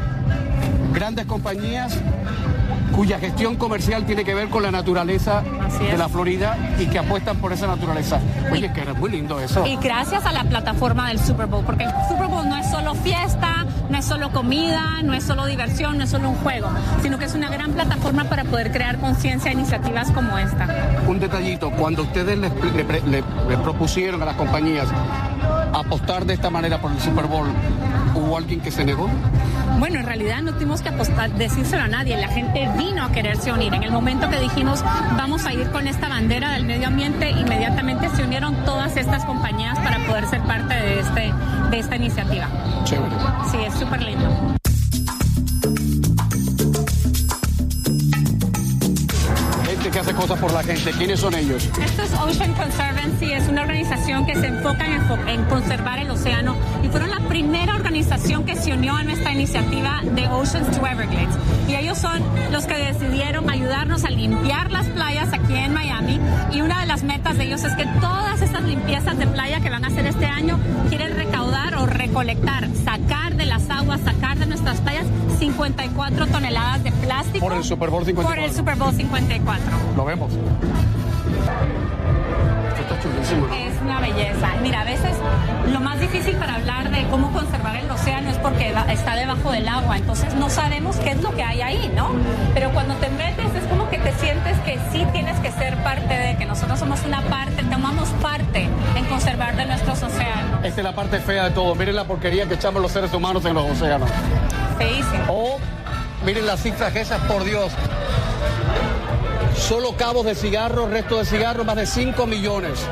grandes 0.94 1.26
compañías 1.26 1.98
cuya 2.98 3.20
gestión 3.20 3.56
comercial 3.58 4.06
tiene 4.08 4.24
que 4.26 4.34
ver 4.34 4.50
con 4.50 4.64
la 4.64 4.72
naturaleza 4.72 5.44
de 5.80 5.92
es. 5.94 6.00
la 6.00 6.10
Florida 6.10 6.58
y 6.80 6.88
que 6.88 6.98
apuestan 6.98 7.38
por 7.38 7.54
esa 7.54 7.68
naturaleza. 7.68 8.20
Oye, 8.52 8.74
que 8.74 8.82
era 8.82 8.96
muy 8.96 9.12
lindo 9.12 9.40
eso. 9.40 9.64
Y 9.68 9.76
gracias 9.78 10.26
a 10.26 10.32
la 10.32 10.44
plataforma 10.46 11.08
del 11.10 11.20
Super 11.20 11.46
Bowl, 11.46 11.64
porque 11.64 11.84
el 11.84 11.92
Super 12.10 12.26
Bowl 12.26 12.50
no 12.50 12.58
es 12.58 12.68
solo 12.72 12.96
fiesta, 12.96 13.68
no 13.92 13.98
es 14.00 14.04
solo 14.06 14.32
comida, 14.32 15.04
no 15.04 15.14
es 15.14 15.24
solo 15.24 15.46
diversión, 15.46 16.00
no 16.00 16.06
es 16.06 16.10
solo 16.10 16.30
un 16.32 16.36
juego, 16.38 16.70
sino 17.04 17.20
que 17.20 17.26
es 17.26 17.36
una 17.36 17.50
gran 17.50 17.72
plataforma 17.74 18.24
para 18.24 18.44
poder 18.46 18.72
crear 18.72 18.98
conciencia 18.98 19.52
e 19.52 19.54
iniciativas 19.54 20.10
como 20.12 20.36
esta. 20.40 20.66
Un 21.08 21.20
detallito, 21.20 21.70
cuando 21.70 22.02
ustedes 22.02 22.36
le, 22.36 22.50
le 22.50 22.84
pre- 22.84 23.02
le- 23.06 23.24
le 23.48 23.58
propusieron 23.60 24.24
a 24.24 24.26
las 24.26 24.36
compañías 24.38 24.88
apostar 25.72 26.26
de 26.26 26.34
esta 26.34 26.50
manera 26.50 26.82
por 26.82 26.92
el 26.92 27.00
Super 27.00 27.26
Bowl, 27.28 27.48
¿hubo 28.16 28.38
alguien 28.38 28.60
que 28.60 28.72
se 28.72 28.84
negó? 28.84 29.08
Bueno, 29.80 30.00
en 30.00 30.06
realidad 30.06 30.42
no 30.42 30.54
tuvimos 30.54 30.82
que 30.82 30.90
apostar, 30.90 31.32
decírselo 31.34 31.84
a 31.84 31.88
nadie, 31.88 32.18
la 32.18 32.28
gente 32.30 32.68
vino 32.78 33.04
a 33.04 33.12
quererse 33.12 33.52
unir. 33.52 33.74
En 33.74 33.84
el 33.84 33.92
momento 33.92 34.30
que 34.30 34.40
dijimos 34.40 34.84
vamos 35.16 35.46
a 35.46 35.54
ir 35.54 35.70
con 35.70 35.88
esta 35.88 36.10
bandera 36.10 36.54
del 36.54 36.66
medio 36.66 36.88
ambiente, 36.88 37.30
inmediatamente 37.30 38.10
se 38.10 38.24
unieron 38.24 38.56
todas 38.66 38.98
estas 38.98 39.24
compañías 39.26 39.78
para 39.80 40.00
poder 40.08 40.26
ser 40.28 40.42
parte 40.42 40.74
de, 40.74 41.00
este, 41.00 41.34
de 41.70 41.80
esta 41.80 41.96
iniciativa. 41.96 42.48
Chévere. 42.86 43.16
Sí, 43.52 43.58
es 43.66 43.74
súper 43.76 44.02
lindo. 44.02 44.56
Que 49.88 50.00
hace 50.00 50.14
cosas 50.14 50.38
por 50.38 50.52
la 50.52 50.62
gente. 50.62 50.92
¿Quiénes 50.92 51.22
son 51.22 51.34
ellos? 51.34 51.70
Esto 51.82 52.04
es 52.04 52.14
Ocean 52.14 52.54
Conservancy, 52.56 53.32
es 53.32 53.48
una 53.48 53.62
organización 53.62 54.26
que 54.26 54.36
se 54.36 54.48
enfoca 54.48 54.86
en, 54.86 55.30
en 55.30 55.46
conservar 55.46 56.00
el 56.00 56.12
océano 56.12 56.58
fueron 56.98 57.12
la 57.12 57.30
primera 57.30 57.76
organización 57.76 58.44
que 58.44 58.56
se 58.56 58.74
unió 58.74 58.96
a 58.96 59.04
nuestra 59.04 59.32
iniciativa 59.32 60.02
de 60.04 60.28
Oceans 60.30 60.76
to 60.76 60.88
Everglades. 60.88 61.36
Y 61.68 61.76
ellos 61.76 62.00
son 62.00 62.24
los 62.52 62.66
que 62.66 62.74
decidieron 62.74 63.48
ayudarnos 63.52 64.04
a 64.04 64.10
limpiar 64.10 64.72
las 64.72 64.88
playas 64.88 65.32
aquí 65.32 65.54
en 65.54 65.76
Miami 65.76 66.20
y 66.52 66.62
una 66.62 66.80
de 66.80 66.88
las 66.88 67.04
metas 67.04 67.38
de 67.38 67.44
ellos 67.44 67.64
es 67.64 67.76
que 67.76 67.86
todas 68.02 68.42
estas 68.42 68.64
limpiezas 68.64 69.16
de 69.20 69.28
playa 69.28 69.60
que 69.60 69.70
van 69.70 69.86
a 69.86 69.90
hacer 69.90 70.08
este 70.08 70.26
año 70.26 70.58
quieren 70.90 71.16
recaudar 71.16 71.76
o 71.76 71.86
recolectar, 71.86 72.68
sacar 72.84 73.36
de 73.36 73.46
las 73.46 73.70
aguas, 73.70 74.02
sacar 74.02 74.40
de 74.40 74.48
nuestras 74.48 74.82
playas 74.82 75.06
54 75.38 76.26
toneladas 76.26 76.84
de 76.84 76.92
plástico. 76.94 77.46
Por 77.46 77.58
el 77.58 77.64
Super 77.64 77.92
Bowl 77.92 78.06
54. 78.06 78.42
Por 78.42 78.50
el 78.50 78.56
Super 78.56 78.76
Bowl 78.76 78.94
54. 78.96 79.66
Lo 79.96 80.04
vemos. 80.04 80.32
Es 83.28 83.82
una 83.82 84.00
belleza. 84.00 84.50
Mira, 84.62 84.82
a 84.82 84.86
veces 84.86 85.16
lo 85.72 85.80
más 85.80 86.00
difícil 86.00 86.36
para 86.38 86.56
hablar 86.56 86.90
de 86.92 87.06
cómo 87.10 87.32
conservar 87.32 87.76
el 87.76 87.90
océano 87.92 88.30
es 88.30 88.38
porque 88.38 88.74
está 88.90 89.16
debajo 89.16 89.52
del 89.52 89.68
agua, 89.68 89.98
entonces 89.98 90.34
no 90.36 90.50
sabemos 90.50 90.96
qué 90.98 91.12
es 91.12 91.22
lo 91.22 91.36
que 91.36 91.44
hay 91.44 91.62
ahí, 91.62 91.92
¿no? 91.96 92.10
Pero 92.54 92.72
cuando 92.72 92.96
te 92.96 93.10
metes 93.10 93.54
es 93.54 93.64
como 93.66 93.90
que 93.90 93.98
te 94.00 94.14
sientes 94.14 94.58
que 94.60 94.80
sí 94.92 95.06
tienes 95.12 95.40
que 95.40 95.52
ser 95.52 95.76
parte 95.84 96.14
de, 96.14 96.38
que 96.38 96.46
nos 96.46 96.58
nosotros 96.58 96.80
somos 96.80 97.06
una 97.06 97.22
parte, 97.22 97.62
tomamos 97.70 98.10
parte 98.20 98.68
en 98.96 99.06
conservar 99.06 99.56
de 99.56 99.68
nuestros 99.68 100.02
océanos. 100.02 100.64
Esta 100.64 100.82
es 100.82 100.84
la 100.84 100.96
parte 100.96 101.20
fea 101.20 101.44
de 101.44 101.52
todo. 101.52 101.76
Miren 101.76 101.96
la 101.96 102.06
porquería 102.06 102.48
que 102.48 102.56
echamos 102.56 102.82
los 102.82 102.92
seres 102.92 103.14
humanos 103.14 103.46
en 103.46 103.54
los 103.54 103.70
océanos. 103.70 104.10
Feísimo. 104.80 105.24
O 105.28 105.60
miren 106.26 106.48
las 106.48 106.64
cifras 106.64 106.96
esas, 106.96 107.20
por 107.26 107.44
Dios. 107.44 107.72
Solo 109.56 109.96
cabos 109.98 110.26
de 110.26 110.34
cigarros, 110.34 110.90
resto 110.90 111.18
de 111.18 111.26
cigarros, 111.26 111.64
más 111.64 111.76
de 111.76 111.86
5 111.86 112.26
millones. 112.26 112.88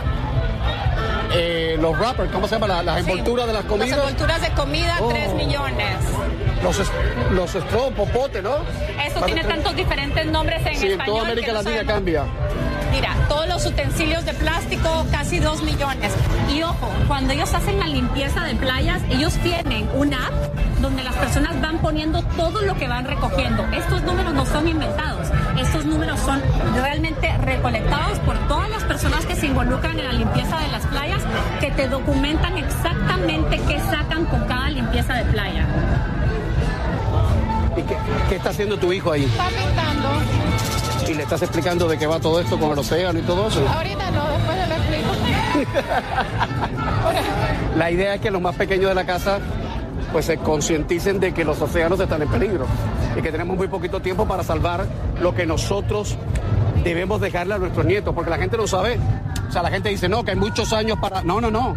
Eh, 1.38 1.78
los 1.80 1.98
wrappers, 1.98 2.32
¿cómo 2.32 2.48
se 2.48 2.56
llama? 2.56 2.68
La- 2.68 2.84
las 2.84 2.96
Sí. 3.04 3.12
envolturas 3.12 3.48
de 3.48 3.54
las 3.54 3.66
comidas. 3.66 3.90
Las 3.90 4.00
envolturas 4.00 4.42
de 4.42 4.50
comida, 4.52 4.98
Oh. 5.02 5.08
3 5.10 5.34
millones. 5.34 5.98
Los, 6.64 6.82
los 7.32 7.50
straw, 7.56 7.92
popote, 7.92 8.42
¿no? 8.42 8.56
Eso 9.06 9.22
tiene 9.26 9.42
tres- 9.44 9.54
tantos 9.56 9.76
diferentes 9.76 10.26
nombres 10.28 10.66
en 10.66 10.76
Sí, 10.78 10.86
en 10.88 10.92
español. 10.94 11.16
toda 11.18 11.28
América 11.28 11.48
no 11.52 11.54
Latina 11.62 11.86
cambia. 11.86 12.24
Mira, 12.92 13.10
todos 13.28 13.48
los 13.50 13.66
utensilios 13.66 14.24
de 14.26 14.34
plástico, 14.34 15.06
casi 15.12 15.40
2 15.40 15.62
millones. 15.64 16.14
Y 16.50 16.64
ojo, 16.64 16.90
cuando 17.08 17.34
ellos 17.34 17.54
hacen 17.54 17.78
la 17.80 17.88
limpieza 17.88 18.44
de 18.46 18.56
playas, 18.56 19.02
ellos 19.10 19.34
tienen 19.44 19.90
una 19.94 20.28
app 20.28 20.34
donde 20.80 21.04
las 21.04 21.16
personas 21.16 21.60
van 21.62 21.80
poniendo 21.80 22.22
todo 22.38 22.62
lo 22.62 22.76
que 22.78 22.88
van 22.88 23.06
recogiendo. 23.06 23.66
Estos 23.74 24.02
números 24.04 24.34
no 24.34 24.46
son 24.46 24.68
inventados. 24.68 25.28
Estos 25.60 25.84
números 25.86 26.20
son 26.22 26.42
realmente 26.76 27.36
recolectados 27.40 28.20
por 28.20 28.38
todas 28.48 28.65
personas 28.96 29.26
que 29.26 29.36
se 29.36 29.48
involucran 29.48 30.00
en 30.00 30.06
la 30.06 30.14
limpieza 30.14 30.58
de 30.58 30.70
las 30.70 30.88
playas, 30.88 31.22
que 31.60 31.70
te 31.72 31.90
documentan 31.90 32.58
exactamente 32.58 33.60
qué 33.68 33.78
sacan 33.78 34.24
con 34.24 34.40
cada 34.48 34.70
limpieza 34.70 35.16
de 35.16 35.26
playa. 35.34 35.68
¿Y 37.76 37.82
qué, 37.82 37.98
qué 38.30 38.36
está 38.38 38.52
haciendo 38.52 38.78
tu 38.78 38.94
hijo 38.94 39.12
ahí? 39.12 39.26
Está 39.26 39.50
pintando. 39.50 41.12
Y 41.12 41.14
le 41.14 41.24
estás 41.24 41.42
explicando 41.42 41.90
de 41.90 41.98
qué 41.98 42.08
va 42.08 42.22
todo 42.22 42.40
esto 42.40 42.58
con 42.58 42.72
el 42.72 42.80
océano 42.80 43.20
y 43.20 43.24
todo 43.24 43.50
eso. 43.50 43.68
Ahorita 43.68 44.12
no, 44.12 44.30
después 44.30 44.58
le 44.66 44.76
explico. 44.76 45.12
La 47.78 47.92
idea 47.92 48.16
es 48.16 48.22
que 48.22 48.32
los 48.32 48.42
más 48.42 48.56
pequeños 48.56 48.88
de 48.88 48.96
la 48.96 49.06
casa 49.06 49.40
pues 50.14 50.24
se 50.24 50.38
concienticen 50.38 51.20
de 51.20 51.34
que 51.34 51.44
los 51.44 51.62
océanos 51.62 52.00
están 52.00 52.22
en 52.22 52.30
peligro 52.30 52.66
y 53.18 53.22
que 53.22 53.30
tenemos 53.30 53.58
muy 53.58 53.68
poquito 53.68 54.00
tiempo 54.00 54.26
para 54.26 54.42
salvar 54.42 54.86
lo 55.20 55.36
que 55.36 55.46
nosotros 55.46 56.18
debemos 56.86 57.20
dejarle 57.20 57.56
a 57.56 57.58
nuestros 57.58 57.86
nietos, 57.86 58.14
porque 58.14 58.30
la 58.30 58.38
gente 58.38 58.58
no 58.58 58.68
sabe. 58.68 59.00
O 59.50 59.52
sea, 59.52 59.64
la 59.64 59.72
gente 59.72 59.90
dice, 59.90 60.08
no, 60.08 60.24
que 60.24 60.32
hay 60.32 60.38
muchos 60.38 60.72
años 60.72 60.98
para... 61.00 61.24
No, 61.24 61.42
no, 61.42 61.50
no. 61.50 61.76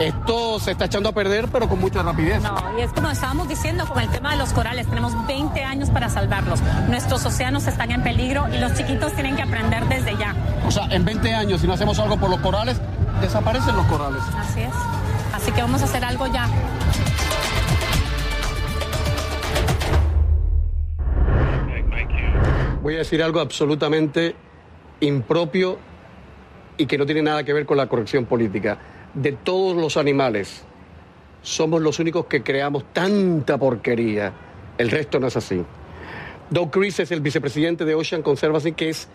Esto 0.00 0.60
se 0.60 0.70
está 0.70 0.84
echando 0.84 1.08
a 1.08 1.12
perder, 1.12 1.48
pero 1.48 1.68
con 1.68 1.80
mucha 1.80 2.02
rapidez. 2.02 2.40
No, 2.40 2.54
y 2.78 2.82
es 2.82 2.92
como 2.92 3.10
estábamos 3.10 3.48
diciendo 3.48 3.84
con 3.86 4.00
el 4.00 4.08
tema 4.08 4.30
de 4.30 4.36
los 4.36 4.52
corales, 4.52 4.86
tenemos 4.86 5.26
20 5.26 5.64
años 5.64 5.90
para 5.90 6.08
salvarlos. 6.08 6.60
Nuestros 6.88 7.26
océanos 7.26 7.66
están 7.66 7.90
en 7.90 8.02
peligro 8.02 8.46
y 8.54 8.58
los 8.58 8.74
chiquitos 8.74 9.12
tienen 9.14 9.36
que 9.36 9.42
aprender 9.42 9.86
desde 9.86 10.16
ya. 10.16 10.34
O 10.66 10.70
sea, 10.70 10.86
en 10.90 11.04
20 11.04 11.34
años, 11.34 11.60
si 11.60 11.66
no 11.66 11.72
hacemos 11.74 11.98
algo 11.98 12.16
por 12.16 12.30
los 12.30 12.38
corales, 12.40 12.80
desaparecen 13.20 13.76
los 13.76 13.86
corales. 13.86 14.22
Así 14.38 14.60
es. 14.60 14.74
Así 15.34 15.50
que 15.50 15.62
vamos 15.62 15.82
a 15.82 15.84
hacer 15.84 16.04
algo 16.04 16.26
ya. 16.28 16.48
Voy 22.88 22.94
a 22.94 23.00
decir 23.00 23.22
algo 23.22 23.40
absolutamente 23.40 24.34
impropio 25.00 25.78
y 26.78 26.86
que 26.86 26.96
no 26.96 27.04
tiene 27.04 27.20
nada 27.20 27.44
que 27.44 27.52
ver 27.52 27.66
con 27.66 27.76
la 27.76 27.86
corrección 27.86 28.24
política. 28.24 28.78
De 29.12 29.32
todos 29.32 29.76
los 29.76 29.98
animales, 29.98 30.62
somos 31.42 31.82
los 31.82 31.98
únicos 31.98 32.24
que 32.24 32.42
creamos 32.42 32.84
tanta 32.94 33.58
porquería. 33.58 34.32
El 34.78 34.90
resto 34.90 35.20
no 35.20 35.26
es 35.26 35.36
así. 35.36 35.62
Doug 36.48 36.70
Chris 36.70 36.98
es 37.00 37.10
el 37.10 37.20
vicepresidente 37.20 37.84
de 37.84 37.94
Ocean 37.94 38.22
Conservancy, 38.22 38.72
que 38.72 38.88
es 38.88 39.08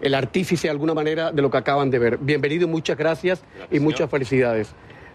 el 0.00 0.14
artífice 0.14 0.68
de 0.68 0.70
alguna 0.70 0.94
manera 0.94 1.30
de 1.30 1.42
lo 1.42 1.50
que 1.50 1.58
acaban 1.58 1.90
de 1.90 1.98
ver. 1.98 2.16
Bienvenido 2.16 2.66
y 2.66 2.70
muchas 2.70 2.96
gracias 2.96 3.44
y 3.70 3.80
muchas 3.80 4.08
felicidades. 4.08 4.70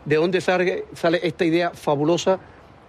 ¿De 0.05 0.17
dónde 0.17 0.41
sale, 0.41 0.85
sale 0.93 1.21
esta 1.23 1.43
idea 1.43 1.71
fabulosa 1.71 2.39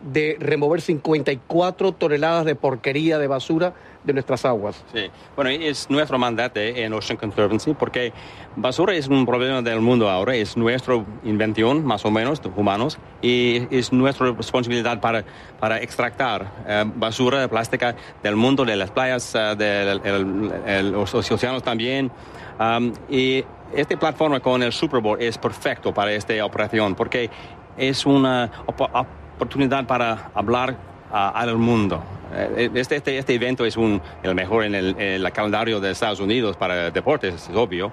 de 0.01 0.37
remover 0.39 0.83
54 0.83 1.93
toneladas 1.93 2.45
de 2.45 2.55
porquería, 2.55 3.19
de 3.19 3.29
basura 3.29 3.73
de 4.05 4.13
nuestras 4.15 4.45
aguas? 4.45 4.83
Sí, 4.95 5.11
bueno, 5.37 5.51
es 5.51 5.91
nuestro 5.91 6.19
mandato 6.19 6.59
en 6.61 6.93
Ocean 6.93 7.17
Conservancy 7.19 7.75
porque 7.75 8.13
basura 8.57 8.95
es 8.95 9.09
un 9.09 9.27
problema 9.27 9.61
del 9.63 9.81
mundo 9.81 10.09
ahora, 10.09 10.35
es 10.35 10.57
nuestra 10.57 10.95
invención, 11.25 11.85
más 11.85 12.05
o 12.05 12.11
menos, 12.11 12.41
de 12.43 12.49
humanos, 12.49 12.99
y 13.21 13.67
es 13.71 13.93
nuestra 13.93 14.33
responsabilidad 14.33 15.01
para, 15.01 15.25
para 15.59 15.81
extractar 15.81 16.47
eh, 16.67 16.85
basura 16.97 17.47
plástica 17.49 17.95
del 18.23 18.37
mundo, 18.37 18.65
de 18.65 18.77
las 18.77 18.91
playas, 18.91 19.35
eh, 19.35 19.55
de 19.57 20.83
los 20.85 21.15
océanos 21.15 21.63
también. 21.63 22.11
Um, 22.59 22.93
y 23.09 23.45
esta 23.75 23.99
plataforma 23.99 24.41
con 24.41 24.63
el 24.63 24.73
Super 24.73 25.01
Bowl 25.01 25.21
es 25.21 25.39
perfecto 25.39 25.95
para 25.95 26.13
esta 26.13 26.45
operación 26.45 26.95
porque 26.95 27.31
es 27.77 28.05
una 28.05 28.51
op- 28.67 29.07
oportunidad 29.37 29.87
para 29.87 30.31
hablar 30.35 30.90
al 31.13 31.57
mundo. 31.57 32.03
Eh, 32.33 32.71
Este, 32.75 32.97
este, 32.97 33.19
este 33.19 33.35
evento 33.35 33.65
es 33.65 33.77
un, 33.77 34.01
el 34.23 34.35
mejor 34.35 34.65
en 34.65 34.75
el, 34.75 34.91
en 34.99 35.25
el 35.25 35.33
calendario 35.33 35.81
de 35.81 35.91
Estados 35.91 36.21
Unidos 36.21 36.57
para 36.57 36.91
deportes, 36.91 37.49
es 37.51 37.57
obvio, 37.57 37.91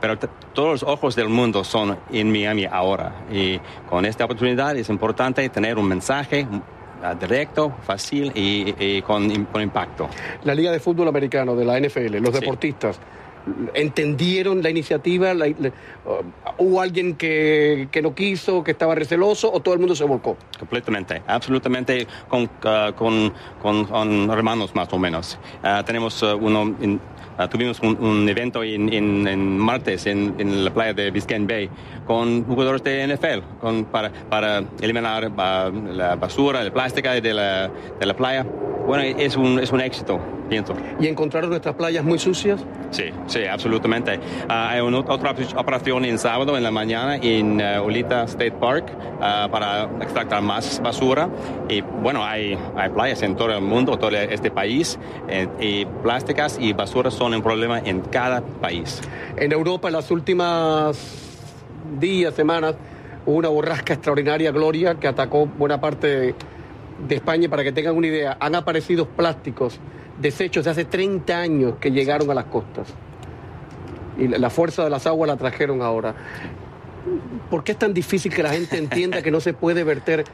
pero 0.00 0.16
todos 0.18 0.80
los 0.80 0.82
ojos 0.84 1.16
del 1.16 1.28
mundo 1.28 1.64
son 1.64 1.98
en 2.12 2.30
Miami 2.30 2.66
ahora. 2.70 3.22
Y 3.32 3.58
con 3.88 4.04
esta 4.04 4.24
oportunidad 4.26 4.76
es 4.76 4.88
importante 4.88 5.48
tener 5.48 5.76
un 5.78 5.88
mensaje 5.88 6.46
directo, 7.18 7.72
fácil 7.82 8.30
y, 8.34 8.74
y 8.78 9.02
con, 9.02 9.46
con 9.46 9.62
impacto. 9.62 10.08
La 10.44 10.54
Liga 10.54 10.70
de 10.70 10.80
Fútbol 10.80 11.08
Americano, 11.08 11.56
de 11.56 11.64
la 11.64 11.78
NFL, 11.80 12.18
los 12.20 12.34
Sí. 12.34 12.40
deportistas, 12.40 13.00
¿entendieron 13.74 14.62
la 14.62 14.70
iniciativa? 14.70 15.34
La- 15.34 15.46
la- 15.48 15.72
¿Hubo 16.58 16.80
alguien 16.80 17.14
que, 17.16 17.88
que 17.90 18.02
no 18.02 18.14
quiso, 18.14 18.62
que 18.64 18.72
estaba 18.72 18.94
receloso 18.94 19.50
o 19.52 19.60
todo 19.60 19.74
el 19.74 19.80
mundo 19.80 19.94
se 19.94 20.04
volcó? 20.04 20.36
Completamente, 20.58 21.22
absolutamente 21.26 22.06
con, 22.28 22.50
ah, 22.64 22.92
con, 22.96 23.32
con- 23.62 23.84
con 23.86 24.30
hermanos 24.30 24.74
más 24.74 24.92
o 24.92 24.98
menos. 24.98 25.38
Ah, 25.62 25.82
tenemos 25.84 26.22
ah, 26.22 26.34
uno, 26.34 26.74
en- 26.80 27.00
ah, 27.38 27.48
tuvimos 27.48 27.80
un, 27.80 27.96
un 28.02 28.28
evento 28.28 28.62
en, 28.62 28.92
en- 28.92 29.26
en 29.26 29.58
martes 29.58 30.06
en, 30.06 30.34
en 30.38 30.64
la 30.64 30.72
playa 30.72 30.92
de 30.94 31.10
Biscayne 31.10 31.46
Bay 31.46 31.70
con 32.06 32.44
jugadores 32.44 32.82
de 32.82 33.06
NFL 33.06 33.44
con, 33.60 33.84
para, 33.84 34.10
para 34.28 34.62
eliminar 34.80 35.30
ah, 35.38 35.70
la 35.92 36.16
basura, 36.16 36.62
la 36.64 36.72
plástica 36.72 37.12
de 37.12 37.34
la, 37.34 37.70
de 37.98 38.06
la 38.06 38.14
playa. 38.14 38.44
Bueno, 38.86 39.04
es 39.04 39.36
un, 39.36 39.60
es 39.60 39.70
un 39.70 39.80
éxito, 39.80 40.18
pienso. 40.48 40.74
¿Y 40.98 41.06
encontraron 41.06 41.50
nuestras 41.50 41.76
playas 41.76 42.02
muy 42.02 42.18
sucias? 42.18 42.60
Sí, 42.90 43.04
sí, 43.30 43.44
absolutamente. 43.46 44.18
Ah, 44.48 44.70
hay 44.70 44.80
una 44.80 44.98
otra 44.98 45.34
operación 45.56 46.04
en 46.04 46.18
sábado 46.18 46.56
en 46.56 46.62
la 46.62 46.70
mañana 46.70 47.16
en 47.16 47.60
eh, 47.60 47.78
Olita 47.78 48.24
State 48.24 48.52
Park 48.52 48.92
ah, 49.20 49.48
para 49.50 49.84
extractar 50.02 50.42
más 50.42 50.80
basura. 50.82 51.28
Y 51.68 51.80
bueno, 51.80 52.24
hay, 52.24 52.58
hay 52.76 52.90
playas 52.90 53.22
en 53.22 53.36
todo 53.36 53.52
el 53.52 53.62
mundo, 53.62 53.96
todo 53.98 54.10
este 54.10 54.50
país, 54.50 54.98
eh, 55.28 55.48
y 55.60 55.84
plásticas 56.02 56.58
y 56.60 56.72
basura 56.72 57.10
son 57.10 57.34
un 57.34 57.42
problema 57.42 57.78
en 57.78 58.00
cada 58.00 58.42
país. 58.42 59.00
En 59.36 59.52
Europa, 59.52 59.88
en 59.88 59.94
las 59.94 60.10
últimas 60.10 60.96
días, 61.98 62.34
semanas, 62.34 62.74
hubo 63.26 63.36
una 63.36 63.48
borrasca 63.48 63.94
extraordinaria, 63.94 64.50
Gloria, 64.50 64.96
que 64.96 65.06
atacó 65.06 65.46
buena 65.46 65.80
parte 65.80 66.06
de, 66.06 66.34
de 67.06 67.14
España. 67.14 67.48
Para 67.48 67.62
que 67.62 67.72
tengan 67.72 67.96
una 67.96 68.08
idea, 68.08 68.36
han 68.40 68.56
aparecido 68.56 69.06
plásticos, 69.06 69.78
desechos 70.20 70.64
de 70.64 70.70
hace 70.72 70.84
30 70.84 71.38
años 71.38 71.74
que 71.80 71.90
llegaron 71.92 72.30
a 72.30 72.34
las 72.34 72.46
costas. 72.46 72.92
Y 74.18 74.28
la, 74.28 74.50
fuerza 74.50 74.84
de 74.84 74.90
las 74.90 75.06
aguas 75.06 75.28
la 75.28 75.36
trajeron 75.36 75.82
ahora. 75.82 76.14
¿Por 77.50 77.64
qué 77.64 77.72
es 77.72 77.78
tan 77.78 77.94
difícil 77.94 78.32
que 78.34 78.42
la 78.42 78.50
gente 78.50 78.76
entienda 78.76 79.22
que 79.22 79.30
no 79.30 79.40
se 79.40 79.54
puede 79.54 79.84
verter 79.84 80.24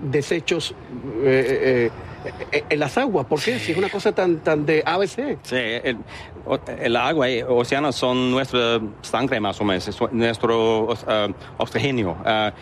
desechos 0.00 0.74
eh, 1.22 1.90
eh, 2.24 2.32
eh, 2.52 2.64
en 2.68 2.80
las 2.80 2.98
aguas? 2.98 3.26
¿Por 3.26 3.40
qué? 3.40 3.58
Si 3.58 3.72
es 3.72 3.78
una 3.78 3.88
cosa 3.88 4.12
tan, 4.12 4.38
tan 4.38 4.66
de 4.66 4.82
ABC. 4.84 5.38
Sí, 5.42 5.56
el, 5.56 5.98
el 6.80 6.96
agua 6.96 7.30
y 7.30 7.42
océanos 7.42 7.94
son 7.94 8.30
nuestra 8.30 8.80
sangre 9.02 9.38
más 9.40 9.60
o 9.60 9.64
menos, 9.64 9.86
es 9.86 9.98
nuestro 10.12 10.88
ah, 11.06 11.28
oxígeno, 11.58 12.16
ah, 12.24 12.52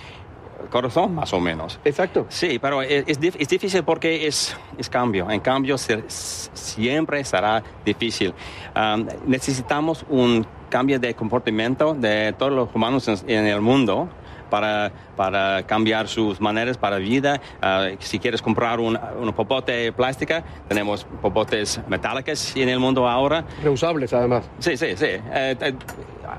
corazón 0.71 1.15
más 1.15 1.33
o 1.33 1.41
menos. 1.41 1.81
Exacto. 1.85 2.27
Sí, 2.29 2.59
pero 2.59 2.83
es, 2.83 3.05
es 3.07 3.19
es 3.39 3.49
difícil 3.49 3.83
porque 3.85 4.27
es, 4.27 4.57
es 4.79 4.89
cambio. 4.91 5.31
En 5.31 5.41
cambio, 5.41 5.79
se- 5.79 6.05
siempre 6.09 7.25
será 7.25 7.63
difícil. 7.85 8.33
Um, 8.77 9.07
necesitamos 9.27 10.05
un 10.09 10.47
cambio 10.75 10.99
de 10.99 11.15
comportamiento 11.15 11.95
de 11.95 12.35
todos 12.37 12.51
los 12.51 12.69
humanos 12.75 13.07
en, 13.07 13.17
en 13.31 13.47
el 13.47 13.61
mundo 13.61 14.09
para, 14.51 14.91
para 15.15 15.63
cambiar 15.65 16.09
sus 16.09 16.41
maneras 16.41 16.77
para 16.79 16.97
vida. 16.97 17.41
Ah, 17.63 17.91
si 18.01 18.19
quieres 18.19 18.43
comprar 18.43 18.81
un, 18.81 18.99
un 19.21 19.33
popote 19.35 19.93
plástica, 19.93 20.43
tenemos 20.67 21.07
popotes 21.23 21.81
metálicos 21.87 22.57
en 22.57 22.69
el 22.69 22.81
mundo 22.81 23.09
ahora. 23.09 23.45
Reusables, 23.63 24.13
además. 24.13 24.51
Sí, 24.59 24.77
sí, 24.77 24.97
sí. 24.97 25.07
Eh, 25.07 25.21
eh, 25.61 25.75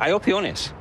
hay 0.01 0.11
opciones. 0.11 0.73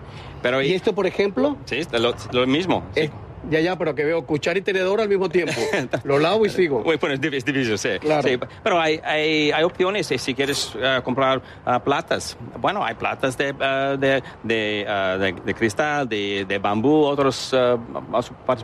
Pero 0.43 0.61
Y 0.61 0.73
esto, 0.73 0.93
por 0.93 1.07
ejemplo, 1.07 1.57
sí, 1.64 1.83
lo, 1.93 2.12
lo 2.33 2.47
mismo. 2.49 2.83
sí. 2.97 3.09
Ya, 3.50 3.61
ya, 3.61 3.76
pero 3.76 3.94
que 3.94 4.04
veo 4.04 4.24
cuchara 4.24 4.59
y 4.59 4.62
tenedor 4.62 5.00
al 5.00 5.09
mismo 5.09 5.28
tiempo. 5.28 5.61
Lo 6.04 6.18
lavo 6.18 6.46
y 6.46 6.50
sigo. 6.50 6.83
Bueno, 6.83 7.12
es 7.14 7.20
dif- 7.20 7.35
es 7.35 7.44
difícil, 7.44 7.78
sí. 7.78 7.88
Claro. 8.00 8.26
Sí, 8.28 8.38
Pero 8.62 8.80
hay, 8.80 9.00
hay, 9.04 9.50
hay 9.52 9.62
opciones 9.64 10.11
eh, 10.11 10.18
si 10.18 10.35
quieres 10.35 10.72
eh, 10.80 11.00
comprar 11.04 11.42
ah, 11.66 11.78
platas. 11.83 12.37
Bueno, 12.59 12.85
hay 12.85 12.94
platas 12.94 13.37
de, 13.37 13.52
de, 13.52 14.22
de, 14.42 14.87
de- 15.20 15.35
de 15.44 15.54
cristal, 15.54 16.09
de, 16.09 16.44
de 16.48 16.59
bambú, 16.59 17.04
otras 17.04 17.54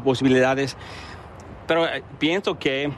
posibilidades. 0.03 0.77
Pero 1.67 1.87
eh, 1.87 2.03
pienso 2.19 2.59
que 2.59 2.91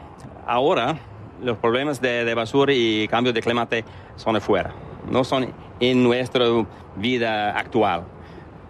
ahora 0.47 0.97
los 1.43 1.59
problemas 1.59 2.01
de, 2.01 2.25
de 2.25 2.35
basura 2.35 2.73
y 2.73 3.09
cambio 3.09 3.33
de 3.33 3.43
clima 3.43 3.69
son 4.17 4.37
afuera, 4.37 4.73
no 5.11 5.25
son 5.25 5.53
en 5.81 6.03
nuestra 6.03 6.47
vida 6.97 7.59
actual. 7.59 8.05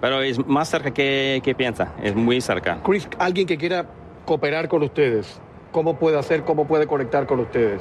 Pero 0.02 0.20
es 0.20 0.44
más 0.46 0.68
cerca 0.68 0.90
que, 0.92 1.40
que 1.44 1.54
piensa, 1.54 1.92
es 2.02 2.14
muy 2.14 2.40
cerca. 2.40 2.78
Chris, 2.84 3.08
alguien 3.20 3.46
que 3.46 3.56
quiera 3.56 3.86
cooperar 4.26 4.68
con 4.68 4.82
ustedes, 4.82 5.40
¿cómo 5.70 5.96
puede 5.96 6.18
hacer, 6.18 6.42
cómo 6.42 6.66
puede 6.66 6.88
conectar 6.88 7.24
con 7.24 7.38
ustedes? 7.38 7.80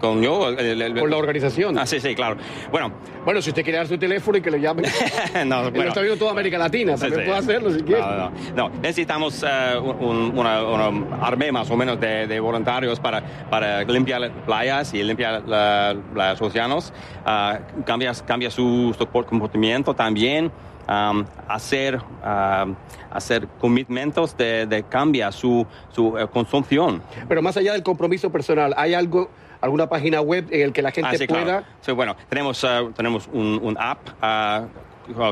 Con 0.00 0.20
yo, 0.22 0.48
el- 0.48 0.82
el- 0.82 0.98
Con 0.98 1.10
la 1.10 1.18
organización. 1.18 1.78
Ah, 1.78 1.86
sí, 1.86 2.00
sí, 2.00 2.14
claro. 2.16 2.36
Bueno, 2.72 2.90
Bueno, 3.24 3.40
si 3.40 3.50
usted 3.50 3.62
quiere 3.62 3.76
dar 3.78 3.86
su 3.86 3.96
teléfono 3.98 4.38
y 4.38 4.40
que 4.40 4.50
le 4.50 4.58
llamen. 4.60 4.86
no, 5.46 5.70
bueno. 5.70 5.88
está 5.90 6.00
viendo 6.00 6.18
toda 6.18 6.32
América 6.32 6.58
Latina, 6.58 6.96
Sí, 6.96 7.02
también 7.02 7.20
sí. 7.20 7.26
puede 7.28 7.38
hacerlo 7.38 7.70
si 7.70 7.82
quiere. 7.82 8.00
No, 8.00 8.16
no, 8.16 8.30
no. 8.56 8.68
necesitamos 8.80 9.44
eh, 9.46 9.78
un- 9.78 10.36
una, 10.36 10.64
una 10.64 11.16
armé 11.24 11.52
más 11.52 11.70
o 11.70 11.76
menos 11.76 12.00
de, 12.00 12.26
de 12.26 12.40
voluntarios 12.40 12.98
para, 12.98 13.22
para 13.48 13.84
limpiar 13.84 14.28
playas 14.46 14.92
y 14.94 15.04
limpiar 15.04 15.42
la- 15.46 15.94
los 16.14 16.42
océanos. 16.42 16.92
Ah, 17.24 17.60
cambia, 17.86 18.10
cambia 18.26 18.50
su, 18.50 18.92
su 18.98 19.06
comportamiento 19.06 19.94
también. 19.94 20.50
Am, 20.86 21.26
hacer, 21.48 22.00
am, 22.22 22.74
hacer 23.10 23.46
commitmentos 23.60 24.36
de, 24.36 24.66
de 24.66 24.82
cambiar 24.84 25.32
su, 25.32 25.66
su 25.90 26.16
eh, 26.18 26.26
consumpción. 26.32 27.02
Pero 27.28 27.42
más 27.42 27.56
allá 27.56 27.72
del 27.72 27.82
compromiso 27.82 28.30
personal, 28.30 28.74
¿hay 28.76 28.94
algo, 28.94 29.30
alguna 29.60 29.88
página 29.88 30.20
web 30.20 30.46
en 30.50 30.62
el 30.62 30.72
que 30.72 30.82
la 30.82 30.90
gente 30.90 31.10
Ah, 31.14 31.18
sí, 31.18 31.26
pueda... 31.26 31.42
claro. 31.44 31.66
Sí, 31.80 31.92
bueno, 31.92 32.16
tenemos, 32.28 32.64
ah, 32.64 32.82
tenemos 32.96 33.28
un, 33.32 33.58
un 33.62 33.76
app, 33.78 33.98
ah, 34.20 34.64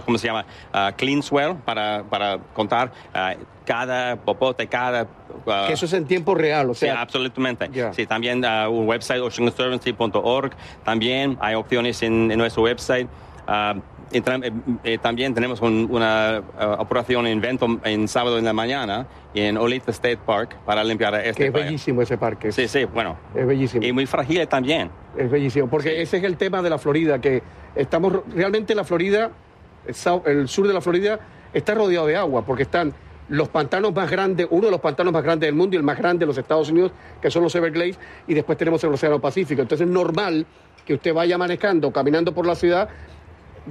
¿cómo 0.04 0.18
se 0.18 0.26
llama? 0.26 0.44
Ah, 0.72 0.92
Cleanswell, 0.96 1.56
para, 1.64 2.02
para 2.08 2.38
contar 2.54 2.92
ah, 3.14 3.34
cada 3.64 4.16
popote, 4.16 4.66
cada... 4.66 5.06
ah, 5.46 5.64
Que 5.68 5.74
eso 5.74 5.86
es 5.86 5.92
en 5.92 6.04
tiempo 6.06 6.34
real, 6.34 6.70
o 6.70 6.74
Sí, 6.74 6.80
sea, 6.86 7.00
absolutamente. 7.00 7.68
Ya. 7.72 7.92
Sí, 7.92 8.04
también 8.06 8.44
ah, 8.44 8.68
un 8.68 8.86
website, 8.86 9.20
oceanconservancy.org. 9.20 10.52
También 10.84 11.38
hay 11.40 11.54
opciones 11.54 12.02
en, 12.02 12.30
en 12.32 12.38
nuestro 12.38 12.62
website. 12.64 13.08
Y 14.12 14.18
eh, 14.18 14.52
eh, 14.82 14.98
también 14.98 15.34
tenemos 15.34 15.60
un- 15.60 15.86
una 15.90 16.42
operación 16.78 17.26
en 17.26 17.38
evento 17.38 17.66
en 17.84 18.08
sábado 18.08 18.38
en 18.38 18.44
la 18.44 18.52
mañana 18.52 19.06
en 19.34 19.56
Olita 19.56 19.92
State 19.92 20.18
Park 20.26 20.56
para 20.66 20.82
limpiar 20.82 21.14
este 21.14 21.34
que 21.34 21.44
es 21.46 21.50
playa. 21.52 21.66
bellísimo 21.66 22.02
ese 22.02 22.18
parque. 22.18 22.50
Sí, 22.50 22.66
sí, 22.66 22.84
bueno. 22.86 23.16
Es 23.34 23.46
bellísimo. 23.46 23.84
Y 23.84 23.92
muy 23.92 24.06
frágil 24.06 24.46
también. 24.48 24.90
Es 25.16 25.30
bellísimo, 25.30 25.68
porque 25.68 26.02
ese 26.02 26.16
es 26.16 26.24
el 26.24 26.36
tema 26.36 26.60
de 26.62 26.70
la 26.70 26.78
Florida, 26.78 27.20
que 27.20 27.42
estamos 27.76 28.20
realmente 28.34 28.74
la 28.74 28.82
Florida, 28.84 29.30
el 30.26 30.48
sur 30.48 30.66
de 30.66 30.74
la 30.74 30.80
Florida 30.80 31.20
está 31.52 31.74
rodeado 31.74 32.06
de 32.06 32.16
agua, 32.16 32.44
porque 32.44 32.64
están 32.64 32.92
los 33.28 33.48
pantanos 33.48 33.94
más 33.94 34.10
grandes, 34.10 34.48
uno 34.50 34.66
de 34.66 34.70
los 34.72 34.80
pantanos 34.80 35.12
más 35.12 35.22
grandes 35.22 35.46
del 35.46 35.54
mundo 35.54 35.76
y 35.76 35.78
el 35.78 35.84
más 35.84 35.96
grande 35.98 36.20
de 36.20 36.26
los 36.26 36.36
Estados 36.38 36.68
Unidos, 36.70 36.90
que 37.22 37.30
son 37.30 37.44
los 37.44 37.54
Everglades, 37.54 37.96
y 38.26 38.34
después 38.34 38.58
tenemos 38.58 38.82
el 38.82 38.90
Océano 38.92 39.20
Pacífico. 39.20 39.62
Entonces 39.62 39.86
es 39.86 39.92
normal 39.92 40.46
que 40.84 40.94
usted 40.94 41.14
vaya 41.14 41.38
manejando, 41.38 41.92
caminando 41.92 42.34
por 42.34 42.44
la 42.46 42.56
ciudad. 42.56 42.88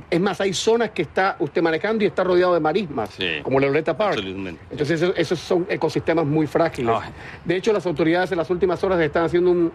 Es 0.09 0.19
más, 0.19 0.39
hay 0.39 0.53
zonas 0.53 0.91
que 0.91 1.01
está 1.01 1.35
usted 1.39 1.61
manejando 1.61 2.03
y 2.03 2.07
está 2.07 2.23
rodeado 2.23 2.53
de 2.53 2.59
marismas, 2.59 3.09
Sí. 3.11 3.41
como 3.43 3.59
la 3.59 3.67
Loretta 3.67 3.97
Park. 3.97 4.19
Entonces 4.19 5.01
eso- 5.01 5.13
esos 5.15 5.39
son 5.39 5.65
ecosistemas 5.69 6.25
muy 6.25 6.47
frágiles. 6.47 6.95
De 7.43 7.55
hecho, 7.55 7.73
las 7.73 7.85
autoridades 7.85 8.31
en 8.31 8.37
las 8.37 8.49
últimas 8.49 8.83
horas 8.83 8.99
están 9.01 9.25
haciendo 9.25 9.51
un 9.51 9.71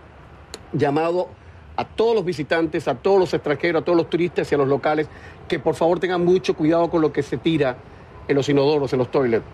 llamado 0.72 1.28
a 1.76 1.84
todos 1.84 2.14
los 2.14 2.24
visitantes, 2.24 2.86
a 2.86 2.94
todos 2.94 3.18
los 3.18 3.34
extranjeros, 3.34 3.82
a 3.82 3.84
todos 3.84 3.96
los 3.98 4.08
turistas 4.08 4.50
y 4.50 4.54
a 4.54 4.58
los 4.58 4.68
locales, 4.68 5.08
que 5.48 5.58
por 5.58 5.74
favor 5.74 5.98
tengan 5.98 6.24
mucho 6.24 6.54
cuidado 6.54 6.88
con 6.88 7.02
lo 7.02 7.12
que 7.12 7.22
se 7.22 7.36
tira 7.36 7.76
en 8.28 8.36
los 8.36 8.48
inodoros, 8.48 8.92
en 8.92 9.00
los 9.00 9.10
toilets. 9.10 9.44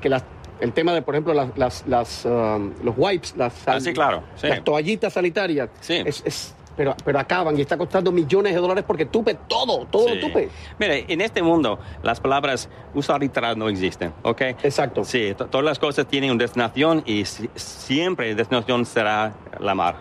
Que 0.00 0.08
las- 0.10 0.24
el 0.60 0.72
tema 0.72 0.92
de, 0.92 1.00
por 1.02 1.14
ejemplo, 1.14 1.32
las, 1.34 1.56
las- 1.56 1.84
las, 1.86 2.24
um, 2.26 2.72
los 2.84 2.94
wipes, 2.96 3.34
las, 3.36 3.66
Ah, 3.66 3.80
sí, 3.80 3.92
claro, 3.94 4.22
sí. 4.36 4.48
las 4.48 4.62
toallitas 4.62 5.14
sanitarias, 5.14 5.70
Sí. 5.80 6.02
es- 6.04 6.22
es- 6.26 6.54
pero, 6.76 6.94
pero 7.04 7.18
acaban 7.18 7.56
y 7.58 7.60
está 7.62 7.76
costando 7.76 8.10
millones 8.12 8.54
de 8.54 8.60
dólares 8.60 8.84
porque 8.86 9.06
tupe 9.06 9.34
todo, 9.48 9.86
todo 9.86 10.08
Sí. 10.08 10.14
lo 10.16 10.20
tupe. 10.26 10.48
Mire, 10.78 11.04
en 11.08 11.20
este 11.20 11.42
mundo 11.42 11.78
las 12.02 12.20
palabras 12.20 12.68
usar 12.94 13.22
y 13.22 13.28
traer 13.28 13.56
no 13.56 13.68
existen, 13.68 14.12
¿ok? 14.22 14.40
Exacto. 14.62 15.04
Sí, 15.04 15.34
to- 15.36 15.46
todas 15.46 15.64
las 15.64 15.78
cosas 15.78 16.06
tienen 16.06 16.30
una 16.30 16.40
destinación 16.40 17.02
y 17.06 17.24
si- 17.24 17.50
siempre 17.54 18.30
la 18.30 18.36
destinación 18.36 18.84
será 18.86 19.34
la 19.60 19.74
mar. 19.74 19.96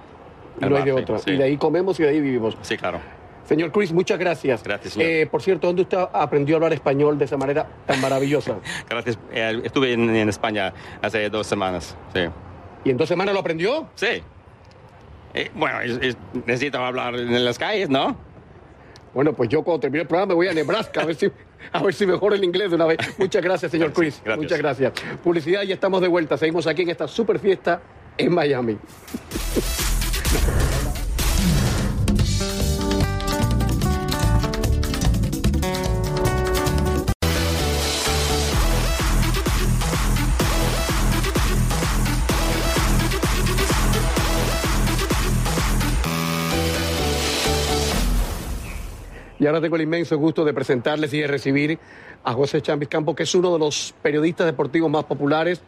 No 0.59 0.67
hay 0.67 0.73
mar, 0.73 0.83
de 0.85 0.91
sí, 0.93 0.99
otra. 1.01 1.17
sí. 1.19 1.31
Y 1.31 1.37
de 1.37 1.43
ahí 1.45 1.57
comemos 1.57 1.99
y 1.99 2.03
de 2.03 2.09
ahí 2.09 2.21
vivimos. 2.21 2.57
Sí, 2.61 2.77
claro. 2.77 2.99
Señor 3.45 3.71
Chris, 3.71 3.91
muchas 3.91 4.17
gracias. 4.17 4.63
Gracias, 4.63 4.93
señor. 4.93 5.09
Eh, 5.09 5.27
por 5.27 5.41
cierto, 5.41 5.67
¿dónde 5.67 5.81
usted 5.81 5.97
aprendió 6.13 6.55
a 6.55 6.57
hablar 6.57 6.73
español 6.73 7.17
de 7.17 7.25
esa 7.25 7.35
manera 7.35 7.67
tan 7.85 7.99
maravillosa? 7.99 8.55
Gracias. 8.89 9.17
Eh, 9.33 9.61
estuve 9.65 9.91
en, 9.93 10.15
en 10.15 10.29
España 10.29 10.73
hace 11.01 11.29
dos 11.29 11.47
semanas. 11.47 11.97
Sí. 12.13 12.21
¿Y 12.85 12.91
en 12.91 12.97
dos 12.97 13.09
semanas 13.09 13.33
lo 13.33 13.41
aprendió? 13.41 13.87
Sí. 13.95 14.21
Eh, 15.33 15.49
bueno, 15.55 15.79
es- 15.81 15.97
es- 16.01 16.17
necesito 16.45 16.77
hablar 16.83 17.15
en 17.15 17.43
las 17.45 17.57
calles, 17.57 17.89
¿no? 17.89 18.17
Bueno, 19.13 19.33
pues 19.33 19.49
yo 19.49 19.61
cuando 19.63 19.81
termine 19.81 20.03
el 20.03 20.07
programa 20.07 20.29
me 20.29 20.35
voy 20.35 20.47
a 20.47 20.53
Nebraska 20.53 21.01
a 21.01 21.05
ver 21.05 21.15
si, 21.15 21.29
a 21.73 21.83
ver 21.83 21.93
si 21.93 22.05
mejoro 22.05 22.33
el 22.35 22.43
inglés 22.43 22.69
de 22.69 22.75
una 22.75 22.85
vez. 22.85 22.97
Muchas 23.17 23.41
gracias, 23.41 23.71
señor 23.71 23.91
Chris. 23.93 24.21
gracias. 24.23 24.43
Muchas 24.43 24.59
gracias. 24.59 24.93
Publicidad, 25.23 25.63
ya 25.63 25.73
estamos 25.73 26.01
de 26.01 26.07
vuelta. 26.07 26.37
Seguimos 26.37 26.65
aquí 26.67 26.83
en 26.83 26.89
esta 26.91 27.07
super 27.07 27.37
fiesta 27.39 27.81
en 28.17 28.33
Miami. 28.33 28.77
Y 49.41 49.47
ahora 49.47 49.59
tengo 49.59 49.75
el 49.75 49.81
inmenso 49.81 50.15
gusto 50.19 50.45
de 50.45 50.53
presentarles 50.53 51.11
y 51.15 51.19
de 51.19 51.25
recibir 51.25 51.79
a 52.23 52.31
José 52.33 52.61
Chambis 52.61 52.87
Campo, 52.87 53.15
que 53.15 53.23
es 53.23 53.33
uno 53.33 53.51
de 53.51 53.57
los 53.57 53.91
periodistas 54.03 54.45
deportivos 54.45 54.87
más 54.91 55.03
populares, 55.05 55.63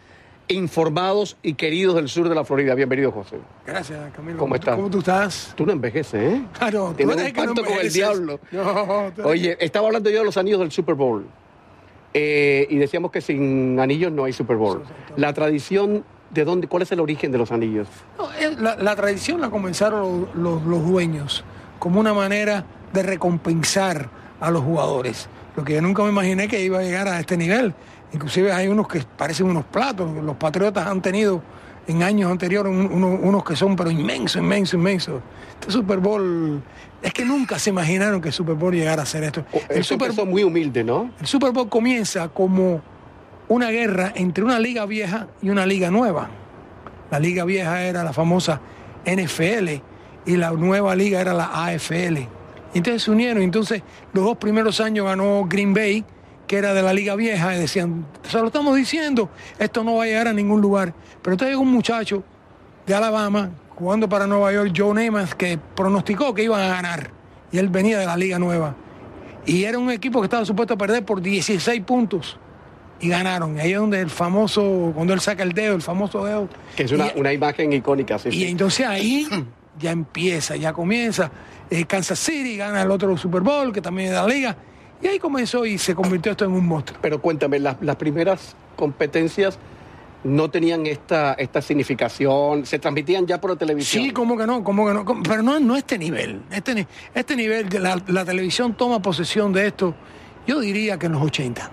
informados 0.48 1.38
y 1.42 1.56
queridos 1.56 1.96
del 1.96 2.08
sur 2.08 2.30
de 2.30 2.36
la 2.36 2.46
Florida. 2.46 2.76
Bienvenido, 2.76 3.12
José. 3.12 3.38
Gracias, 3.66 4.00
Camilo. 4.16 4.38
¿Cómo 4.38 4.54
estás? 4.54 4.76
¿Cómo 4.76 4.92
tú 4.92 5.00
estás? 5.00 5.54
Tú 5.56 5.66
no 5.66 5.72
envejeces, 5.72 6.14
¿eh? 6.36 6.44
Claro, 6.56 6.90
tú 6.90 6.98
Tienes 6.98 7.16
eres 7.18 7.28
un 7.30 7.34
que 7.34 7.42
no 7.48 7.54
pacto 7.56 7.66
con 7.66 7.80
el 7.84 7.92
diablo. 7.92 8.40
No, 8.52 9.24
Oye, 9.24 9.58
estaba 9.60 9.88
hablando 9.88 10.12
yo 10.12 10.20
de 10.20 10.26
los 10.26 10.38
anillos 10.38 10.60
del 10.60 10.72
Super 10.72 10.94
Bowl. 10.94 11.26
Eh, 12.14 12.68
y 12.70 12.78
decíamos 12.78 13.10
que 13.10 13.22
sin 13.22 13.80
anillos 13.80 14.12
no 14.12 14.26
hay 14.26 14.34
Super 14.34 14.58
Bowl. 14.58 14.84
La 15.18 15.34
tradición, 15.34 16.04
¿de 16.30 16.46
dónde? 16.46 16.68
¿Cuál 16.68 16.84
es 16.84 16.92
el 16.92 17.00
origen 17.00 17.32
de 17.32 17.40
los 17.40 17.52
anillos? 17.52 17.88
No, 18.20 18.32
eh, 18.34 18.56
la, 18.60 18.76
la 18.76 18.96
tradición 18.96 19.42
la 19.42 19.50
comenzaron 19.50 20.28
los, 20.36 20.36
los- 20.36 20.64
los 20.64 20.86
dueños 20.88 21.44
como 21.80 22.00
una 22.00 22.14
manera 22.14 22.66
de 22.94 23.04
recompensar 23.04 24.10
a 24.40 24.52
los 24.52 24.64
jugadores. 24.64 25.28
Lo 25.56 25.64
que 25.64 25.74
yo 25.74 25.82
nunca 25.82 26.04
me 26.04 26.10
imaginé 26.10 26.48
que 26.48 26.62
iba 26.64 26.80
a 26.80 26.84
llegar 26.84 27.08
a 27.08 27.20
este 27.20 27.38
nivel. 27.38 27.74
Inclusive 28.14 28.52
hay 28.54 28.68
unos 28.68 28.88
que 28.88 29.04
parecen 29.18 29.48
unos 29.48 29.66
platos. 29.66 30.10
Los 30.24 30.36
Patriotas 30.36 30.88
han 30.88 31.02
tenido 31.02 31.42
en 31.88 32.02
años 32.04 32.32
anteriores 32.32 32.72
un- 32.72 32.90
uno- 32.92 33.08
unos 33.22 33.44
que 33.44 33.56
son 33.56 33.76
pero 33.76 33.90
inmensos, 33.92 34.42
inmensos, 34.42 34.76
inmensos. 34.76 35.22
Este 35.60 35.72
Super 35.72 36.00
Bowl, 36.00 36.62
es 37.02 37.12
que 37.14 37.26
nunca 37.26 37.60
se 37.60 37.72
imaginaron 37.72 38.22
que 38.22 38.30
el 38.30 38.34
Super 38.34 38.56
Bowl 38.56 38.74
llegara 38.74 39.04
a 39.04 39.06
ser 39.06 39.24
esto. 39.24 39.44
El 39.70 39.78
El 39.78 39.84
Super 39.84 40.14
son 40.14 40.30
muy 40.30 40.44
humilde, 40.44 40.84
¿no? 40.84 41.12
El 41.20 41.28
Super 41.28 41.52
Bowl 41.52 41.68
comienza 41.70 42.30
como 42.30 42.82
una 43.50 43.70
guerra 43.70 44.14
entre 44.16 44.44
una 44.44 44.60
liga 44.60 44.86
vieja 44.86 45.28
y 45.42 45.50
una 45.50 45.66
liga 45.66 45.92
nueva. 45.92 46.30
La 47.12 47.20
liga 47.20 47.44
vieja 47.44 47.84
era 47.84 48.04
la 48.04 48.14
famosa 48.14 48.62
NFL 49.06 49.82
y 50.26 50.38
la 50.38 50.52
nueva 50.52 50.96
liga 50.96 51.20
era 51.20 51.34
la 51.34 51.66
AFL. 51.66 52.28
Y 52.74 52.80
entonces 52.80 53.04
se 53.04 53.12
unieron. 53.12 53.44
Entonces 53.44 53.82
los 54.14 54.24
dos 54.26 54.38
primeros 54.38 54.80
años 54.82 55.06
ganó 55.06 55.46
Green 55.48 55.74
Bay, 55.74 56.04
que 56.48 56.58
era 56.58 56.74
de 56.74 56.82
la 56.82 56.94
liga 56.94 57.16
vieja, 57.16 57.56
y 57.56 57.60
decían, 57.60 58.06
se 58.24 58.40
lo 58.40 58.48
estamos 58.48 58.76
diciendo, 58.76 59.30
esto 59.60 59.84
no 59.84 59.96
va 59.96 60.04
a 60.04 60.08
llegar 60.08 60.28
a 60.28 60.34
ningún 60.34 60.62
lugar. 60.62 60.94
Pero 61.22 61.34
entonces 61.34 61.50
llegó 61.54 61.62
un 61.62 61.72
muchacho 61.72 62.24
de 62.86 62.94
Alabama, 62.96 63.52
jugando 63.76 64.10
para 64.10 64.28
Nueva 64.28 64.52
York, 64.52 64.74
Joe 64.76 64.94
Namath, 64.94 65.34
que 65.34 65.58
pronosticó 65.76 66.34
que 66.34 66.44
iban 66.44 66.62
a 66.62 66.68
ganar. 66.68 67.12
Y 67.52 67.58
él 67.60 67.70
venía 67.70 67.98
de 68.00 68.06
la 68.06 68.18
liga 68.18 68.40
nueva. 68.40 68.76
Y 69.46 69.64
era 69.66 69.78
un 69.78 69.92
equipo 69.92 70.20
que 70.22 70.26
estaba 70.26 70.46
supuesto 70.46 70.74
a 70.74 70.78
perder 70.78 71.06
por 71.06 71.22
16 71.22 71.82
puntos. 71.82 72.38
Y 73.00 73.10
ganaron. 73.10 73.58
Y 73.58 73.60
ahí 73.60 73.74
es 73.74 73.80
donde 73.80 74.00
el 74.00 74.10
famoso, 74.10 74.92
cuando 74.96 75.14
él 75.14 75.20
saca 75.20 75.44
el 75.44 75.52
dedo, 75.52 75.76
el 75.76 75.82
famoso 75.82 76.24
dedo. 76.26 76.48
Que 76.76 76.84
es 76.84 76.92
una, 76.92 77.08
Y- 77.08 77.20
una 77.20 77.34
imagen 77.34 77.74
icónica. 77.74 78.18
Sí, 78.18 78.30
y 78.30 78.46
entonces 78.46 78.86
ahí 78.88 79.28
ya 79.80 79.92
empieza, 79.92 80.56
ya 80.56 80.72
comienza. 80.74 81.30
Eh, 81.74 81.86
Kansas 81.86 82.20
City 82.20 82.56
gana 82.58 82.84
el 82.84 82.92
otro 82.92 83.18
Super 83.18 83.42
Bowl, 83.42 83.74
que 83.74 83.82
también 83.82 84.10
es 84.10 84.14
de 84.16 84.22
la 84.22 84.28
liga. 84.28 84.56
Y 85.02 85.08
ahí 85.08 85.18
comenzó 85.20 85.66
y 85.66 85.78
se 85.80 85.96
convirtió 85.96 86.32
esto 86.32 86.46
en 86.46 86.52
un 86.52 86.66
monstruo. 86.68 87.00
Pero 87.02 87.20
cuéntame, 87.20 87.60
las, 87.60 87.78
las 87.82 87.96
primeras 87.96 88.56
competencias 88.76 89.58
no 90.24 90.50
tenían 90.50 90.86
esta, 90.86 91.34
esta 91.34 91.62
significación, 91.62 92.66
se 92.66 92.80
transmitían 92.80 93.26
ya 93.26 93.42
por 93.42 93.58
televisión. 93.58 94.04
Sí, 94.04 94.12
como 94.12 94.38
que 94.38 94.46
no, 94.46 94.64
como 94.64 94.86
que 94.88 94.94
no, 94.94 95.04
pero 95.24 95.42
no, 95.42 95.60
no 95.60 95.76
este 95.76 95.98
nivel. 95.98 96.44
Este, 96.52 96.88
este 97.14 97.36
nivel, 97.36 97.68
la, 97.82 98.02
la 98.08 98.24
televisión 98.24 98.76
toma 98.76 99.02
posesión 99.02 99.52
de 99.52 99.68
esto, 99.68 99.96
yo 100.48 100.60
diría 100.60 100.98
que 101.00 101.08
en 101.08 101.14
los 101.14 101.24
80. 101.24 101.72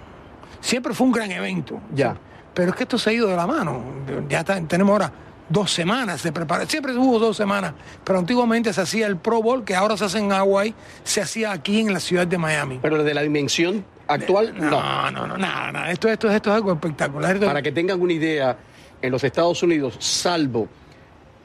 Siempre 0.61 0.95
fue 0.95 1.07
un 1.07 1.13
gran 1.13 1.31
evento. 1.31 1.79
Ya. 1.95 2.17
Pero 2.55 2.71
es 2.71 2.77
que 2.77 2.83
esto 2.85 2.99
se 2.99 3.11
ha 3.11 3.13
ido 3.13 3.29
de 3.29 3.37
la 3.37 3.47
mano. 3.47 3.83
Ya 4.29 4.41
está- 4.41 4.61
tenemos 4.63 4.93
ahora 4.95 5.13
dos 5.51 5.71
semanas 5.71 6.23
de 6.23 6.33
preparación. 6.33 6.71
Siempre 6.71 6.95
hubo 6.95 7.19
dos 7.19 7.37
semanas, 7.37 7.75
pero 8.05 8.19
antiguamente 8.19 8.73
se 8.73 8.81
hacía 8.81 9.07
el 9.07 9.17
Pro 9.19 9.43
Bowl, 9.43 9.65
que 9.65 9.75
ahora 9.75 9.97
se 9.99 10.07
hace 10.07 10.19
en 10.19 10.31
Hawái, 10.31 10.75
se 11.05 11.21
hacía 11.21 11.53
aquí 11.53 11.81
en 11.81 11.93
la 11.93 12.01
ciudad 12.01 12.27
de 12.27 12.39
Miami. 12.39 12.79
Pero 12.81 13.05
de 13.05 13.13
la 13.13 13.21
dimensión 13.23 13.85
actual, 14.07 14.55
no. 14.57 14.71
No, 14.71 15.11
no, 15.11 15.27
no, 15.27 15.37
nada, 15.37 15.71
nada. 15.73 15.91
Esto, 15.91 16.09
esto, 16.09 16.31
esto 16.31 16.49
es 16.51 16.57
algo 16.57 16.73
espectacular. 16.73 17.35
Esto- 17.35 17.47
Para 17.47 17.61
que 17.61 17.73
tengan 17.73 18.01
una 18.01 18.13
idea, 18.15 18.57
en 19.03 19.11
los 19.13 19.23
Estados 19.25 19.63
Unidos, 19.63 19.97
salvo 19.99 20.69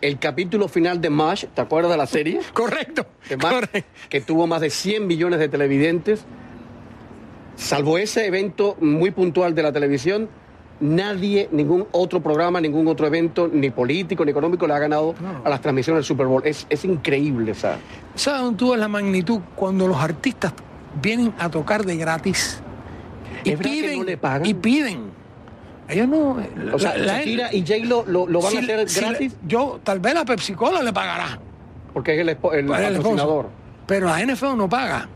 el 0.01 0.19
capítulo 0.19 0.67
final 0.67 1.01
de 1.01 1.09
MASH, 1.09 1.45
¿te 1.55 1.61
acuerdas 1.61 1.91
de 1.91 1.97
la 1.97 2.05
serie? 2.05 2.39
Correcto. 2.53 3.07
De 3.27 3.37
MASH, 3.37 3.53
correcto. 3.53 3.89
que 4.09 4.21
tuvo 4.21 4.45
más 4.45 4.61
de 4.61 4.69
100 4.69 5.07
millones 5.07 5.39
de 5.39 5.49
televidentes, 5.49 6.25
salvo 7.55 7.97
ese 7.97 8.25
evento 8.27 8.75
muy 8.81 9.11
puntual 9.11 9.55
de 9.55 9.63
la 9.63 9.71
televisión, 9.71 10.29
nadie, 10.79 11.47
ningún 11.51 11.87
otro 11.91 12.21
programa, 12.21 12.59
ningún 12.61 12.87
otro 12.87 13.07
evento, 13.07 13.49
ni 13.51 13.69
político, 13.69 14.25
ni 14.25 14.31
económico, 14.31 14.67
le 14.67 14.73
ha 14.73 14.79
ganado 14.79 15.15
a 15.43 15.49
las 15.49 15.61
transmisiones 15.61 15.99
del 15.99 16.05
Super 16.05 16.27
Bowl. 16.27 16.41
Es, 16.45 16.65
es 16.69 16.83
increíble, 16.85 17.53
¿sabes? 17.55 17.79
¿Sabes 18.15 18.41
dónde 18.41 18.57
tú 18.57 18.71
ves 18.71 18.79
la 18.79 18.87
magnitud? 18.87 19.39
Cuando 19.55 19.87
los 19.87 19.97
artistas 19.97 20.53
vienen 21.01 21.33
a 21.39 21.49
tocar 21.49 21.85
de 21.85 21.97
gratis 21.97 22.59
y 23.43 23.51
¿Es 23.51 23.57
verdad 23.59 23.71
que 23.73 23.81
piden, 23.81 23.97
no 23.99 24.03
le 24.05 24.17
pagan? 24.17 24.45
y 24.45 24.53
piden. 24.53 24.99
Ellos 25.87 26.07
no. 26.07 26.37
O 26.73 26.79
sea, 26.79 26.97
la- 26.97 27.05
la- 27.05 27.17
Shakira 27.19 27.53
y 27.53 27.61
J-Lo 27.61 28.05
lo, 28.07 28.27
lo 28.27 28.41
van 28.41 28.51
si- 28.51 28.57
a 28.57 28.61
hacer 28.61 28.89
si 28.89 29.01
le- 29.01 29.07
gratis 29.07 29.35
yo, 29.45 29.79
tal 29.83 29.99
vez 29.99 30.13
la 30.15 30.25
Pepsi 30.25 30.53
Cola 30.53 30.81
le 30.81 30.91
pagará. 30.91 31.39
porque 31.93 32.15
es 32.15 32.19
el, 32.21 32.29
el 32.29 32.37
el 32.53 32.65
patrocinador. 32.67 33.49
Pero 33.85 34.07
la 34.07 34.19
NFL 34.25 34.57
no 34.57 34.67
paga. 34.67 35.07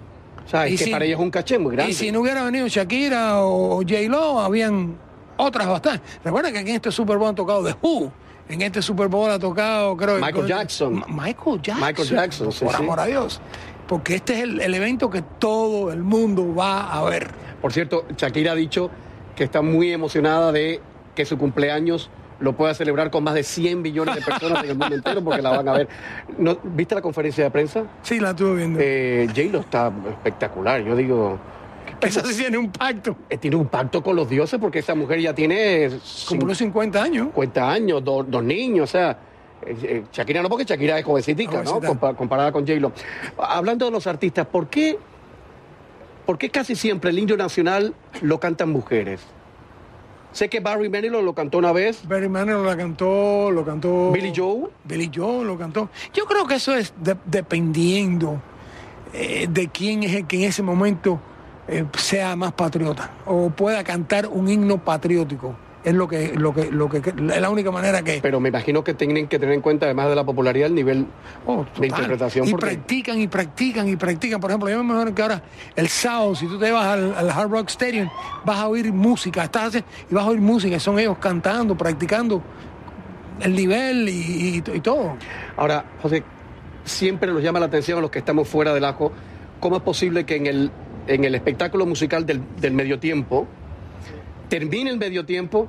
O 0.46 0.48
sea, 0.50 0.66
es 0.68 0.74
Y 0.74 0.78
que 0.78 0.84
si- 0.86 0.92
para 0.92 1.06
ellos 1.06 1.20
es 1.20 1.24
un 1.24 1.32
caché 1.32 1.58
muy 1.60 1.76
grande. 1.76 1.92
Y 1.92 1.96
si 1.96 2.12
no 2.12 2.22
hubiera 2.22 2.44
venido 2.44 2.68
Shakira 2.68 3.44
o 3.44 3.78
J-Lo, 3.82 4.40
habían 4.40 4.96
otras 5.40 5.68
bastantes. 5.68 6.20
Recuerda 6.24 6.52
que 6.52 6.60
en 6.60 6.68
este 6.68 6.92
Super 6.92 7.18
Bowl 7.18 7.30
han 7.30 7.36
tocado 7.36 7.64
The 7.64 7.76
Who. 7.82 8.12
En 8.50 8.62
este 8.62 8.82
Super 8.82 9.08
Bowl 9.08 9.30
ha 9.30 9.38
tocado, 9.38 9.96
creo 9.96 10.18
Michael 10.20 10.48
Jackson. 10.48 11.04
Michael 11.08 11.62
Jackson. 11.62 11.88
Michael 11.88 12.08
Jackson, 12.10 12.52
sí, 12.52 12.66
Por 12.66 12.76
sí. 12.76 12.82
amor 12.84 13.00
a 13.00 13.06
Dios. 13.06 13.40
Porque 13.88 14.16
este 14.16 14.34
es 14.34 14.40
el, 14.44 14.60
el 14.62 14.74
evento 14.74 15.10
que 15.10 15.22
todo 15.22 15.92
el 15.92 16.04
mundo 16.04 16.54
va 16.56 16.92
a 16.92 17.04
ver. 17.04 17.30
Por 17.62 17.74
cierto, 17.74 18.06
Shakira 18.18 18.54
ha 18.54 18.56
dicho 18.56 18.90
que 19.36 19.44
está 19.44 19.62
muy 19.62 19.92
emocionada 19.92 20.52
de 20.52 20.82
que 21.16 21.26
su 21.26 21.38
cumpleaños 21.38 22.10
lo 22.40 22.54
pueda 22.54 22.74
celebrar 22.74 23.12
con 23.12 23.24
más 23.24 23.34
de 23.34 23.44
100 23.44 23.82
millones 23.82 24.16
de 24.16 24.22
personas 24.22 24.64
en 24.64 24.70
el 24.72 24.78
mundo 24.78 24.96
entero 24.96 25.24
porque 25.24 25.42
la 25.42 25.50
van 25.52 25.68
a 25.68 25.74
ver. 25.74 25.90
¿No, 26.38 26.58
¿Viste 26.64 26.96
la 26.96 27.02
conferencia 27.02 27.44
de 27.44 27.52
prensa? 27.52 27.84
Sí, 28.02 28.20
la 28.20 28.30
estuve 28.32 28.56
viendo. 28.58 28.80
Eh, 28.82 29.28
J-Lo 29.28 29.60
está 29.60 29.92
espectacular. 30.10 30.82
Yo 30.82 30.96
digo, 30.96 31.38
Esa 32.02 32.24
sí 32.26 32.36
tiene 32.38 32.58
un 32.58 32.72
pacto. 32.72 33.16
eh, 33.30 33.38
tiene 33.38 33.56
un 33.58 33.68
pacto 33.68 34.02
con 34.04 34.16
los 34.16 34.30
dioses 34.30 34.60
porque 34.60 34.80
esa 34.80 34.96
mujer 34.96 35.20
ya 35.20 35.34
tiene 35.34 35.90
Como 36.28 36.46
los 36.46 36.58
50 36.58 37.02
años. 37.04 37.28
50 37.28 37.72
años, 37.72 38.04
do- 38.04 38.24
dos 38.24 38.44
niños, 38.44 38.90
o 38.90 38.92
sea, 38.92 39.18
eh, 39.66 39.76
eh, 39.84 40.04
Shakira 40.12 40.42
no 40.42 40.50
porque 40.50 40.66
Shakira 40.66 40.98
es 41.00 41.06
jovencitica, 41.06 41.64
¿no? 41.64 41.82
Compa- 41.82 42.16
comparada 42.16 42.52
con 42.52 42.66
J-Lo. 42.68 42.92
Hablando 43.38 43.86
de 43.86 43.92
los 43.92 44.08
artistas, 44.08 44.46
¿por 44.48 44.68
qué, 44.68 44.98
¿por 46.26 46.38
qué 46.38 46.50
casi 46.50 46.76
siempre 46.76 47.10
el 47.10 47.20
indio 47.20 47.36
nacional 47.38 47.94
lo 48.22 48.40
cantan 48.40 48.70
mujeres? 48.72 49.22
Sé 50.32 50.48
que 50.48 50.60
Barry 50.60 50.90
Manilow 50.90 51.24
lo 51.24 51.34
cantó 51.34 51.58
una 51.58 51.72
vez, 51.72 52.08
Barry 52.08 52.30
Manilow 52.30 52.64
la 52.64 52.78
cantó, 52.78 53.50
lo 53.50 53.66
cantó. 53.66 54.12
Billy 54.12 54.32
Joe. 54.36 54.70
Billy 54.84 55.10
Joe 55.14 55.44
lo 55.44 55.58
cantó. 55.58 55.90
Yo 56.14 56.26
creo 56.26 56.46
que 56.46 56.54
eso 56.56 56.76
es 56.76 56.94
de- 57.02 57.18
dependiendo 57.26 58.40
eh, 59.12 59.48
de 59.50 59.70
quién 59.70 60.04
es 60.04 60.14
el 60.14 60.28
que 60.28 60.38
en 60.38 60.44
ese 60.44 60.62
momento 60.62 61.20
eh, 61.70 61.86
sea 61.98 62.36
más 62.36 62.52
patriota 62.54 63.12
o 63.26 63.50
pueda 63.50 63.84
cantar 63.84 64.28
un 64.28 64.50
himno 64.50 64.78
patriótico. 64.78 65.56
Es 65.82 65.94
lo 65.94 66.10
que, 66.10 66.34
lo 66.36 66.54
que, 66.54 66.70
lo 66.70 66.90
que, 66.90 66.98
es 66.98 67.42
la 67.42 67.50
única 67.50 67.72
manera 67.72 68.02
que. 68.02 68.20
Pero 68.22 68.42
me 68.42 68.50
imagino 68.50 68.84
que 68.84 68.94
tienen 68.94 69.28
que 69.30 69.40
tener 69.40 69.56
en 69.56 69.62
cuenta, 69.62 69.86
además 69.86 70.10
de 70.10 70.16
la 70.16 70.26
popularidad, 70.26 70.68
el 70.68 70.76
nivel 70.76 71.08
Oh, 71.48 71.66
de 71.80 71.88
interpretación. 71.88 72.46
Y 72.48 72.52
porque- 72.52 72.66
practican 72.66 73.18
y 73.22 73.28
practican 73.30 73.88
y 73.88 73.96
practican. 73.96 74.42
Por 74.42 74.52
ejemplo, 74.52 74.70
yo 74.70 74.84
me 74.84 74.94
imagino 74.94 75.16
que 75.16 75.22
ahora 75.22 75.42
el 75.78 75.88
sábado, 75.88 76.36
si 76.36 76.48
tú 76.48 76.60
te 76.60 76.70
vas 76.70 76.86
al, 76.86 77.16
al 77.16 77.30
Hard 77.30 77.50
Rock 77.50 77.70
Stadium, 77.70 78.10
vas 78.44 78.58
a 78.60 78.68
oír 78.68 78.92
música, 78.92 79.46
estás 79.46 79.76
y 79.78 80.14
vas 80.14 80.26
a 80.26 80.28
oír 80.28 80.42
música, 80.42 80.78
son 80.82 81.00
ellos 81.00 81.18
cantando, 81.18 81.78
practicando 81.78 82.44
el 83.40 83.56
nivel 83.56 84.10
y, 84.10 84.58
y- 84.58 84.64
y 84.76 84.80
todo. 84.82 85.16
Ahora, 85.56 85.86
José, 86.02 86.24
siempre 86.84 87.32
nos 87.32 87.42
llama 87.42 87.62
la 87.62 87.68
atención 87.68 88.00
a 88.00 88.02
los 88.02 88.12
que 88.12 88.20
estamos 88.20 88.50
fuera 88.50 88.74
del 88.74 88.84
ajo, 88.84 89.14
¿cómo 89.62 89.78
es 89.78 89.82
posible 89.84 90.26
que 90.26 90.36
en 90.36 90.46
el, 90.48 90.72
en 91.10 91.24
el 91.24 91.36
espectáculo 91.36 91.86
musical 91.86 92.26
del, 92.26 92.42
del 92.62 92.74
medio 92.74 93.00
tiempo, 93.00 93.48
termine 94.48 94.92
el 94.92 94.98
medio 94.98 95.26
tiempo, 95.26 95.68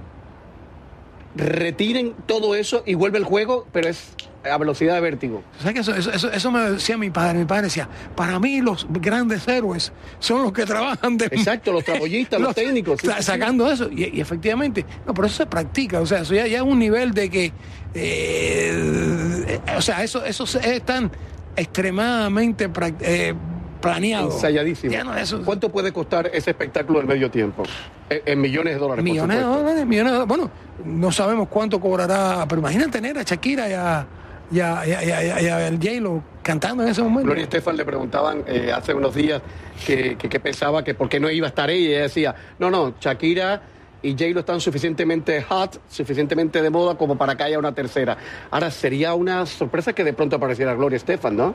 retiren 1.34 2.14
todo 2.26 2.54
eso 2.54 2.82
y 2.86 2.94
vuelve 2.94 3.18
el 3.18 3.24
juego, 3.24 3.66
pero 3.72 3.88
es 3.88 4.14
a 4.44 4.58
velocidad 4.58 4.94
de 4.94 5.00
vértigo? 5.00 5.42
Sea 5.62 5.72
que 5.72 5.80
eso, 5.80 5.94
eso, 5.94 6.10
eso, 6.12 6.30
eso 6.32 6.50
me 6.50 6.60
decía 6.72 6.96
mi 6.96 7.10
padre. 7.10 7.40
Mi 7.40 7.44
padre 7.44 7.64
decía, 7.64 7.88
para 8.14 8.38
mí 8.38 8.60
los 8.60 8.86
grandes 8.88 9.46
héroes 9.48 9.92
son 10.18 10.42
los 10.42 10.52
que 10.52 10.64
trabajan 10.64 11.16
de... 11.16 11.26
Exacto, 11.26 11.72
los 11.72 11.84
traboyistas, 11.84 12.40
los 12.40 12.54
técnicos, 12.54 13.00
sí, 13.00 13.08
sacando 13.20 13.70
eso. 13.70 13.90
Y, 13.90 14.16
y 14.16 14.20
efectivamente, 14.20 14.84
no, 15.06 15.14
pero 15.14 15.26
eso 15.26 15.36
se 15.36 15.46
practica. 15.46 16.00
O 16.00 16.06
sea, 16.06 16.20
eso 16.20 16.34
ya, 16.34 16.46
ya 16.46 16.58
es 16.58 16.64
un 16.64 16.78
nivel 16.78 17.12
de 17.12 17.30
que... 17.30 17.52
eh, 17.94 19.60
o 19.76 19.82
sea, 19.82 20.02
eso, 20.02 20.24
eso 20.24 20.44
es 20.44 20.82
tan 20.82 21.10
extremadamente 21.56 22.70
eh, 23.00 23.34
planeado. 23.80 24.30
Ensayadísimo. 24.30 24.92
Ya 24.92 25.04
no, 25.04 25.16
eso, 25.16 25.42
¿Cuánto 25.44 25.68
puede 25.70 25.92
costar 25.92 26.30
ese 26.32 26.50
espectáculo 26.50 26.98
del 27.00 27.08
medio 27.08 27.30
tiempo? 27.30 27.62
En, 28.08 28.20
en 28.26 28.40
millones 28.40 28.74
de 28.74 28.80
dólares. 28.80 29.04
millones 29.04 29.36
de 29.38 29.42
dólares, 29.42 29.86
millones 29.86 30.12
de 30.12 30.18
dólares. 30.18 30.28
Bueno, 30.28 30.50
no 30.84 31.12
sabemos 31.12 31.48
cuánto 31.48 31.80
cobrará, 31.80 32.44
pero 32.48 32.60
imagínate 32.60 32.90
tener 32.90 33.18
a 33.18 33.22
Shakira 33.22 33.68
y 33.68 33.72
a, 33.72 34.06
y 34.52 34.60
a, 34.60 34.86
y 34.86 35.48
a- 35.48 35.66
a- 35.66 35.70
J-Lo 35.70 36.22
cantando 36.42 36.82
en 36.82 36.88
ese 36.88 37.02
momento. 37.02 37.24
Gloria 37.26 37.44
Estefan 37.44 37.76
le 37.76 37.84
preguntaban 37.84 38.42
eh, 38.46 38.72
hace 38.74 38.92
unos 38.94 39.14
días 39.14 39.40
que, 39.86 40.16
que- 40.16 40.28
que 40.28 40.40
pensaba 40.40 40.82
que 40.82 40.94
por 40.94 41.08
qué 41.08 41.20
no 41.20 41.30
iba 41.30 41.46
a 41.46 41.50
estar 41.50 41.70
ella. 41.70 41.80
Y 41.88 41.92
ella 41.92 42.02
decía, 42.02 42.34
no, 42.58 42.70
no, 42.70 42.94
Shakira 43.00 43.62
y 44.02 44.12
J-Lo 44.12 44.40
están 44.40 44.60
suficientemente 44.60 45.42
hot, 45.42 45.78
suficientemente 45.88 46.62
de 46.62 46.70
moda 46.70 46.96
como 46.96 47.16
para 47.18 47.36
que 47.36 47.42
haya 47.44 47.58
una 47.58 47.72
tercera. 47.74 48.16
Ahora, 48.50 48.70
sería 48.70 49.12
una 49.14 49.44
sorpresa 49.46 49.92
que 49.92 50.02
de 50.04 50.14
pronto 50.14 50.36
apareciera 50.36 50.74
Gloria 50.74 50.96
Estefan, 50.96 51.36
¿no? 51.36 51.54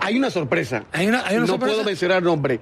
Hay 0.00 0.16
una 0.16 0.30
sorpresa. 0.30 0.84
Hay 0.92 1.06
una- 1.06 1.26
hay 1.26 1.36
una 1.36 1.40
no 1.42 1.46
sorpresa. 1.52 1.74
puedo 1.74 1.84
mencionar 1.86 2.22
nombre. 2.22 2.60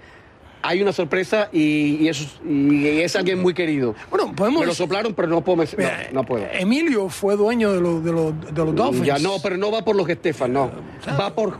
Hay 0.60 0.82
una 0.82 0.92
sorpresa 0.92 1.48
y, 1.52 2.08
es- 2.08 2.38
y 2.44 3.00
es 3.00 3.14
alguien 3.14 3.40
muy 3.40 3.54
querido. 3.54 3.94
Bueno, 4.10 4.32
podemos 4.34 4.60
Me 4.60 4.66
lo 4.66 4.74
soplaron, 4.74 5.14
pero 5.14 5.28
no 5.28 5.40
puedo 5.42 5.62
No, 5.62 5.88
no 6.12 6.24
puedo. 6.24 6.46
Emilio 6.52 7.08
fue 7.08 7.36
dueño 7.36 7.72
de 7.72 7.80
los, 7.80 8.04
de 8.04 8.12
los, 8.12 8.40
de 8.54 8.64
los 8.64 8.74
Dolphins. 8.74 9.06
Ya 9.06 9.18
no, 9.18 9.36
pero 9.42 9.56
no 9.56 9.70
va 9.70 9.82
por 9.84 9.94
los 9.94 10.08
Estefan, 10.08 10.52
no. 10.52 10.70
Va 11.18 11.34
por 11.34 11.56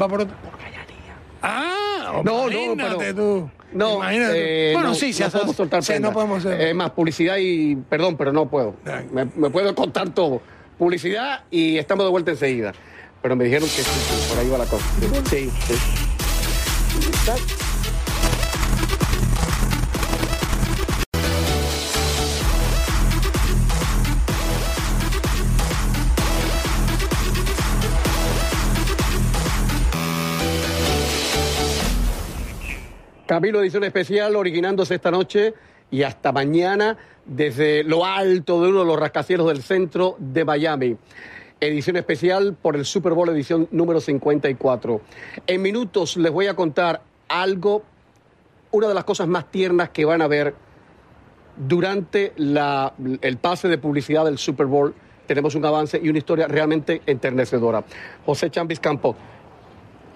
Va 0.00 0.08
por... 0.08 0.26
Ah, 1.42 2.20
No, 2.24 2.48
no, 2.48 2.50
imagínate 2.50 2.96
pero- 2.98 3.14
tú. 3.14 3.50
No, 3.70 4.00
eh, 4.10 4.70
bueno, 4.72 4.88
no, 4.88 4.94
sí, 4.94 5.12
se 5.12 5.24
no 5.24 5.30
podemos 5.30 5.56
soltar 5.56 5.84
sí, 5.84 5.92
no 6.00 6.10
podemos. 6.12 6.42
Es 6.44 6.74
más, 6.74 6.90
publicidad 6.92 7.36
y. 7.38 7.76
Perdón, 7.76 8.16
pero 8.16 8.32
no 8.32 8.48
puedo. 8.48 8.74
Me, 9.12 9.26
me 9.36 9.50
puedo 9.50 9.74
contar 9.74 10.08
todo. 10.08 10.40
Publicidad 10.78 11.44
y 11.50 11.76
estamos 11.76 12.06
de 12.06 12.10
vuelta 12.10 12.30
enseguida. 12.30 12.72
Pero 13.22 13.36
me 13.36 13.44
dijeron 13.44 13.68
que 13.68 13.82
sí, 13.82 14.28
por 14.28 14.38
ahí 14.38 14.48
va 14.48 14.58
la 14.58 14.66
cosa. 14.66 14.84
Sí, 15.28 15.50
sí. 15.66 15.74
Camilo, 33.26 33.60
edición 33.60 33.84
especial, 33.84 34.36
originándose 34.36 34.94
esta 34.94 35.10
noche 35.10 35.52
y 35.90 36.02
hasta 36.02 36.32
mañana 36.32 36.96
desde 37.26 37.84
lo 37.84 38.06
alto 38.06 38.62
de 38.62 38.68
uno 38.70 38.80
de 38.80 38.86
los 38.86 38.98
rascacielos 38.98 39.48
del 39.48 39.62
centro 39.62 40.16
de 40.18 40.46
Miami. 40.46 40.96
Edición 41.60 41.96
especial 41.96 42.54
por 42.60 42.76
el 42.76 42.84
Super 42.84 43.14
Bowl 43.14 43.28
edición 43.30 43.66
número 43.72 44.00
54. 44.00 45.00
En 45.48 45.60
minutos 45.60 46.16
les 46.16 46.30
voy 46.30 46.46
a 46.46 46.54
contar 46.54 47.02
algo, 47.28 47.82
una 48.70 48.86
de 48.86 48.94
las 48.94 49.02
cosas 49.02 49.26
más 49.26 49.50
tiernas 49.50 49.88
que 49.88 50.04
van 50.04 50.22
a 50.22 50.28
ver 50.28 50.54
durante 51.56 52.32
la- 52.36 52.92
el 53.22 53.38
pase 53.38 53.66
de 53.66 53.76
publicidad 53.76 54.24
del 54.24 54.38
Super 54.38 54.66
Bowl. 54.66 54.94
Tenemos 55.26 55.56
un 55.56 55.64
avance 55.64 55.98
y 56.00 56.08
una 56.08 56.18
historia 56.18 56.46
realmente 56.46 57.02
enternecedora. 57.06 57.82
José 58.24 58.50
Chambis 58.50 58.78
Campo, 58.78 59.16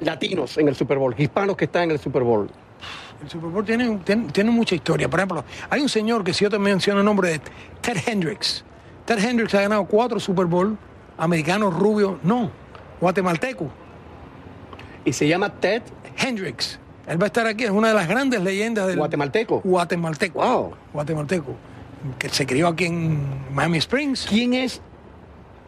latinos 0.00 0.56
en 0.58 0.68
el 0.68 0.76
Super 0.76 0.98
Bowl, 0.98 1.12
hispanos 1.18 1.56
que 1.56 1.64
están 1.64 1.84
en 1.84 1.90
el 1.92 1.98
Super 1.98 2.22
Bowl. 2.22 2.48
El 3.20 3.28
Super 3.28 3.50
Bowl 3.50 3.64
tiene, 3.64 3.98
tiene 4.32 4.50
mucha 4.52 4.76
historia. 4.76 5.08
Por 5.10 5.18
ejemplo, 5.18 5.44
hay 5.70 5.80
un 5.80 5.88
señor 5.88 6.22
que 6.22 6.32
si 6.32 6.44
yo 6.44 6.50
te 6.50 6.58
menciono 6.60 7.00
el 7.00 7.04
nombre 7.04 7.30
de 7.30 7.40
Ted 7.80 7.96
Hendricks. 8.06 8.64
Ted 9.06 9.18
Hendricks 9.18 9.54
ha 9.56 9.62
ganado 9.62 9.84
cuatro 9.86 10.20
Super 10.20 10.46
Bowl, 10.46 10.78
americano 11.22 11.70
rubio, 11.70 12.18
no, 12.24 12.50
guatemalteco. 13.00 13.70
Y 15.04 15.12
se 15.12 15.28
llama 15.28 15.50
Ted 15.60 15.82
Hendricks. 16.18 16.80
Él 17.06 17.20
va 17.20 17.24
a 17.24 17.26
estar 17.26 17.46
aquí, 17.46 17.64
es 17.64 17.70
una 17.70 17.88
de 17.88 17.94
las 17.94 18.08
grandes 18.08 18.42
leyendas 18.42 18.88
del 18.88 18.96
Guatemalteco. 18.96 19.60
Guatemalteco. 19.64 20.40
Wow. 20.40 20.74
Guatemalteco. 20.92 21.54
Que 22.18 22.28
se 22.28 22.44
crió 22.44 22.68
aquí 22.68 22.86
en 22.86 23.54
Miami 23.54 23.78
Springs. 23.78 24.26
¿Quién 24.28 24.54
es 24.54 24.80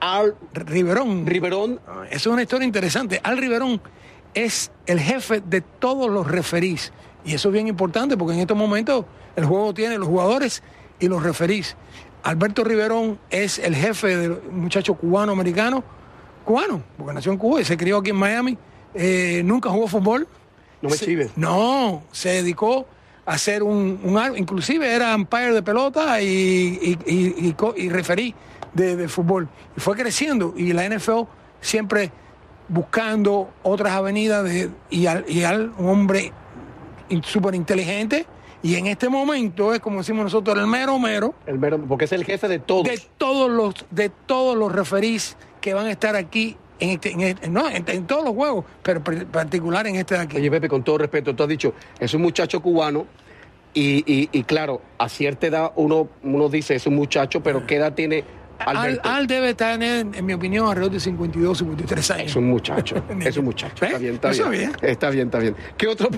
Al 0.00 0.34
Riverón. 0.52 1.26
Riverón? 1.26 1.80
Eso 2.10 2.30
es 2.30 2.32
una 2.32 2.42
historia 2.42 2.66
interesante. 2.66 3.20
Al 3.22 3.38
Riverón 3.38 3.80
es 4.34 4.72
el 4.86 5.00
jefe 5.00 5.40
de 5.40 5.60
todos 5.60 6.10
los 6.10 6.26
referís. 6.28 6.92
Y 7.24 7.34
eso 7.34 7.48
es 7.48 7.52
bien 7.52 7.68
importante 7.68 8.16
porque 8.16 8.34
en 8.34 8.40
estos 8.40 8.56
momentos 8.56 9.04
el 9.36 9.44
juego 9.44 9.72
tiene 9.72 9.98
los 9.98 10.08
jugadores 10.08 10.62
y 10.98 11.08
los 11.08 11.22
referís. 11.22 11.76
Alberto 12.24 12.64
Riverón 12.64 13.18
es 13.30 13.58
el 13.58 13.74
jefe 13.76 14.16
del 14.16 14.40
muchacho 14.50 14.94
cubano-americano, 14.94 15.84
cubano, 16.44 16.82
porque 16.98 17.12
nació 17.12 17.32
en 17.32 17.38
Cuba 17.38 17.60
y 17.60 17.64
se 17.64 17.76
crió 17.76 17.98
aquí 17.98 18.10
en 18.10 18.16
Miami. 18.16 18.58
Eh, 18.94 19.42
nunca 19.44 19.68
jugó 19.70 19.86
fútbol. 19.86 20.26
No 20.82 20.88
me 20.88 20.96
chives. 20.96 21.30
No, 21.36 22.02
se 22.12 22.30
dedicó 22.30 22.86
a 23.26 23.32
hacer 23.34 23.62
un, 23.62 24.00
un 24.02 24.38
inclusive 24.38 24.92
era 24.92 25.14
umpire 25.14 25.52
de 25.52 25.62
pelota 25.62 26.20
y, 26.20 26.26
y, 26.26 26.98
y- 27.06 27.54
y 27.76 27.88
referí 27.88 28.34
de, 28.74 28.96
de 28.96 29.08
fútbol. 29.08 29.48
Y 29.76 29.80
fue 29.80 29.94
creciendo 29.96 30.52
y 30.56 30.72
la 30.72 30.88
NFL 30.88 31.22
siempre 31.60 32.10
buscando 32.68 33.50
otras 33.62 33.92
avenidas 33.92 34.44
de, 34.44 34.70
y, 34.90 35.06
al, 35.06 35.24
y 35.28 35.44
al 35.44 35.72
un 35.78 35.88
hombre 35.88 36.32
súper 37.22 37.54
inteligente 37.54 38.26
y 38.64 38.76
en 38.76 38.86
este 38.88 39.08
momento 39.08 39.72
es 39.74 39.80
como 39.80 39.98
decimos 39.98 40.24
nosotros 40.24 40.58
el 40.58 40.66
mero 40.66 40.98
mero 40.98 41.34
El 41.46 41.58
mero- 41.58 41.78
porque 41.86 42.06
es 42.06 42.12
el 42.12 42.24
jefe 42.24 42.48
de 42.48 42.58
todos. 42.58 42.84
de 42.84 42.98
todos 43.18 43.48
los 43.50 43.74
de 43.90 44.08
todos 44.08 44.56
los 44.56 44.72
referís 44.72 45.36
que 45.60 45.74
van 45.74 45.86
a 45.86 45.90
estar 45.92 46.16
aquí 46.16 46.56
en 46.80 46.90
este, 46.90 47.12
en 47.12 47.20
este- 47.20 47.48
no, 47.48 47.68
en, 47.70 47.84
en 47.86 48.06
todos 48.06 48.24
los 48.24 48.34
juegos, 48.34 48.64
pero 48.82 49.00
en 49.12 49.26
particular 49.28 49.86
en 49.86 49.94
este 49.96 50.14
de 50.16 50.20
aquí. 50.22 50.36
Oye, 50.38 50.50
Pepe, 50.50 50.68
con 50.68 50.82
todo 50.82 50.98
respeto, 50.98 51.34
tú 51.36 51.42
has 51.44 51.48
dicho, 51.48 51.72
es 52.00 52.12
un 52.14 52.22
muchacho 52.22 52.60
cubano 52.60 53.06
y, 53.74 54.02
y- 54.12 54.28
y 54.32 54.42
claro, 54.44 54.80
a 54.98 55.08
cierta 55.08 55.46
edad 55.46 55.72
uno, 55.76 56.08
uno 56.22 56.48
dice 56.48 56.74
es 56.74 56.86
un 56.86 56.96
muchacho, 56.96 57.42
pero 57.42 57.66
¿qué 57.66 57.76
edad 57.76 57.92
tiene 57.94 58.24
Al, 58.58 59.26
debe 59.26 59.54
tener, 59.54 60.06
en 60.14 60.24
mi 60.26 60.32
opinión, 60.32 60.68
alrededor 60.68 60.92
de 60.92 61.00
52, 61.00 61.58
53 61.58 62.10
años. 62.12 62.26
Es 62.30 62.36
un 62.36 62.48
muchacho, 62.48 62.96
es 63.20 63.36
un 63.36 63.44
muchacho. 63.44 63.84
Está 63.84 63.96
¿Eh? 63.96 64.00
bien, 64.00 64.14
está 64.14 64.30
Eso 64.30 64.48
bien. 64.50 64.72
bien. 64.80 64.90
Está 64.90 65.10
bien, 65.10 65.26
está 65.26 65.38
bien. 65.38 65.56
¿Qué, 65.76 65.86
otro, 65.88 66.08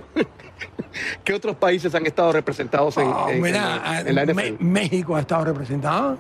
¿Qué 1.25 1.33
otros 1.35 1.57
países 1.57 1.95
han 1.95 2.07
estado 2.07 2.33
representados 2.33 2.97
en, 2.99 3.09
Oh, 3.09 3.29
en- 3.31 3.41
mira, 3.43 3.83
en 4.07 4.15
la, 4.15 4.25
en 4.25 4.35
la 4.37 4.43
NFL? 4.53 4.65
México 4.65 5.17
ha 5.17 5.21
estado 5.21 5.45
representado. 5.47 6.19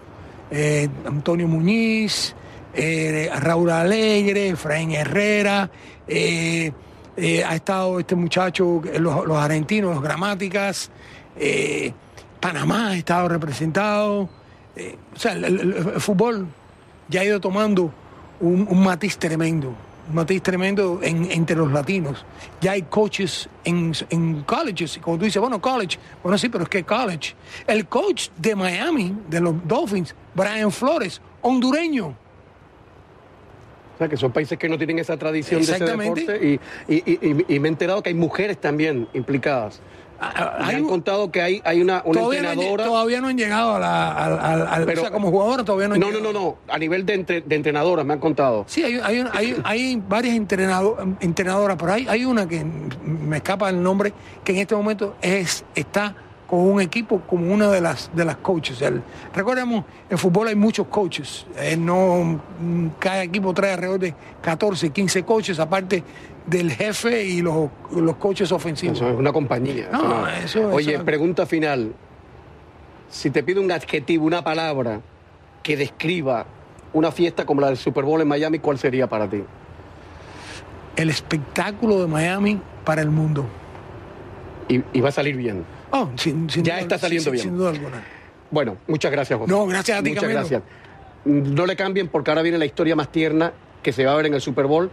eh, 0.51 0.89
Antonio 1.07 1.47
Muñiz, 1.49 2.35
eh, 2.75 3.31
Raúl 3.41 3.71
Alegre, 3.71 4.49
Efraín 4.51 4.93
Herrera. 4.93 5.71
ha 6.09 7.55
estado 7.55 7.99
este 8.01 8.14
muchacho, 8.14 8.83
los, 8.99 9.27
los 9.27 9.37
argentinos, 9.39 9.95
los 9.95 10.03
gramáticas. 10.03 10.91
Panamá 12.41 12.89
ha 12.91 12.97
estado 12.97 13.29
representado. 13.29 14.29
Eh, 14.77 14.97
o 15.14 15.18
sea, 15.18 15.33
el, 15.33 15.45
el- 15.45 15.72
el 15.95 16.01
fútbol 16.01 16.47
ya 17.09 17.20
ha 17.20 17.24
ido 17.24 17.41
tomando 17.41 17.93
un, 18.41 18.66
un 18.70 18.83
matiz 18.85 19.16
tremendo. 19.18 19.74
Un 20.09 20.14
matiz 20.14 20.41
tremendo 20.43 21.01
en- 21.03 21.31
entre 21.33 21.57
los 21.57 21.72
latinos. 21.72 22.24
Ya 22.61 22.72
hay 22.72 22.83
coaches 22.83 23.49
en, 23.64 23.93
en 24.11 24.43
colleges. 24.43 24.97
Y 24.97 25.01
como 25.01 25.18
tú 25.18 25.24
dices, 25.24 25.41
bueno, 25.41 25.61
college. 25.61 25.99
Bueno, 26.22 26.39
sí, 26.39 26.49
pero 26.49 26.64
es 26.64 26.70
que 26.70 26.85
college. 26.85 27.35
El 27.66 27.87
coach 27.87 28.29
de 28.37 28.55
Miami, 28.55 29.16
de 29.29 29.41
los 29.41 29.55
Dolphins, 29.66 30.14
Brian 30.35 30.70
Flores, 30.70 31.20
hondureño. 31.43 32.14
O 33.95 33.99
sea, 33.99 34.09
que 34.09 34.16
son 34.18 34.31
países 34.31 34.59
que 34.59 34.68
no 34.68 34.77
tienen 34.77 34.99
esa 34.99 35.16
tradición 35.16 35.62
de 35.62 35.72
ese 35.72 35.85
deporte. 36.27 36.61
Y- 36.87 36.95
y- 36.95 37.55
y 37.55 37.59
me 37.61 37.68
he 37.68 37.70
enterado 37.72 38.03
que 38.03 38.11
hay 38.11 38.14
mujeres 38.14 38.61
también 38.61 39.09
implicadas. 39.14 39.81
Ah, 40.21 40.57
Me 40.61 40.64
hay 40.67 40.75
han 40.77 40.85
contado 40.87 41.31
que 41.31 41.43
hay, 41.43 41.61
hay 41.64 41.81
una, 41.83 42.03
una 42.05 42.21
todavía, 42.21 42.43
no 42.43 42.51
entrenadora. 42.53 42.85
todavía 42.85 43.21
no 43.21 43.29
han 43.29 43.37
llegado 43.37 43.75
a 43.75 43.79
la, 43.79 44.12
al- 44.12 44.39
al- 44.39 44.67
al- 44.67 44.85
Pero- 44.87 45.01
o 45.03 45.05
sea, 45.05 45.11
como 45.12 45.31
jugadora 45.31 45.64
todavía 45.64 45.89
no 45.89 45.95
han 45.95 46.01
No, 46.01 46.07
no, 46.11 46.12
llegado. 46.19 46.33
no, 46.33 46.41
no. 46.67 46.73
A 46.73 46.79
nivel 46.79 47.05
de, 47.05 47.14
entre- 47.14 47.41
de 47.43 47.57
entrenadoras 47.57 48.07
me 48.07 48.14
han 48.14 48.21
contado. 48.21 48.64
Sí, 48.67 48.83
hay, 48.83 48.99
hay, 49.03 49.25
hay, 49.33 49.57
hay 49.64 50.03
varias 50.09 50.35
entrenado- 50.37 50.97
entrenadoras, 51.21 51.77
pero 51.79 51.93
hay, 51.93 52.07
hay 52.09 52.25
una 52.25 52.49
que 52.49 52.64
me 53.05 53.37
escapa 53.37 53.69
el 53.69 53.83
nombre, 53.83 54.12
que 54.43 54.53
en 54.53 54.59
este 54.59 54.75
momento 54.75 55.17
es 55.21 55.64
está 55.75 56.14
con 56.47 56.61
un 56.61 56.81
equipo 56.81 57.21
como 57.23 57.53
una 57.53 57.69
de 57.71 57.81
las 57.81 58.09
de 58.14 58.25
las 58.25 58.37
coaches. 58.37 58.81
El- 58.81 59.03
recordemos, 59.35 59.85
en 60.09 60.17
fútbol 60.17 60.47
hay 60.49 60.55
muchos 60.55 60.87
coaches. 60.87 61.45
Eh, 61.59 61.77
no, 61.77 62.41
mm, 62.61 62.87
cada 62.99 63.23
equipo 63.25 63.53
trae 63.53 63.73
alrededor 63.73 63.99
de 64.01 64.14
14, 64.43 64.91
15 64.91 65.25
coaches, 65.25 65.59
aparte 65.59 66.05
del 66.47 66.71
jefe 66.73 67.25
y 67.25 67.43
los, 67.43 67.69
los 67.95 68.17
coaches 68.17 68.53
ofensivos. 68.53 68.97
Eso 68.99 69.09
es 69.11 69.17
una 69.17 69.33
compañía. 69.33 69.89
No, 69.93 69.99
eso 69.99 70.09
no- 70.09 70.29
eso- 70.29 70.69
Oye, 70.71 70.95
eso- 70.95 71.05
pregunta 71.05 71.47
final. 71.47 71.93
Si 73.11 73.31
te 73.31 73.43
pido 73.43 73.61
un 73.63 73.71
adjetivo, 73.73 74.25
una 74.27 74.43
palabra 74.43 75.01
que 75.63 75.77
describa 75.77 76.47
una 76.93 77.11
fiesta 77.13 77.45
como 77.45 77.61
la 77.61 77.69
del 77.69 77.77
Super 77.77 78.05
Bowl 78.05 78.21
en 78.21 78.29
Miami, 78.29 78.59
¿cuál 78.59 78.79
sería 78.79 79.09
para 79.09 79.29
ti? 79.29 79.43
El 80.97 81.11
espectáculo 81.11 82.01
de 82.01 82.07
Miami 82.07 82.61
para 82.85 83.03
el 83.03 83.11
mundo. 83.11 83.45
Y, 84.69 84.83
y 84.93 85.01
va 85.01 85.11
a 85.11 85.13
salir 85.13 85.37
bien. 85.37 85.65
Oh, 85.91 86.11
sin- 86.17 86.49
sin 86.51 86.65
Ya 86.65 86.75
duda- 86.75 86.83
está 86.83 86.99
saliendo 86.99 87.25
sin- 87.25 87.33
bien. 87.33 87.43
Sin 87.45 87.57
duda 87.57 87.71
alguna. 87.71 88.03
Bueno, 88.51 88.77
muchas 88.87 89.11
gracias, 89.13 89.39
José. 89.39 89.51
No, 89.53 89.67
gracias 89.67 89.99
a 89.99 90.03
ti, 90.03 90.11
Muchas 90.11 90.23
Camilo. 90.23 90.41
gracias. 90.41 90.63
No 91.25 91.67
le 91.67 91.77
cambien 91.77 92.09
porque 92.09 92.31
ahora 92.31 92.43
viene 92.43 92.59
la 92.59 92.65
historia 92.67 92.95
más 92.97 93.11
tierna 93.11 93.53
que 93.83 93.93
se 93.93 94.05
va 94.05 94.13
a 94.13 94.17
ver 94.17 94.27
en 94.27 94.35
el 94.35 94.41
Super 94.41 94.67
Bowl 94.67 94.91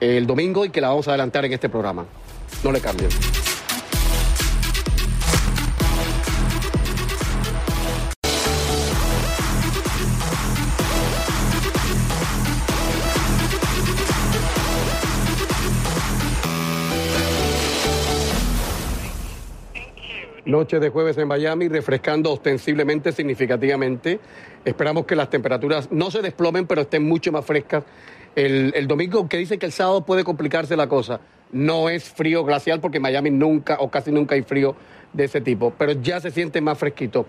el 0.00 0.26
domingo 0.26 0.64
y 0.64 0.70
que 0.70 0.80
la 0.80 0.88
vamos 0.88 1.06
a 1.08 1.12
adelantar 1.12 1.44
en 1.44 1.52
este 1.52 1.68
programa. 1.68 2.06
No 2.64 2.72
le 2.72 2.80
cambien. 2.80 3.10
Noche 20.50 20.80
de 20.80 20.88
jueves 20.88 21.16
en 21.16 21.28
Miami, 21.28 21.68
refrescando 21.68 22.32
ostensiblemente, 22.32 23.12
significativamente. 23.12 24.18
Esperamos 24.64 25.06
que 25.06 25.14
las 25.14 25.30
temperaturas 25.30 25.92
no 25.92 26.10
se 26.10 26.22
desplomen, 26.22 26.66
pero 26.66 26.80
estén 26.80 27.06
mucho 27.06 27.30
más 27.30 27.44
frescas. 27.44 27.84
El, 28.36 28.72
el 28.74 28.86
domingo, 28.86 29.28
que 29.28 29.36
dice 29.36 29.58
que 29.58 29.66
el 29.66 29.72
sábado 29.72 30.04
puede 30.04 30.24
complicarse 30.24 30.76
la 30.76 30.88
cosa. 30.88 31.20
No 31.52 31.88
es 31.88 32.04
frío 32.04 32.44
glacial 32.44 32.80
porque 32.80 32.98
en 32.98 33.02
Miami 33.02 33.30
nunca 33.30 33.78
o 33.80 33.90
casi 33.90 34.12
nunca 34.12 34.34
hay 34.34 34.42
frío 34.42 34.76
de 35.12 35.24
ese 35.24 35.40
tipo, 35.40 35.72
pero 35.76 35.92
ya 35.92 36.20
se 36.20 36.30
siente 36.30 36.60
más 36.60 36.78
fresquito. 36.78 37.26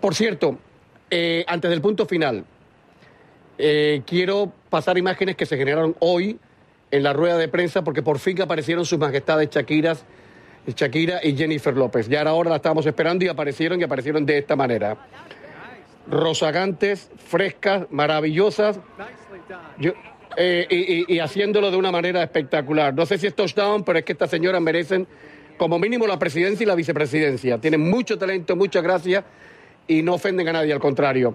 Por 0.00 0.14
cierto, 0.14 0.58
eh, 1.10 1.44
antes 1.46 1.70
del 1.70 1.80
punto 1.80 2.06
final, 2.06 2.44
eh, 3.58 4.02
quiero 4.06 4.52
pasar 4.68 4.98
imágenes 4.98 5.36
que 5.36 5.46
se 5.46 5.56
generaron 5.56 5.94
hoy 6.00 6.38
en 6.90 7.02
la 7.02 7.12
rueda 7.12 7.38
de 7.38 7.48
prensa 7.48 7.82
porque 7.84 8.02
por 8.02 8.18
fin 8.18 8.40
aparecieron 8.42 8.84
sus 8.84 8.98
majestades 8.98 9.50
Shakiras, 9.50 10.04
Shakira 10.66 11.20
y 11.22 11.36
Jennifer 11.36 11.76
López. 11.76 12.08
Ya 12.08 12.20
era 12.20 12.32
hora, 12.32 12.50
la 12.50 12.56
estábamos 12.56 12.86
esperando 12.86 13.24
y 13.24 13.28
aparecieron 13.28 13.80
y 13.80 13.84
aparecieron 13.84 14.24
de 14.26 14.38
esta 14.38 14.56
manera. 14.56 14.96
Rozagantes, 16.08 17.10
frescas, 17.16 17.86
maravillosas. 17.90 18.78
Eh, 20.36 21.04
y, 21.08 21.18
haciéndolo 21.18 21.70
de 21.70 21.76
una 21.76 21.90
manera 21.90 22.22
espectacular. 22.22 22.94
No 22.94 23.06
sé 23.06 23.18
si 23.18 23.26
es 23.26 23.34
touchdown, 23.34 23.84
pero 23.84 23.98
es 23.98 24.04
que 24.04 24.12
estas 24.12 24.30
señoras 24.30 24.60
merecen 24.60 25.06
como 25.56 25.78
mínimo 25.78 26.06
la 26.06 26.18
presidencia 26.18 26.64
y 26.64 26.66
la 26.66 26.74
vicepresidencia. 26.74 27.58
Tienen 27.58 27.88
mucho 27.88 28.18
talento, 28.18 28.56
muchas 28.56 28.82
gracias 28.82 29.24
y 29.86 30.02
no 30.02 30.14
ofenden 30.14 30.48
a 30.48 30.52
nadie, 30.52 30.72
al 30.72 30.80
contrario 30.80 31.34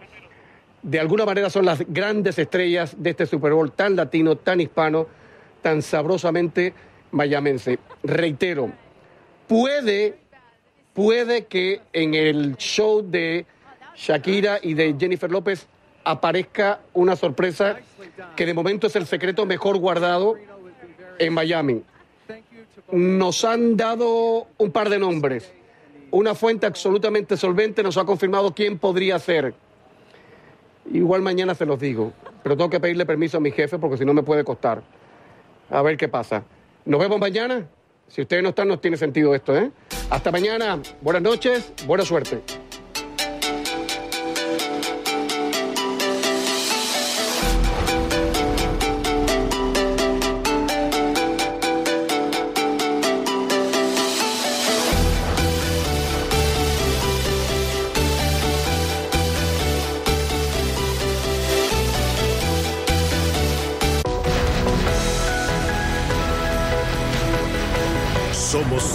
de 0.81 0.99
alguna 0.99 1.25
manera 1.25 1.49
son 1.49 1.65
las 1.65 1.83
grandes 1.87 2.39
estrellas 2.39 2.95
de 2.97 3.11
este 3.11 3.25
Super 3.25 3.53
Bowl 3.53 3.71
tan 3.71 3.95
latino, 3.95 4.37
tan 4.37 4.61
hispano, 4.61 5.07
tan 5.61 5.81
sabrosamente 5.81 6.73
mayamense. 7.11 7.79
Reitero, 8.03 8.71
puede, 9.47 10.15
puede 10.93 11.45
que 11.45 11.81
en 11.91 12.13
el 12.13 12.55
show 12.57 13.01
de 13.01 13.45
Shakira 13.95 14.59
y 14.61 14.73
de 14.73 14.95
Jennifer 14.97 15.29
López 15.29 15.67
aparezca 16.09 16.79
una 16.93 17.15
sorpresa 17.15 17.77
que 18.35 18.45
de 18.45 18.53
momento 18.53 18.87
es 18.87 18.95
el 18.95 19.05
secreto 19.05 19.45
mejor 19.45 19.77
guardado 19.77 20.35
en 21.19 21.33
Miami. 21.33 21.83
Nos 22.91 23.45
han 23.45 23.77
dado 23.77 24.47
un 24.57 24.71
par 24.71 24.89
de 24.89 24.97
nombres. 24.97 25.51
Una 26.11 26.33
fuente 26.33 26.65
absolutamente 26.65 27.37
solvente 27.37 27.83
nos 27.83 27.97
ha 27.97 28.05
confirmado 28.05 28.55
quién 28.55 28.79
podría 28.79 29.19
ser. 29.19 29.53
Igual 30.91 31.21
mañana 31.21 31.53
se 31.53 31.67
los 31.67 31.79
digo, 31.79 32.13
pero 32.41 32.57
tengo 32.57 32.71
que 32.71 32.79
pedirle 32.79 33.05
permiso 33.05 33.37
a 33.37 33.39
mi 33.39 33.51
jefe 33.51 33.77
porque 33.77 33.97
si 33.97 34.05
no 34.05 34.13
me 34.15 34.23
puede 34.23 34.43
costar. 34.43 34.81
A 35.69 35.83
ver 35.83 35.97
qué 35.97 36.07
pasa. 36.07 36.43
Nos 36.85 36.99
vemos 36.99 37.19
mañana. 37.19 37.67
Si 38.07 38.21
ustedes 38.21 38.41
no 38.41 38.49
están, 38.49 38.67
no 38.67 38.79
tiene 38.79 38.97
sentido 38.97 39.35
esto, 39.35 39.55
¿eh? 39.55 39.69
Hasta 40.09 40.31
mañana. 40.31 40.81
Buenas 41.01 41.21
noches. 41.21 41.71
Buena 41.85 42.03
suerte. 42.03 42.41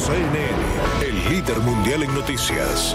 CNN, 0.07 1.07
el 1.09 1.29
líder 1.31 1.59
mundial 1.61 2.03
en 2.03 2.15
noticias. 2.15 2.95